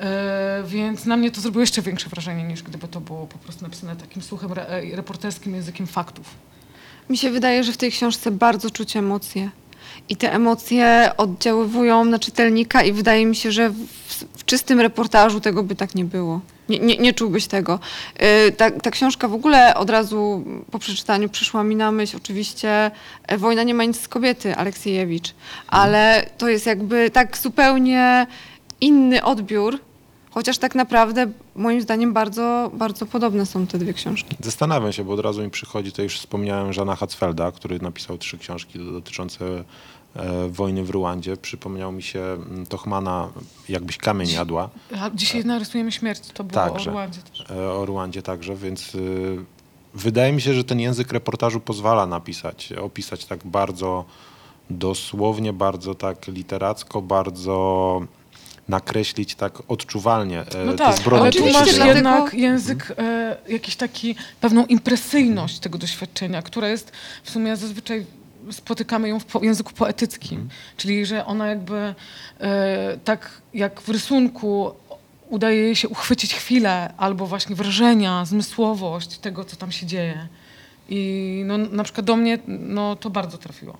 E, 0.00 0.62
więc 0.66 1.06
na 1.06 1.16
mnie 1.16 1.30
to 1.30 1.40
zrobiło 1.40 1.60
jeszcze 1.60 1.82
większe 1.82 2.08
wrażenie 2.08 2.44
niż 2.44 2.62
gdyby 2.62 2.88
to 2.88 3.00
było 3.00 3.26
po 3.26 3.38
prostu 3.38 3.64
napisane 3.64 3.96
takim 3.96 4.22
suchym, 4.22 4.52
re, 4.52 4.68
e, 4.68 4.96
reporterskim 4.96 5.54
językiem 5.54 5.86
faktów. 5.86 6.34
Mi 7.10 7.18
się 7.18 7.30
wydaje, 7.30 7.64
że 7.64 7.72
w 7.72 7.76
tej 7.76 7.90
książce 7.90 8.30
bardzo 8.30 8.70
czuć 8.70 8.96
emocje. 8.96 9.50
I 10.08 10.16
te 10.16 10.32
emocje 10.32 11.10
oddziaływują 11.16 12.04
na 12.04 12.18
czytelnika 12.18 12.82
i 12.82 12.92
wydaje 12.92 13.26
mi 13.26 13.36
się, 13.36 13.52
że 13.52 13.70
w, 13.70 13.76
w 14.36 14.44
czystym 14.44 14.80
reportażu 14.80 15.40
tego 15.40 15.62
by 15.62 15.74
tak 15.74 15.94
nie 15.94 16.04
było. 16.04 16.40
Nie, 16.68 16.78
nie, 16.78 16.96
nie 16.96 17.14
czułbyś 17.14 17.46
tego. 17.46 17.80
Yy, 18.20 18.52
ta, 18.52 18.70
ta 18.70 18.90
książka 18.90 19.28
w 19.28 19.34
ogóle 19.34 19.74
od 19.74 19.90
razu 19.90 20.44
po 20.70 20.78
przeczytaniu 20.78 21.28
przyszła 21.28 21.64
mi 21.64 21.76
na 21.76 21.92
myśl 21.92 22.16
oczywiście 22.16 22.90
Wojna 23.38 23.62
nie 23.62 23.74
ma 23.74 23.84
nic 23.84 24.00
z 24.00 24.08
kobiety, 24.08 24.56
Aleksiejewicz. 24.56 25.34
Ale 25.66 26.30
to 26.38 26.48
jest 26.48 26.66
jakby 26.66 27.10
tak 27.10 27.38
zupełnie 27.38 28.26
inny 28.80 29.24
odbiór, 29.24 29.78
chociaż 30.34 30.58
tak 30.58 30.74
naprawdę 30.74 31.26
moim 31.54 31.82
zdaniem 31.82 32.12
bardzo, 32.12 32.70
bardzo 32.74 33.06
podobne 33.06 33.46
są 33.46 33.66
te 33.66 33.78
dwie 33.78 33.94
książki. 33.94 34.36
Zastanawiam 34.40 34.92
się, 34.92 35.04
bo 35.04 35.12
od 35.12 35.20
razu 35.20 35.42
mi 35.42 35.50
przychodzi, 35.50 35.92
to 35.92 36.02
już 36.02 36.18
wspomniałem, 36.18 36.72
Żana 36.72 36.96
Hatzfelda, 36.96 37.52
który 37.52 37.78
napisał 37.78 38.18
trzy 38.18 38.38
książki 38.38 38.78
dotyczące 38.92 39.64
e, 40.16 40.48
wojny 40.48 40.84
w 40.84 40.90
Ruandzie. 40.90 41.36
Przypomniał 41.36 41.92
mi 41.92 42.02
się 42.02 42.20
mm, 42.20 42.66
Tochmana, 42.66 43.28
jakbyś 43.68 43.98
kamień 43.98 44.30
jadła. 44.30 44.70
A 45.00 45.10
dzisiaj 45.10 45.44
narysujemy 45.44 45.92
śmierć, 45.92 46.20
to 46.34 46.44
było 46.44 46.64
Także. 46.68 46.90
o 46.90 46.94
Rwandzie 46.94 47.20
też. 47.20 47.50
e, 47.50 47.70
o 47.72 47.86
Ruandzie 47.86 48.22
także, 48.22 48.56
więc 48.56 48.96
wydaje 49.94 50.32
mi 50.32 50.40
się, 50.40 50.54
że 50.54 50.64
ten 50.64 50.80
język 50.80 51.12
reportażu 51.12 51.60
pozwala 51.60 52.06
napisać, 52.06 52.72
opisać 52.72 53.24
tak 53.24 53.46
bardzo 53.46 54.04
dosłownie, 54.70 55.52
bardzo 55.52 55.94
tak 55.94 56.26
literacko, 56.26 57.02
bardzo 57.02 58.00
nakreślić 58.68 59.34
tak 59.34 59.52
odczuwalnie 59.68 60.40
e, 60.40 60.64
No 60.64 60.72
te 60.72 60.78
tak, 60.78 60.96
zbrodnie. 60.96 61.22
ale 61.22 61.32
tu 61.32 61.44
masz 61.44 61.74
dlatego- 61.74 61.84
jednak 61.84 62.34
język, 62.34 62.92
e, 62.98 63.36
jakiś 63.48 63.76
taki, 63.76 64.16
pewną 64.40 64.66
impresyjność 64.66 65.58
tego 65.58 65.78
doświadczenia, 65.78 66.42
która 66.42 66.68
jest 66.68 66.92
w 67.22 67.30
sumie 67.30 67.56
zazwyczaj 67.56 68.06
spotykamy 68.50 69.08
ją 69.08 69.20
w 69.20 69.24
po, 69.24 69.44
języku 69.44 69.72
poetyckim, 69.72 70.48
czyli 70.76 71.06
że 71.06 71.26
ona 71.26 71.46
jakby 71.46 71.94
e, 72.40 72.98
tak 73.04 73.30
jak 73.54 73.80
w 73.80 73.88
rysunku 73.88 74.72
udaje 75.28 75.60
jej 75.60 75.76
się 75.76 75.88
uchwycić 75.88 76.34
chwilę 76.34 76.94
albo 76.96 77.26
właśnie 77.26 77.56
wrażenia, 77.56 78.24
zmysłowość 78.24 79.18
tego, 79.18 79.44
co 79.44 79.56
tam 79.56 79.72
się 79.72 79.86
dzieje. 79.86 80.28
I 80.88 81.42
no, 81.46 81.58
na 81.58 81.84
przykład 81.84 82.06
do 82.06 82.16
mnie 82.16 82.38
no, 82.48 82.96
to 82.96 83.10
bardzo 83.10 83.38
trafiło. 83.38 83.76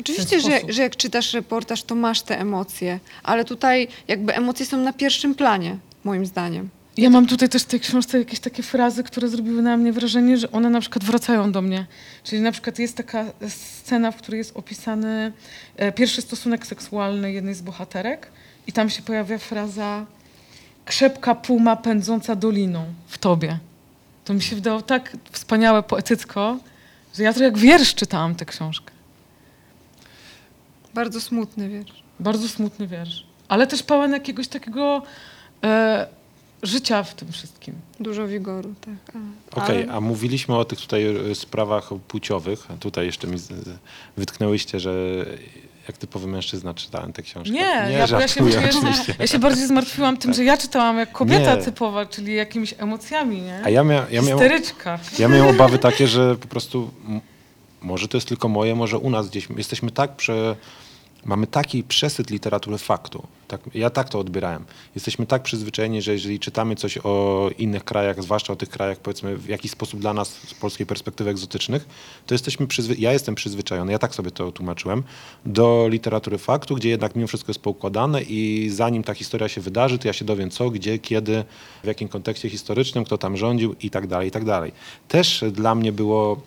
Oczywiście, 0.00 0.40
że, 0.40 0.60
że 0.68 0.82
jak 0.82 0.96
czytasz 0.96 1.32
reportaż, 1.32 1.82
to 1.82 1.94
masz 1.94 2.22
te 2.22 2.40
emocje, 2.40 3.00
ale 3.22 3.44
tutaj 3.44 3.88
jakby 4.08 4.34
emocje 4.34 4.66
są 4.66 4.76
na 4.76 4.92
pierwszym 4.92 5.34
planie, 5.34 5.76
moim 6.04 6.26
zdaniem. 6.26 6.68
Ja 6.96 7.10
mam 7.10 7.26
tutaj 7.26 7.48
też 7.48 7.62
w 7.62 7.66
tej 7.66 7.80
książce 7.80 8.18
jakieś 8.18 8.40
takie 8.40 8.62
frazy, 8.62 9.04
które 9.04 9.28
zrobiły 9.28 9.62
na 9.62 9.76
mnie 9.76 9.92
wrażenie, 9.92 10.38
że 10.38 10.52
one 10.52 10.70
na 10.70 10.80
przykład 10.80 11.04
wracają 11.04 11.52
do 11.52 11.62
mnie. 11.62 11.86
Czyli 12.24 12.42
na 12.42 12.52
przykład 12.52 12.78
jest 12.78 12.96
taka 12.96 13.24
scena, 13.48 14.10
w 14.10 14.16
której 14.16 14.38
jest 14.38 14.56
opisany 14.56 15.32
e, 15.76 15.92
pierwszy 15.92 16.22
stosunek 16.22 16.66
seksualny 16.66 17.32
jednej 17.32 17.54
z 17.54 17.62
bohaterek 17.62 18.26
i 18.66 18.72
tam 18.72 18.90
się 18.90 19.02
pojawia 19.02 19.38
fraza 19.38 20.06
krzepka 20.84 21.34
puma 21.34 21.76
pędząca 21.76 22.36
doliną 22.36 22.84
w 23.06 23.18
tobie. 23.18 23.58
To 24.24 24.34
mi 24.34 24.42
się 24.42 24.56
wydało 24.56 24.82
tak 24.82 25.16
wspaniałe 25.30 25.82
poetycko, 25.82 26.58
że 27.14 27.22
ja 27.22 27.32
to 27.32 27.42
jak 27.42 27.58
wiersz 27.58 27.94
czytałam 27.94 28.34
tę 28.34 28.44
książkę. 28.44 28.91
Bardzo 30.94 31.20
smutny 31.20 31.68
wiersz. 31.68 32.02
Bardzo 32.20 32.48
smutny 32.48 32.86
wiersz. 32.86 33.26
Ale 33.48 33.66
też 33.66 33.82
pełen 33.82 34.12
jakiegoś 34.12 34.48
takiego 34.48 35.02
e, 35.64 36.06
życia 36.62 37.02
w 37.02 37.14
tym 37.14 37.32
wszystkim. 37.32 37.74
Dużo 38.00 38.26
wigoru, 38.26 38.74
tak. 38.80 39.14
Okej, 39.64 39.82
ale- 39.84 39.92
a 39.92 40.00
mówiliśmy 40.00 40.56
o 40.56 40.64
tych 40.64 40.80
tutaj 40.80 41.30
e, 41.30 41.34
sprawach 41.34 41.90
płciowych. 42.08 42.66
Tutaj 42.80 43.06
jeszcze 43.06 43.26
mi 43.26 43.38
z- 43.38 43.42
z- 43.42 43.78
wytknęłyście, 44.16 44.80
że 44.80 44.92
jak 45.88 45.98
typowy 45.98 46.26
mężczyzna 46.26 46.74
czytałem 46.74 47.12
tę 47.12 47.22
książkę. 47.22 47.50
Nie, 47.54 47.60
ja, 47.60 48.06
bo 48.08 48.20
ja, 48.20 48.28
się, 48.28 48.50
ja, 48.50 48.60
ja 49.18 49.26
się 49.26 49.38
bardziej 49.38 49.66
zmartwiłam 49.66 50.16
tym, 50.16 50.34
że 50.34 50.44
ja 50.44 50.56
czytałam 50.56 50.98
jak 50.98 51.12
kobieta 51.12 51.54
Nie. 51.56 51.62
typowa, 51.62 52.06
czyli 52.06 52.34
jakimiś 52.34 52.74
emocjami, 52.78 53.40
nie? 53.40 53.60
A 53.64 53.70
ja, 53.70 53.84
mia, 53.84 54.06
ja, 54.10 54.22
miałem, 54.22 54.52
ja 55.18 55.28
miałem 55.28 55.54
obawy 55.54 55.78
takie, 55.78 56.06
że 56.08 56.36
po 56.36 56.48
prostu 56.48 56.90
może 57.82 58.08
to 58.08 58.16
jest 58.16 58.28
tylko 58.28 58.48
moje, 58.48 58.74
może 58.74 58.98
u 58.98 59.10
nas 59.10 59.28
gdzieś 59.28 59.48
jesteśmy 59.56 59.90
tak 59.90 60.16
prze, 60.16 60.56
mamy 61.24 61.46
taki 61.46 61.82
przesyt 61.82 62.30
literatury 62.30 62.78
faktu. 62.78 63.26
Tak, 63.48 63.60
ja 63.74 63.90
tak 63.90 64.08
to 64.08 64.18
odbierałem. 64.18 64.64
Jesteśmy 64.94 65.26
tak 65.26 65.42
przyzwyczajeni, 65.42 66.02
że 66.02 66.12
jeżeli 66.12 66.38
czytamy 66.38 66.76
coś 66.76 66.98
o 67.04 67.50
innych 67.58 67.84
krajach, 67.84 68.22
zwłaszcza 68.22 68.52
o 68.52 68.56
tych 68.56 68.68
krajach 68.68 68.98
powiedzmy 68.98 69.36
w 69.36 69.48
jakiś 69.48 69.70
sposób 69.70 70.00
dla 70.00 70.14
nas 70.14 70.28
z 70.28 70.54
polskiej 70.54 70.86
perspektywy 70.86 71.30
egzotycznych, 71.30 71.88
to 72.26 72.34
jesteśmy 72.34 72.66
przyzwy- 72.66 72.94
ja 72.98 73.12
jestem 73.12 73.34
przyzwyczajony, 73.34 73.92
ja 73.92 73.98
tak 73.98 74.14
sobie 74.14 74.30
to 74.30 74.52
tłumaczyłem, 74.52 75.02
do 75.46 75.86
literatury 75.90 76.38
faktu, 76.38 76.74
gdzie 76.74 76.88
jednak 76.88 77.16
mimo 77.16 77.28
wszystko 77.28 77.50
jest 77.50 77.60
poukładane 77.60 78.22
i 78.22 78.68
zanim 78.72 79.02
ta 79.02 79.14
historia 79.14 79.48
się 79.48 79.60
wydarzy, 79.60 79.98
to 79.98 80.08
ja 80.08 80.12
się 80.12 80.24
dowiem 80.24 80.50
co, 80.50 80.70
gdzie, 80.70 80.98
kiedy, 80.98 81.44
w 81.82 81.86
jakim 81.86 82.08
kontekście 82.08 82.50
historycznym, 82.50 83.04
kto 83.04 83.18
tam 83.18 83.36
rządził 83.36 83.74
i 83.82 83.90
tak 83.90 84.06
dalej, 84.06 84.28
i 84.28 84.30
tak 84.30 84.44
dalej. 84.44 84.72
Też 85.08 85.44
dla 85.52 85.74
mnie 85.74 85.92
było 85.92 86.42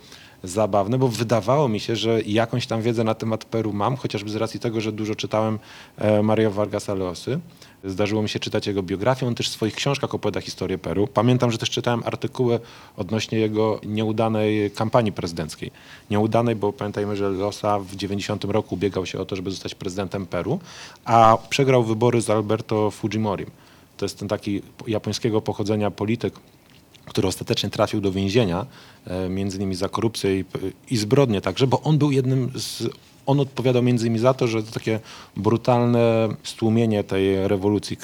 zabawne, 0.47 0.97
bo 0.97 1.07
wydawało 1.07 1.67
mi 1.67 1.79
się, 1.79 1.95
że 1.95 2.21
jakąś 2.21 2.67
tam 2.67 2.81
wiedzę 2.81 3.03
na 3.03 3.15
temat 3.15 3.45
Peru 3.45 3.73
mam, 3.73 3.95
chociażby 3.95 4.29
z 4.29 4.35
racji 4.35 4.59
tego, 4.59 4.81
że 4.81 4.91
dużo 4.91 5.15
czytałem 5.15 5.59
e, 5.97 6.23
Mario 6.23 6.51
Vargasa 6.51 6.93
Llosy. 6.93 7.39
Zdarzyło 7.83 8.21
mi 8.21 8.29
się 8.29 8.39
czytać 8.39 8.67
jego 8.67 8.83
biografię, 8.83 9.27
on 9.27 9.35
też 9.35 9.49
w 9.49 9.51
swoich 9.51 9.75
książkach 9.75 10.13
opowiada 10.13 10.41
historię 10.41 10.77
Peru. 10.77 11.07
Pamiętam, 11.07 11.51
że 11.51 11.57
też 11.57 11.69
czytałem 11.69 12.03
artykuły 12.05 12.59
odnośnie 12.97 13.39
jego 13.39 13.79
nieudanej 13.85 14.71
kampanii 14.71 15.11
prezydenckiej. 15.11 15.71
Nieudanej, 16.09 16.55
bo 16.55 16.73
pamiętajmy, 16.73 17.15
że 17.15 17.29
Losa 17.29 17.79
w 17.79 17.95
90 17.95 18.43
roku 18.43 18.75
ubiegał 18.75 19.05
się 19.05 19.19
o 19.19 19.25
to, 19.25 19.35
żeby 19.35 19.51
zostać 19.51 19.75
prezydentem 19.75 20.25
Peru, 20.25 20.59
a 21.05 21.37
przegrał 21.49 21.83
wybory 21.83 22.21
z 22.21 22.29
Alberto 22.29 22.91
Fujimorim. 22.91 23.51
To 23.97 24.05
jest 24.05 24.19
ten 24.19 24.27
taki 24.27 24.61
japońskiego 24.87 25.41
pochodzenia 25.41 25.91
polityk, 25.91 26.33
który 27.05 27.27
ostatecznie 27.27 27.69
trafił 27.69 28.01
do 28.01 28.11
więzienia, 28.11 28.65
e, 29.05 29.29
między 29.29 29.57
innymi 29.57 29.75
za 29.75 29.89
korupcję 29.89 30.39
i, 30.39 30.45
i 30.89 30.97
zbrodnie 30.97 31.41
także, 31.41 31.67
bo 31.67 31.81
on 31.81 31.97
był 31.97 32.11
jednym 32.11 32.51
z... 32.55 32.89
On 33.25 33.39
odpowiadał 33.39 33.83
między 33.83 34.07
innymi 34.07 34.19
za 34.19 34.33
to, 34.33 34.47
że 34.47 34.63
to 34.63 34.71
takie 34.71 34.99
brutalne 35.37 36.29
stłumienie 36.43 37.03
tej 37.03 37.47
rewolucji 37.47 37.97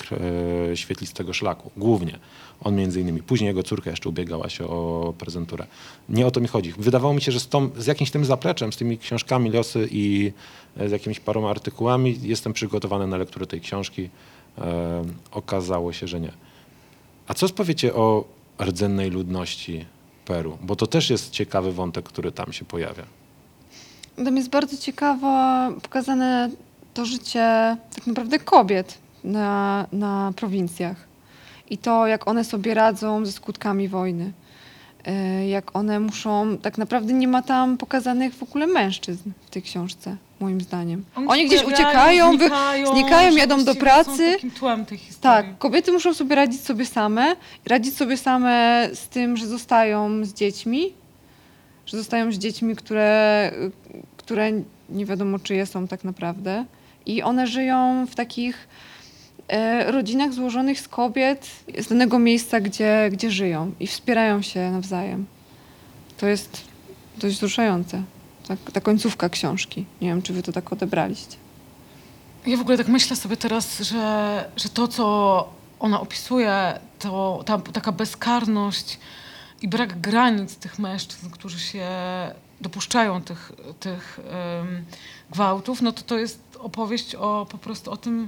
e, 0.71 0.77
świetlistego 0.77 1.33
szlaku, 1.33 1.71
głównie. 1.77 2.19
On 2.63 2.75
między 2.75 3.01
innymi. 3.01 3.23
Później 3.23 3.47
jego 3.47 3.63
córka 3.63 3.89
jeszcze 3.89 4.09
ubiegała 4.09 4.49
się 4.49 4.67
o 4.67 5.13
prezenturę. 5.17 5.67
Nie 6.09 6.27
o 6.27 6.31
to 6.31 6.39
mi 6.39 6.47
chodzi. 6.47 6.73
Wydawało 6.77 7.13
mi 7.13 7.21
się, 7.21 7.31
że 7.31 7.39
z, 7.39 7.47
tą, 7.47 7.69
z 7.77 7.85
jakimś 7.85 8.11
tym 8.11 8.25
zapleczem, 8.25 8.73
z 8.73 8.77
tymi 8.77 8.97
książkami 8.97 9.51
Losy 9.51 9.87
i 9.91 10.31
e, 10.77 10.89
z 10.89 10.91
jakimiś 10.91 11.19
paroma 11.19 11.49
artykułami 11.49 12.19
jestem 12.21 12.53
przygotowany 12.53 13.07
na 13.07 13.17
lekturę 13.17 13.47
tej 13.47 13.61
książki. 13.61 14.09
E, 14.57 15.03
okazało 15.31 15.93
się, 15.93 16.07
że 16.07 16.19
nie. 16.19 16.31
A 17.27 17.33
co 17.33 17.49
powiecie 17.49 17.93
o 17.93 18.23
rdzennej 18.61 19.09
ludności 19.09 19.85
Peru? 20.25 20.57
Bo 20.61 20.75
to 20.75 20.87
też 20.87 21.09
jest 21.09 21.31
ciekawy 21.31 21.71
wątek, 21.71 22.05
który 22.05 22.31
tam 22.31 22.53
się 22.53 22.65
pojawia. 22.65 23.03
Tam 24.25 24.37
jest 24.37 24.49
bardzo 24.49 24.77
ciekawo 24.77 25.27
pokazane 25.81 26.49
to 26.93 27.05
życie 27.05 27.77
tak 27.95 28.07
naprawdę 28.07 28.39
kobiet 28.39 28.97
na, 29.23 29.87
na 29.91 30.33
prowincjach. 30.35 31.07
I 31.69 31.77
to, 31.77 32.07
jak 32.07 32.27
one 32.27 32.43
sobie 32.43 32.73
radzą 32.73 33.25
ze 33.25 33.31
skutkami 33.31 33.87
wojny. 33.87 34.31
E, 35.05 35.47
Jak 35.47 35.75
one 35.75 35.99
muszą, 35.99 36.57
tak 36.57 36.77
naprawdę 36.77 37.13
nie 37.13 37.27
ma 37.27 37.41
tam 37.41 37.77
pokazanych 37.77 38.35
w 38.35 38.43
ogóle 38.43 38.67
mężczyzn 38.67 39.31
w 39.45 39.49
tej 39.49 39.61
książce, 39.61 40.17
moim 40.41 40.61
zdaniem. 40.61 41.05
Oni, 41.15 41.41
się 41.41 41.47
gdzieś 41.47 41.63
pojawiają, 41.63 42.33
uciekają, 42.33 42.37
znikają, 42.37 42.93
znikają 42.93 43.35
jadą 43.35 43.63
do 43.63 43.73
są 43.73 43.79
pracy. 43.79 44.31
takim 44.31 44.51
tłem 44.51 44.85
tej 44.85 44.97
historii. 44.97 45.47
Tak, 45.47 45.57
kobiety 45.57 45.91
muszą 45.91 46.13
sobie 46.13 46.35
radzić 46.35 46.61
sobie 46.61 46.85
same, 46.85 47.35
radzić 47.65 47.97
sobie 47.97 48.17
same 48.17 48.89
z 48.93 49.07
tym, 49.07 49.37
że 49.37 49.47
zostają 49.47 50.25
z 50.25 50.33
dziećmi, 50.33 50.93
że 51.85 51.97
zostają 51.97 52.31
z 52.31 52.35
dziećmi, 52.35 52.75
które, 52.75 53.51
które 54.17 54.51
nie 54.89 55.05
wiadomo 55.05 55.39
czyje 55.39 55.65
są 55.65 55.87
tak 55.87 56.03
naprawdę. 56.03 56.65
I 57.05 57.23
one 57.23 57.47
żyją 57.47 58.07
w 58.07 58.15
takich 58.15 58.67
e, 59.47 59.91
rodzinach 59.91 60.33
złożonych 60.33 60.79
z 60.79 60.87
kobiet 60.87 61.49
z 61.79 61.87
danego 61.87 62.19
miejsca, 62.19 62.59
gdzie, 62.59 63.09
gdzie 63.11 63.31
żyją 63.31 63.71
i 63.79 63.87
wspierają 63.87 64.41
się 64.41 64.71
nawzajem. 64.71 65.25
To 66.17 66.27
jest 66.27 66.61
dość 67.17 67.35
wzruszające. 67.35 68.03
Tak, 68.47 68.59
ta 68.73 68.81
końcówka 68.81 69.29
książki. 69.29 69.85
Nie 70.01 70.07
wiem, 70.07 70.21
czy 70.21 70.33
wy 70.33 70.43
to 70.43 70.51
tak 70.51 70.73
odebraliście. 70.73 71.37
Ja 72.45 72.57
w 72.57 72.61
ogóle 72.61 72.77
tak 72.77 72.87
myślę 72.87 73.15
sobie 73.15 73.37
teraz, 73.37 73.79
że, 73.79 74.45
że 74.55 74.69
to, 74.69 74.87
co 74.87 75.49
ona 75.79 76.01
opisuje, 76.01 76.79
to 76.99 77.43
ta 77.45 77.57
taka 77.57 77.91
bezkarność 77.91 78.99
i 79.61 79.67
brak 79.67 80.01
granic 80.01 80.55
tych 80.55 80.79
mężczyzn, 80.79 81.29
którzy 81.29 81.59
się 81.59 81.87
dopuszczają 82.61 83.21
tych, 83.21 83.51
tych 83.79 84.19
gwałtów, 85.31 85.81
no 85.81 85.91
to 85.91 86.01
to 86.01 86.17
jest 86.17 86.39
opowieść 86.59 87.15
o 87.15 87.47
po 87.51 87.57
prostu 87.57 87.91
o 87.91 87.97
tym, 87.97 88.27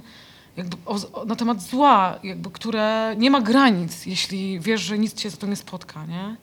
jakby 0.56 0.76
o, 0.86 1.24
na 1.24 1.36
temat 1.36 1.62
zła, 1.62 2.18
jakby, 2.22 2.50
które 2.50 3.14
nie 3.18 3.30
ma 3.30 3.40
granic, 3.40 4.06
jeśli 4.06 4.60
wiesz, 4.60 4.80
że 4.80 4.98
nic 4.98 5.14
cię 5.14 5.30
za 5.30 5.36
to 5.36 5.46
nie 5.46 5.56
spotka, 5.56 6.06
nie? 6.06 6.36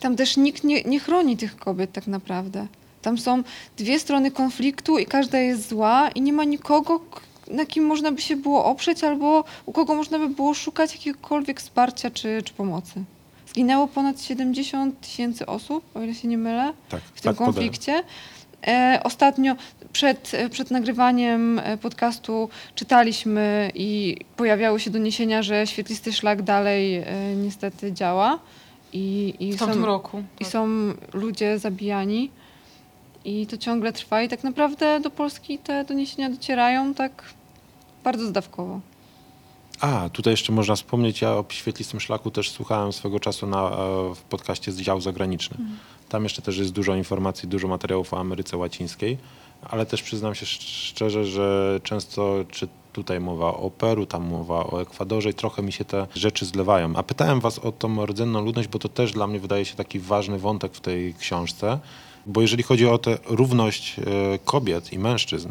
Tam 0.00 0.16
też 0.16 0.36
nikt 0.36 0.64
nie, 0.64 0.82
nie 0.82 1.00
chroni 1.00 1.36
tych 1.36 1.56
kobiet 1.56 1.92
tak 1.92 2.06
naprawdę. 2.06 2.66
Tam 3.02 3.18
są 3.18 3.42
dwie 3.76 4.00
strony 4.00 4.30
konfliktu 4.30 4.98
i 4.98 5.06
każda 5.06 5.38
jest 5.38 5.68
zła 5.68 6.08
i 6.14 6.20
nie 6.20 6.32
ma 6.32 6.44
nikogo, 6.44 7.00
na 7.50 7.66
kim 7.66 7.84
można 7.84 8.12
by 8.12 8.20
się 8.20 8.36
było 8.36 8.64
oprzeć 8.64 9.04
albo 9.04 9.44
u 9.66 9.72
kogo 9.72 9.94
można 9.94 10.18
by 10.18 10.28
było 10.28 10.54
szukać 10.54 10.94
jakiegokolwiek 10.94 11.60
wsparcia 11.60 12.10
czy, 12.10 12.42
czy 12.44 12.52
pomocy. 12.52 13.04
Zginęło 13.48 13.88
ponad 13.88 14.22
70 14.22 15.00
tysięcy 15.00 15.46
osób, 15.46 15.84
o 15.94 16.02
ile 16.02 16.14
się 16.14 16.28
nie 16.28 16.38
mylę, 16.38 16.72
Tak, 16.88 17.00
w 17.00 17.20
tym 17.20 17.34
tak 17.34 17.36
konflikcie. 17.36 18.02
E, 18.66 19.00
ostatnio 19.04 19.56
przed, 19.92 20.34
e, 20.34 20.48
przed 20.48 20.70
nagrywaniem 20.70 21.58
e, 21.58 21.76
podcastu 21.76 22.48
czytaliśmy 22.74 23.72
i 23.74 24.16
pojawiały 24.36 24.80
się 24.80 24.90
doniesienia, 24.90 25.42
że 25.42 25.66
świetlisty 25.66 26.12
szlak 26.12 26.42
dalej 26.42 27.04
niestety 27.36 27.92
działa. 27.92 28.38
I, 28.92 29.34
i 29.40 29.52
W 29.52 29.58
tamtym 29.58 29.80
są- 29.80 29.86
roku. 29.86 30.22
i 30.40 30.44
tak. 30.44 30.48
są 30.52 30.68
ludzie 31.12 31.58
zabijani 31.58 32.30
i 33.24 33.46
to 33.46 33.56
ciągle 33.56 33.92
trwa 33.92 34.22
i 34.22 34.28
tak 34.28 34.44
naprawdę 34.44 35.00
do 35.00 35.10
Polski 35.10 35.58
te 35.58 35.84
doniesienia 35.84 36.30
docierają 36.30 36.94
tak 36.94 37.34
bardzo 38.04 38.26
zdawkowo. 38.26 38.80
A, 39.80 40.08
tutaj 40.12 40.32
jeszcze 40.32 40.52
można 40.52 40.76
wspomnieć, 40.76 41.20
ja 41.22 41.30
o 41.30 41.44
świetlistym 41.48 42.00
szlaku 42.00 42.30
też 42.30 42.50
słuchałem 42.50 42.92
swego 42.92 43.20
czasu 43.20 43.46
na, 43.46 43.70
e, 43.70 44.14
w 44.14 44.22
podcaście 44.28 44.72
z 44.72 44.80
działu 44.80 45.00
zagranicznym. 45.00 45.68
Tam 46.08 46.22
jeszcze 46.22 46.42
też 46.42 46.58
jest 46.58 46.72
dużo 46.72 46.94
informacji, 46.96 47.48
dużo 47.48 47.68
materiałów 47.68 48.14
o 48.14 48.20
Ameryce 48.20 48.56
Łacińskiej, 48.56 49.18
ale 49.62 49.86
też 49.86 50.02
przyznam 50.02 50.34
się 50.34 50.46
szcz- 50.46 50.86
szczerze, 50.88 51.24
że 51.24 51.80
często 51.82 52.34
czy 52.50 52.68
tutaj 52.92 53.20
mowa 53.20 53.54
o 53.54 53.70
Peru, 53.70 54.06
tam 54.06 54.24
mowa 54.24 54.66
o 54.66 54.82
Ekwadorze 54.82 55.30
i 55.30 55.34
trochę 55.34 55.62
mi 55.62 55.72
się 55.72 55.84
te 55.84 56.06
rzeczy 56.14 56.46
zlewają. 56.46 56.96
A 56.96 57.02
pytałem 57.02 57.40
was 57.40 57.58
o 57.58 57.72
tą 57.72 58.06
rdzenną 58.06 58.44
ludność, 58.44 58.68
bo 58.68 58.78
to 58.78 58.88
też 58.88 59.12
dla 59.12 59.26
mnie 59.26 59.40
wydaje 59.40 59.64
się 59.64 59.76
taki 59.76 60.00
ważny 60.00 60.38
wątek 60.38 60.74
w 60.74 60.80
tej 60.80 61.14
książce, 61.14 61.78
bo 62.26 62.42
jeżeli 62.42 62.62
chodzi 62.62 62.86
o 62.86 62.98
tę 62.98 63.18
równość 63.26 63.98
e, 63.98 64.02
kobiet 64.44 64.92
i 64.92 64.98
mężczyzn, 64.98 65.48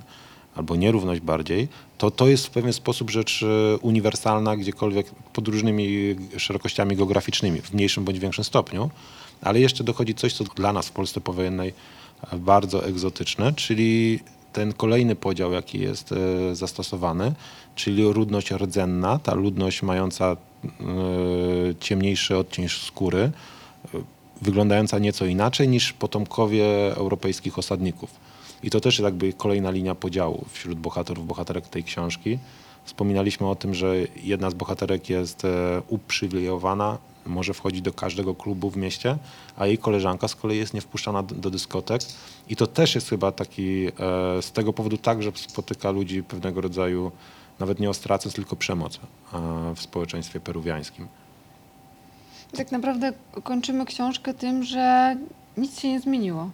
albo 0.56 0.76
nierówność 0.76 1.22
bardziej, 1.22 1.68
to 1.98 2.12
to 2.12 2.28
jest 2.28 2.48
w 2.48 2.50
pewien 2.50 2.74
sposób 2.74 3.10
rzecz 3.10 3.44
e, 3.44 3.78
uniwersalna 3.78 4.58
gdziekolwiek 4.58 5.12
pod 5.34 5.48
różnymi 5.48 6.16
szerokościami 6.38 6.96
geograficznymi, 6.96 7.62
w 7.62 7.74
mniejszym 7.74 8.06
bądź 8.06 8.20
większym 8.20 8.44
stopniu. 8.44 8.90
Ale 9.42 9.60
jeszcze 9.60 9.84
dochodzi 9.84 10.16
coś, 10.16 10.34
co 10.34 10.44
dla 10.44 10.74
nas 10.74 10.88
w 10.88 10.92
Polsce 10.92 11.22
powojennej 11.22 11.74
bardzo 12.34 12.86
egzotyczne, 12.86 13.54
czyli 13.54 14.20
ten 14.54 14.74
kolejny 14.74 15.16
podział, 15.16 15.52
jaki 15.52 15.80
jest 15.80 16.12
e, 16.12 16.56
zastosowany, 16.56 17.34
czyli 17.76 18.04
ludność 18.04 18.52
rdzenna, 18.52 19.20
ta 19.20 19.34
ludność 19.34 19.84
mająca 19.84 20.26
e, 20.36 20.66
ciemniejszy 21.80 22.38
odcień 22.38 22.70
skóry, 22.70 23.20
e, 23.20 23.98
wyglądająca 24.42 25.00
nieco 25.00 25.26
inaczej 25.26 25.68
niż 25.68 25.94
potomkowie 25.94 26.96
europejskich 26.96 27.60
osadników. 27.60 28.10
I 28.64 28.70
to 28.70 28.80
też 28.80 28.96
jest 28.96 29.04
jakby 29.04 29.34
kolejna 29.34 29.72
linia 29.72 29.96
podziału 29.96 30.46
wśród 30.52 30.80
bohaterów, 30.80 31.28
bohaterek 31.28 31.68
tej 31.68 31.84
książki. 31.84 32.40
Wspominaliśmy 32.86 33.48
o 33.48 33.56
tym, 33.56 33.74
że 33.74 33.96
jedna 34.24 34.50
z 34.50 34.54
bohaterek 34.54 35.10
jest 35.10 35.46
e, 35.46 35.82
uprzywilejowana, 35.88 36.98
może 37.26 37.54
wchodzić 37.54 37.82
do 37.82 37.94
każdego 37.94 38.36
klubu 38.36 38.70
w 38.70 38.78
mieście, 38.78 39.18
a 39.58 39.66
jej 39.68 39.78
koleżanka 39.78 40.28
z 40.28 40.36
kolei 40.36 40.58
jest 40.58 40.74
niewpuszczana 40.74 41.24
do, 41.24 41.36
do 41.36 41.50
dyskotek. 41.50 42.02
I 42.50 42.56
to 42.56 42.68
też 42.68 42.96
jest 42.96 43.10
chyba 43.10 43.32
taki, 43.32 43.88
e, 43.88 43.92
z 44.42 44.52
tego 44.52 44.74
powodu 44.74 44.98
tak, 44.98 45.24
że 45.24 45.32
spotyka 45.36 45.92
ludzi 45.92 46.24
pewnego 46.24 46.62
rodzaju, 46.62 47.12
nawet 47.60 47.80
nie 47.80 47.90
ostracyzm, 47.90 48.36
tylko 48.36 48.56
przemoc 48.56 49.00
w 49.76 49.82
społeczeństwie 49.82 50.40
peruwiańskim. 50.40 51.08
Tak 52.58 52.72
naprawdę 52.72 53.14
kończymy 53.44 53.86
książkę 53.86 54.34
tym, 54.34 54.64
że 54.64 55.16
nic 55.58 55.80
się 55.80 55.90
nie 55.90 56.00
zmieniło. 56.00 56.50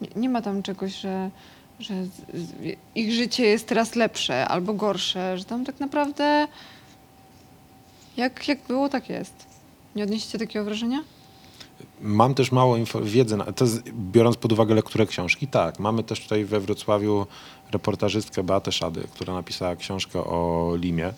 Nie, 0.00 0.08
nie 0.16 0.28
ma 0.28 0.42
tam 0.42 0.62
czegoś, 0.62 0.94
że, 0.94 1.30
że 1.80 1.94
ich 2.94 3.12
życie 3.12 3.46
jest 3.46 3.66
teraz 3.66 3.94
lepsze 3.94 4.48
albo 4.48 4.74
gorsze, 4.74 5.38
że 5.38 5.44
tam 5.44 5.64
tak 5.64 5.80
naprawdę 5.80 6.46
jak, 8.16 8.48
jak 8.48 8.58
było, 8.68 8.88
tak 8.88 9.08
jest. 9.08 9.46
Nie 9.96 10.04
odnieśliście 10.04 10.38
takiego 10.38 10.64
wrażenia? 10.64 11.04
Mam 12.00 12.34
też 12.34 12.52
mało 12.52 12.76
wiedzy, 13.02 13.36
to 13.56 13.64
jest, 13.64 13.90
biorąc 13.92 14.36
pod 14.36 14.52
uwagę 14.52 14.74
lekturę 14.74 15.06
książki, 15.06 15.46
tak. 15.46 15.78
Mamy 15.78 16.02
też 16.02 16.20
tutaj 16.20 16.44
we 16.44 16.60
Wrocławiu 16.60 17.26
reportażystkę 17.70 18.42
Beatę 18.42 18.72
Szady, 18.72 19.08
która 19.12 19.34
napisała 19.34 19.76
książkę 19.76 20.18
o 20.18 20.72
Limie, 20.76 21.12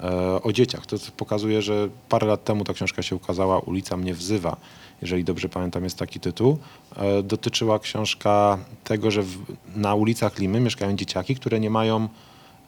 e, 0.00 0.42
o 0.42 0.52
dzieciach. 0.52 0.86
To 0.86 0.96
pokazuje, 1.16 1.62
że 1.62 1.88
parę 2.08 2.26
lat 2.26 2.44
temu 2.44 2.64
ta 2.64 2.72
książka 2.74 3.02
się 3.02 3.16
ukazała, 3.16 3.58
Ulica 3.58 3.96
mnie 3.96 4.14
wzywa, 4.14 4.56
jeżeli 5.02 5.24
dobrze 5.24 5.48
pamiętam 5.48 5.84
jest 5.84 5.96
taki 5.96 6.20
tytuł. 6.20 6.58
E, 6.96 7.22
dotyczyła 7.22 7.78
książka 7.78 8.58
tego, 8.84 9.10
że 9.10 9.22
w, 9.22 9.36
na 9.76 9.94
ulicach 9.94 10.38
Limy 10.38 10.60
mieszkają 10.60 10.96
dzieciaki, 10.96 11.34
które 11.34 11.60
nie 11.60 11.70
mają 11.70 12.08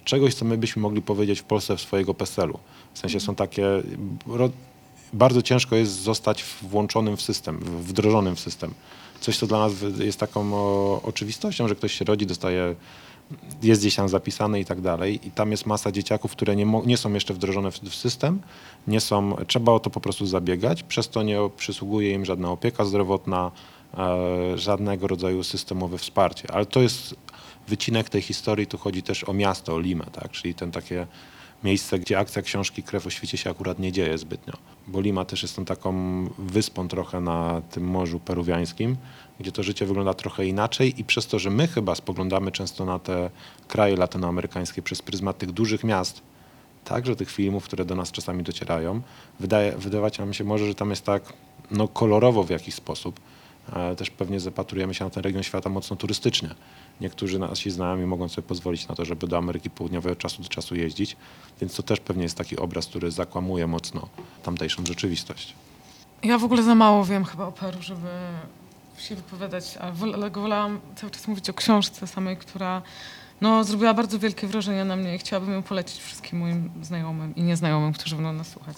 czegoś, 0.04 0.34
co 0.34 0.44
my 0.44 0.58
byśmy 0.58 0.82
mogli 0.82 1.02
powiedzieć 1.02 1.40
w 1.40 1.44
Polsce 1.44 1.76
w 1.76 1.80
swojego 1.80 2.14
PESEL-u. 2.14 2.58
W 2.94 2.98
sensie 2.98 3.20
są 3.20 3.34
takie... 3.34 3.66
Bardzo 5.12 5.42
ciężko 5.42 5.76
jest 5.76 5.92
zostać 5.92 6.44
włączonym 6.62 7.16
w 7.16 7.22
system, 7.22 7.58
wdrożonym 7.58 8.36
w 8.36 8.40
system. 8.40 8.74
Coś, 9.20 9.38
co 9.38 9.46
dla 9.46 9.58
nas 9.58 9.72
jest 9.98 10.20
taką 10.20 10.54
o, 10.54 11.00
oczywistością, 11.02 11.68
że 11.68 11.74
ktoś 11.74 11.92
się 11.92 12.04
rodzi, 12.04 12.26
dostaje, 12.26 12.74
jest 13.62 13.80
gdzieś 13.80 13.94
tam 13.94 14.08
zapisany 14.08 14.60
i 14.60 14.64
tak 14.64 14.80
dalej. 14.80 15.26
I 15.26 15.30
tam 15.30 15.50
jest 15.50 15.66
masa 15.66 15.92
dzieciaków, 15.92 16.32
które 16.32 16.56
nie, 16.56 16.66
nie 16.86 16.96
są 16.96 17.12
jeszcze 17.12 17.34
wdrożone 17.34 17.70
w, 17.70 17.80
w 17.80 17.94
system, 17.94 18.40
nie 18.86 19.00
są, 19.00 19.36
trzeba 19.46 19.72
o 19.72 19.80
to 19.80 19.90
po 19.90 20.00
prostu 20.00 20.26
zabiegać, 20.26 20.82
przez 20.82 21.08
to 21.08 21.22
nie 21.22 21.38
przysługuje 21.56 22.12
im 22.12 22.24
żadna 22.24 22.50
opieka 22.50 22.84
zdrowotna, 22.84 23.50
e, 23.94 24.58
żadnego 24.58 25.06
rodzaju 25.06 25.44
systemowe 25.44 25.98
wsparcie. 25.98 26.50
Ale 26.52 26.66
to 26.66 26.80
jest 26.80 27.14
wycinek 27.68 28.08
tej 28.08 28.22
historii, 28.22 28.66
tu 28.66 28.78
chodzi 28.78 29.02
też 29.02 29.28
o 29.28 29.32
miasto, 29.32 29.74
o 29.74 29.80
Limę, 29.80 30.04
tak? 30.12 30.30
czyli 30.30 30.54
ten 30.54 30.70
takie 30.70 31.06
miejsce, 31.64 31.98
gdzie 31.98 32.18
akcja 32.18 32.42
książki 32.42 32.82
Krew 32.82 33.06
o 33.06 33.10
świecie 33.10 33.38
się 33.38 33.50
akurat 33.50 33.78
nie 33.78 33.92
dzieje 33.92 34.18
zbytnio. 34.18 34.54
Bo 34.86 35.00
Lima 35.00 35.24
też 35.24 35.42
jest 35.42 35.56
tą 35.56 35.64
taką 35.64 35.94
wyspą 36.38 36.88
trochę 36.88 37.20
na 37.20 37.62
tym 37.70 37.84
morzu 37.84 38.20
peruwiańskim, 38.20 38.96
gdzie 39.40 39.52
to 39.52 39.62
życie 39.62 39.86
wygląda 39.86 40.14
trochę 40.14 40.46
inaczej 40.46 41.00
i 41.00 41.04
przez 41.04 41.26
to, 41.26 41.38
że 41.38 41.50
my 41.50 41.66
chyba 41.68 41.94
spoglądamy 41.94 42.52
często 42.52 42.84
na 42.84 42.98
te 42.98 43.30
kraje 43.68 43.96
latynoamerykańskie 43.96 44.82
przez 44.82 45.02
pryzmat 45.02 45.38
tych 45.38 45.52
dużych 45.52 45.84
miast, 45.84 46.22
także 46.84 47.16
tych 47.16 47.30
filmów, 47.30 47.64
które 47.64 47.84
do 47.84 47.94
nas 47.94 48.10
czasami 48.12 48.42
docierają, 48.42 49.00
wydaje, 49.40 49.72
wydawać 49.72 50.18
nam 50.18 50.34
się 50.34 50.44
może, 50.44 50.66
że 50.66 50.74
tam 50.74 50.90
jest 50.90 51.04
tak 51.04 51.32
no, 51.70 51.88
kolorowo 51.88 52.44
w 52.44 52.50
jakiś 52.50 52.74
sposób. 52.74 53.20
E, 53.72 53.96
Też 53.96 54.10
pewnie 54.10 54.40
zapatrujemy 54.40 54.94
się 54.94 55.04
na 55.04 55.10
ten 55.10 55.22
region 55.22 55.42
świata 55.42 55.70
mocno 55.70 55.96
turystycznie. 55.96 56.48
Niektórzy 57.00 57.38
nasi 57.38 57.70
znajomi 57.70 58.06
mogą 58.06 58.28
sobie 58.28 58.48
pozwolić 58.48 58.88
na 58.88 58.94
to, 58.94 59.04
żeby 59.04 59.26
do 59.26 59.38
Ameryki 59.38 59.70
Południowej 59.70 60.12
od 60.12 60.18
czasu 60.18 60.42
do 60.42 60.48
czasu 60.48 60.76
jeździć, 60.76 61.16
więc 61.60 61.74
to 61.74 61.82
też 61.82 62.00
pewnie 62.00 62.22
jest 62.22 62.36
taki 62.36 62.56
obraz, 62.56 62.86
który 62.86 63.10
zakłamuje 63.10 63.66
mocno 63.66 64.08
tamtejszą 64.42 64.86
rzeczywistość. 64.86 65.54
Ja 66.22 66.38
w 66.38 66.44
ogóle 66.44 66.62
za 66.62 66.74
mało 66.74 67.04
wiem 67.04 67.24
chyba 67.24 67.46
o 67.46 67.52
Peru, 67.52 67.82
żeby 67.82 68.08
się 69.00 69.14
wypowiadać, 69.14 69.76
ale 69.76 69.92
wol- 69.92 70.14
ale 70.14 70.30
wolałam 70.30 70.80
cały 70.96 71.10
czas 71.10 71.28
mówić 71.28 71.50
o 71.50 71.54
książce 71.54 72.06
samej, 72.06 72.36
która 72.36 72.82
no, 73.40 73.64
zrobiła 73.64 73.94
bardzo 73.94 74.18
wielkie 74.18 74.46
wrażenie 74.46 74.84
na 74.84 74.96
mnie 74.96 75.14
i 75.14 75.18
chciałabym 75.18 75.52
ją 75.54 75.62
polecić 75.62 76.00
wszystkim 76.00 76.38
moim 76.38 76.70
znajomym 76.82 77.36
i 77.36 77.42
nieznajomym, 77.42 77.92
którzy 77.92 78.16
będą 78.16 78.32
nas 78.32 78.48
słuchać. 78.48 78.76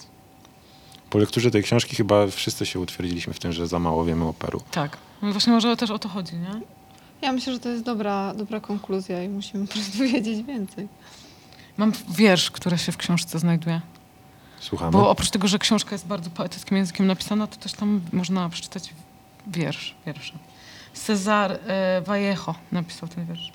Po 1.09 1.17
lekturze 1.17 1.51
tej 1.51 1.63
książki 1.63 1.95
chyba 1.95 2.27
wszyscy 2.27 2.65
się 2.65 2.79
utwierdziliśmy 2.79 3.33
w 3.33 3.39
tym, 3.39 3.51
że 3.53 3.67
za 3.67 3.79
mało 3.79 4.05
wiemy 4.05 4.25
o 4.25 4.33
Peru. 4.33 4.61
Tak. 4.71 4.97
No 5.21 5.31
właśnie 5.31 5.53
może 5.53 5.77
też 5.77 5.89
o 5.91 5.99
to 5.99 6.09
chodzi, 6.09 6.35
nie? 6.35 6.61
Ja 7.21 7.31
myślę, 7.31 7.53
że 7.53 7.59
to 7.59 7.69
jest 7.69 7.83
dobra, 7.83 8.33
dobra 8.33 8.59
konkluzja 8.59 9.23
i 9.23 9.29
musimy 9.29 9.65
po 9.67 9.73
prostu 9.73 9.97
wiedzieć 9.97 10.43
więcej. 10.45 10.87
Mam 11.77 11.91
wiersz, 12.09 12.51
który 12.51 12.77
się 12.77 12.91
w 12.91 12.97
książce 12.97 13.39
znajduje. 13.39 13.81
Słuchamy? 14.59 14.91
Bo 14.91 15.09
oprócz 15.09 15.29
tego, 15.29 15.47
że 15.47 15.59
książka 15.59 15.91
jest 15.95 16.07
bardzo 16.07 16.29
poetyckim 16.29 16.77
językiem 16.77 17.07
napisana, 17.07 17.47
to 17.47 17.55
też 17.55 17.73
tam 17.73 18.01
można 18.13 18.49
przeczytać 18.49 18.93
wiersz, 19.47 19.95
wiersze. 20.05 20.33
Cezar 20.93 21.51
e, 21.51 22.01
Vallejo 22.01 22.55
napisał 22.71 23.09
ten 23.09 23.25
wiersz. 23.25 23.51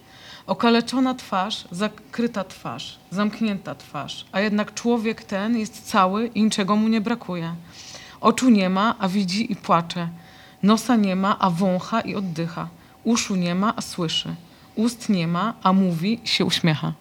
Okaleczona 0.47 1.15
twarz, 1.15 1.69
zakryta 1.71 2.45
twarz, 2.45 2.99
zamknięta 3.11 3.75
twarz, 3.75 4.27
a 4.33 4.41
jednak 4.41 4.75
człowiek 4.75 5.25
ten 5.25 5.59
jest 5.59 5.91
cały 5.91 6.27
i 6.27 6.43
niczego 6.43 6.77
mu 6.77 6.89
nie 6.89 7.01
brakuje. 7.01 7.55
Oczu 8.21 8.51
nie 8.51 8.71
ma, 8.71 8.95
a 8.99 9.09
widzi 9.09 9.53
i 9.53 9.57
płacze. 9.57 10.09
Nosa 10.63 10.97
nie 10.97 11.17
ma, 11.17 11.39
a 11.39 11.51
wącha 11.51 12.01
i 12.01 12.15
oddycha. 12.15 12.69
Uszu 13.05 13.37
nie 13.37 13.55
ma, 13.55 13.73
a 13.77 13.81
słyszy. 13.81 14.35
Ust 14.75 15.09
nie 15.09 15.27
ma, 15.27 15.55
a 15.63 15.73
mówi 15.73 16.21
i 16.25 16.29
się 16.29 16.45
uśmiecha. 16.45 16.93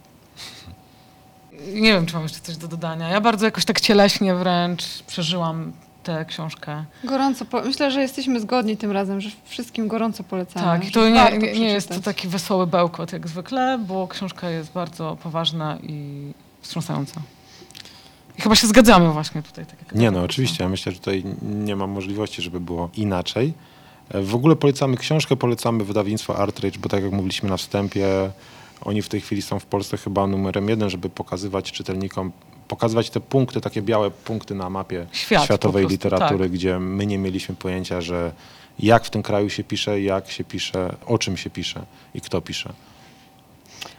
Nie 1.74 1.94
wiem, 1.94 2.06
czy 2.06 2.14
mam 2.14 2.24
jeszcze 2.24 2.40
coś 2.40 2.58
do 2.58 2.68
dodania. 2.68 3.10
Ja 3.10 3.22
bardzo 3.22 3.46
jakoś 3.46 3.66
tak 3.66 3.82
cieleśnie 3.82 4.36
wręcz 4.36 5.04
przeżyłam 5.04 5.72
tę 6.08 6.26
książkę. 6.26 6.84
Gorąco, 7.04 7.46
po... 7.46 7.62
myślę, 7.62 7.92
że 7.92 8.02
jesteśmy 8.02 8.40
zgodni 8.40 8.78
tym 8.78 8.92
razem, 8.92 9.22
że 9.22 9.30
wszystkim 9.46 9.88
gorąco 9.88 10.24
polecamy. 10.24 10.66
tak, 10.66 10.84
i 10.84 10.86
że 10.86 10.92
to 10.92 11.10
nie, 11.10 11.16
warto 11.16 11.38
nie, 11.38 11.60
nie 11.60 11.70
jest 11.70 11.88
to 11.88 11.94
przeczytać. 11.94 12.16
taki 12.16 12.28
wesoły 12.28 12.68
bełkot 12.68 13.14
jak 13.14 13.28
zwykle, 13.28 13.80
bo 13.88 14.08
książka 14.08 14.50
jest 14.50 14.72
bardzo 14.72 15.18
poważna 15.24 15.78
i 15.84 16.32
wstrząsająca. 16.62 17.22
I 18.38 18.42
chyba 18.42 18.56
się 18.56 18.68
zgadzamy 18.68 19.12
właśnie 19.14 19.44
tutaj. 19.44 19.66
Tak 19.66 19.80
jak 19.82 19.96
Nie 19.96 20.12
no, 20.12 20.22
oczywiście. 20.24 20.64
Ja 20.64 20.70
myślę, 20.70 20.92
że 20.92 20.98
tutaj 21.00 21.24
nie 21.42 21.76
ma 21.76 21.88
możliwości, 21.88 22.42
żeby 22.42 22.60
było 22.60 22.90
inaczej. 22.96 23.54
E, 24.10 24.22
W 24.22 24.36
ogóle 24.36 24.56
polecamy 24.56 24.98
książkę, 24.98 25.36
polecamy 25.36 25.84
wydawnictwo 25.84 26.38
Artrage, 26.38 26.80
bo 26.80 26.90
tak 26.90 27.04
jak 27.04 27.12
mówiliśmy 27.12 27.50
na 27.50 27.58
wstępie, 27.58 28.08
oni 28.82 29.02
w 29.02 29.10
tej 29.10 29.22
chwili 29.22 29.42
są 29.42 29.60
w 29.60 29.66
Polsce 29.66 29.98
chyba 29.98 30.28
numerem 30.28 30.70
jeden, 30.70 30.90
żeby 30.90 31.10
pokazywać 31.10 31.72
czytelnikom, 31.72 32.32
pokazywać 32.68 33.10
te 33.10 33.20
punkty, 33.20 33.62
takie 33.62 33.82
białe 33.82 34.12
punkty 34.12 34.56
na 34.56 34.70
mapie 34.70 35.06
Świat 35.12 35.42
po 35.42 35.46
światowej 35.46 35.84
prostu, 35.84 35.94
literatury, 35.94 36.46
tak. 36.46 36.52
gdzie 36.52 36.80
my 36.80 37.06
nie 37.06 37.18
mieliśmy 37.18 37.56
pojęcia, 37.56 38.02
że 38.02 38.32
jak 38.80 39.04
w 39.06 39.10
tym 39.10 39.24
kraju 39.24 39.50
się 39.50 39.64
pisze, 39.64 40.02
jak 40.02 40.32
się 40.32 40.44
pisze, 40.44 40.96
o 41.06 41.18
czym 41.18 41.38
się 41.38 41.50
pisze 41.50 41.86
i 42.14 42.22
kto 42.22 42.42
pisze. 42.42 42.74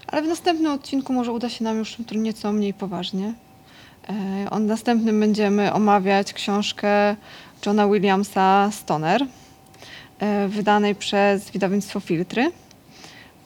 Ale 0.06 0.22
w 0.22 0.26
następnym 0.26 0.72
odcinku 0.72 1.12
może 1.12 1.32
uda 1.32 1.48
się 1.48 1.64
nam 1.64 1.78
już 1.78 1.96
nieco 2.14 2.52
mniej 2.52 2.74
poważnie. 2.74 3.34
E, 4.08 4.50
On 4.50 4.66
następnym 4.66 5.20
będziemy 5.20 5.72
omawiać 5.72 6.32
książkę 6.32 7.16
Johna 7.66 7.88
Williamsa 7.88 8.70
Stoner, 8.72 9.26
e, 10.18 10.48
wydanej 10.48 10.94
przez 10.94 11.50
wydawnictwo 11.50 12.00
Filtry. 12.00 12.50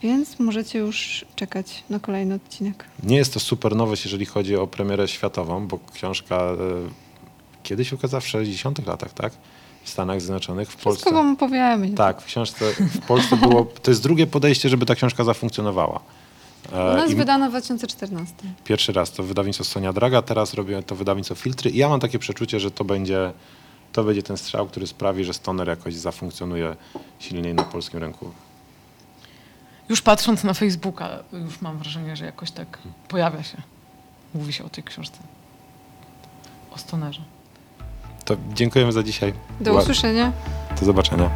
Więc 0.03 0.39
możecie 0.39 0.79
już 0.79 1.25
czekać 1.37 1.85
na 1.91 1.99
kolejny 2.01 2.35
odcinek. 2.35 2.85
Nie 3.03 3.17
jest 3.17 3.35
to 3.35 3.41
super 3.41 3.77
nowość, 3.77 4.05
jeżeli 4.05 4.27
chodzi 4.27 4.57
o 4.57 4.67
premierę 4.67 5.09
światową, 5.09 5.67
bo 5.67 5.79
książka 5.95 6.37
e, 6.37 6.57
kiedyś 7.63 7.93
ukazała 7.93 8.21
w 8.21 8.29
60 8.29 8.87
latach, 8.87 9.13
tak? 9.13 9.33
W 9.85 9.91
Stanach 9.91 10.21
Zjednoczonych, 10.21 10.69
w 10.69 10.71
Wszystko 10.71 10.91
Polsce. 10.91 11.13
wam 11.13 11.33
opowiemy. 11.33 11.91
Tak, 11.91 12.23
w 12.23 12.25
książce 12.25 12.73
w 12.79 13.07
Polsce 13.07 13.37
było. 13.37 13.65
To 13.83 13.91
jest 13.91 14.03
drugie 14.03 14.27
podejście, 14.27 14.69
żeby 14.69 14.87
ta 14.87 14.95
książka 14.95 15.25
zafunkcjonowała. 15.25 16.01
E, 16.73 16.93
U 16.93 16.97
nas 16.97 17.11
i 17.11 17.15
wydana 17.15 17.47
w 17.47 17.51
2014. 17.51 18.35
Pierwszy 18.65 18.93
raz 18.93 19.13
to 19.13 19.23
wydawnictwo 19.23 19.65
Sonia 19.65 19.93
Draga, 19.93 20.23
teraz 20.23 20.55
robię 20.55 20.83
to 20.83 20.95
wydawnictwo 20.95 21.35
Filtry 21.35 21.71
i 21.71 21.77
ja 21.77 21.89
mam 21.89 22.01
takie 22.01 22.19
przeczucie, 22.19 22.61
że 22.61 22.71
to 22.71 22.85
będzie, 22.85 23.33
to 23.93 24.05
będzie 24.05 24.23
ten 24.23 24.37
strzał, 24.37 24.67
który 24.67 24.87
sprawi, 24.87 25.25
że 25.25 25.35
Stoner 25.35 25.69
jakoś 25.69 25.95
zafunkcjonuje 25.95 26.77
silniej 27.19 27.55
na 27.55 27.63
polskim 27.63 28.01
rynku. 28.01 28.31
Już 29.89 30.03
patrząc 30.03 30.45
na 30.45 30.55
Facebooka, 30.55 31.09
już 31.33 31.61
mam 31.61 31.79
wrażenie, 31.79 32.17
że 32.17 32.25
jakoś 32.25 32.51
tak 32.51 32.79
pojawia 33.09 33.43
się. 33.43 33.63
Mówi 34.35 34.53
się 34.53 34.65
o 34.65 34.69
tej 34.69 34.85
książce. 34.85 35.19
O 36.75 36.79
stonerze. 36.79 37.21
To 38.25 38.37
dziękujemy 38.55 38.93
za 38.93 39.03
dzisiaj. 39.03 39.33
Do 39.61 39.65
Była- 39.71 39.83
usłyszenia. 39.83 40.33
Do 40.81 40.87
zobaczenia. 40.87 41.31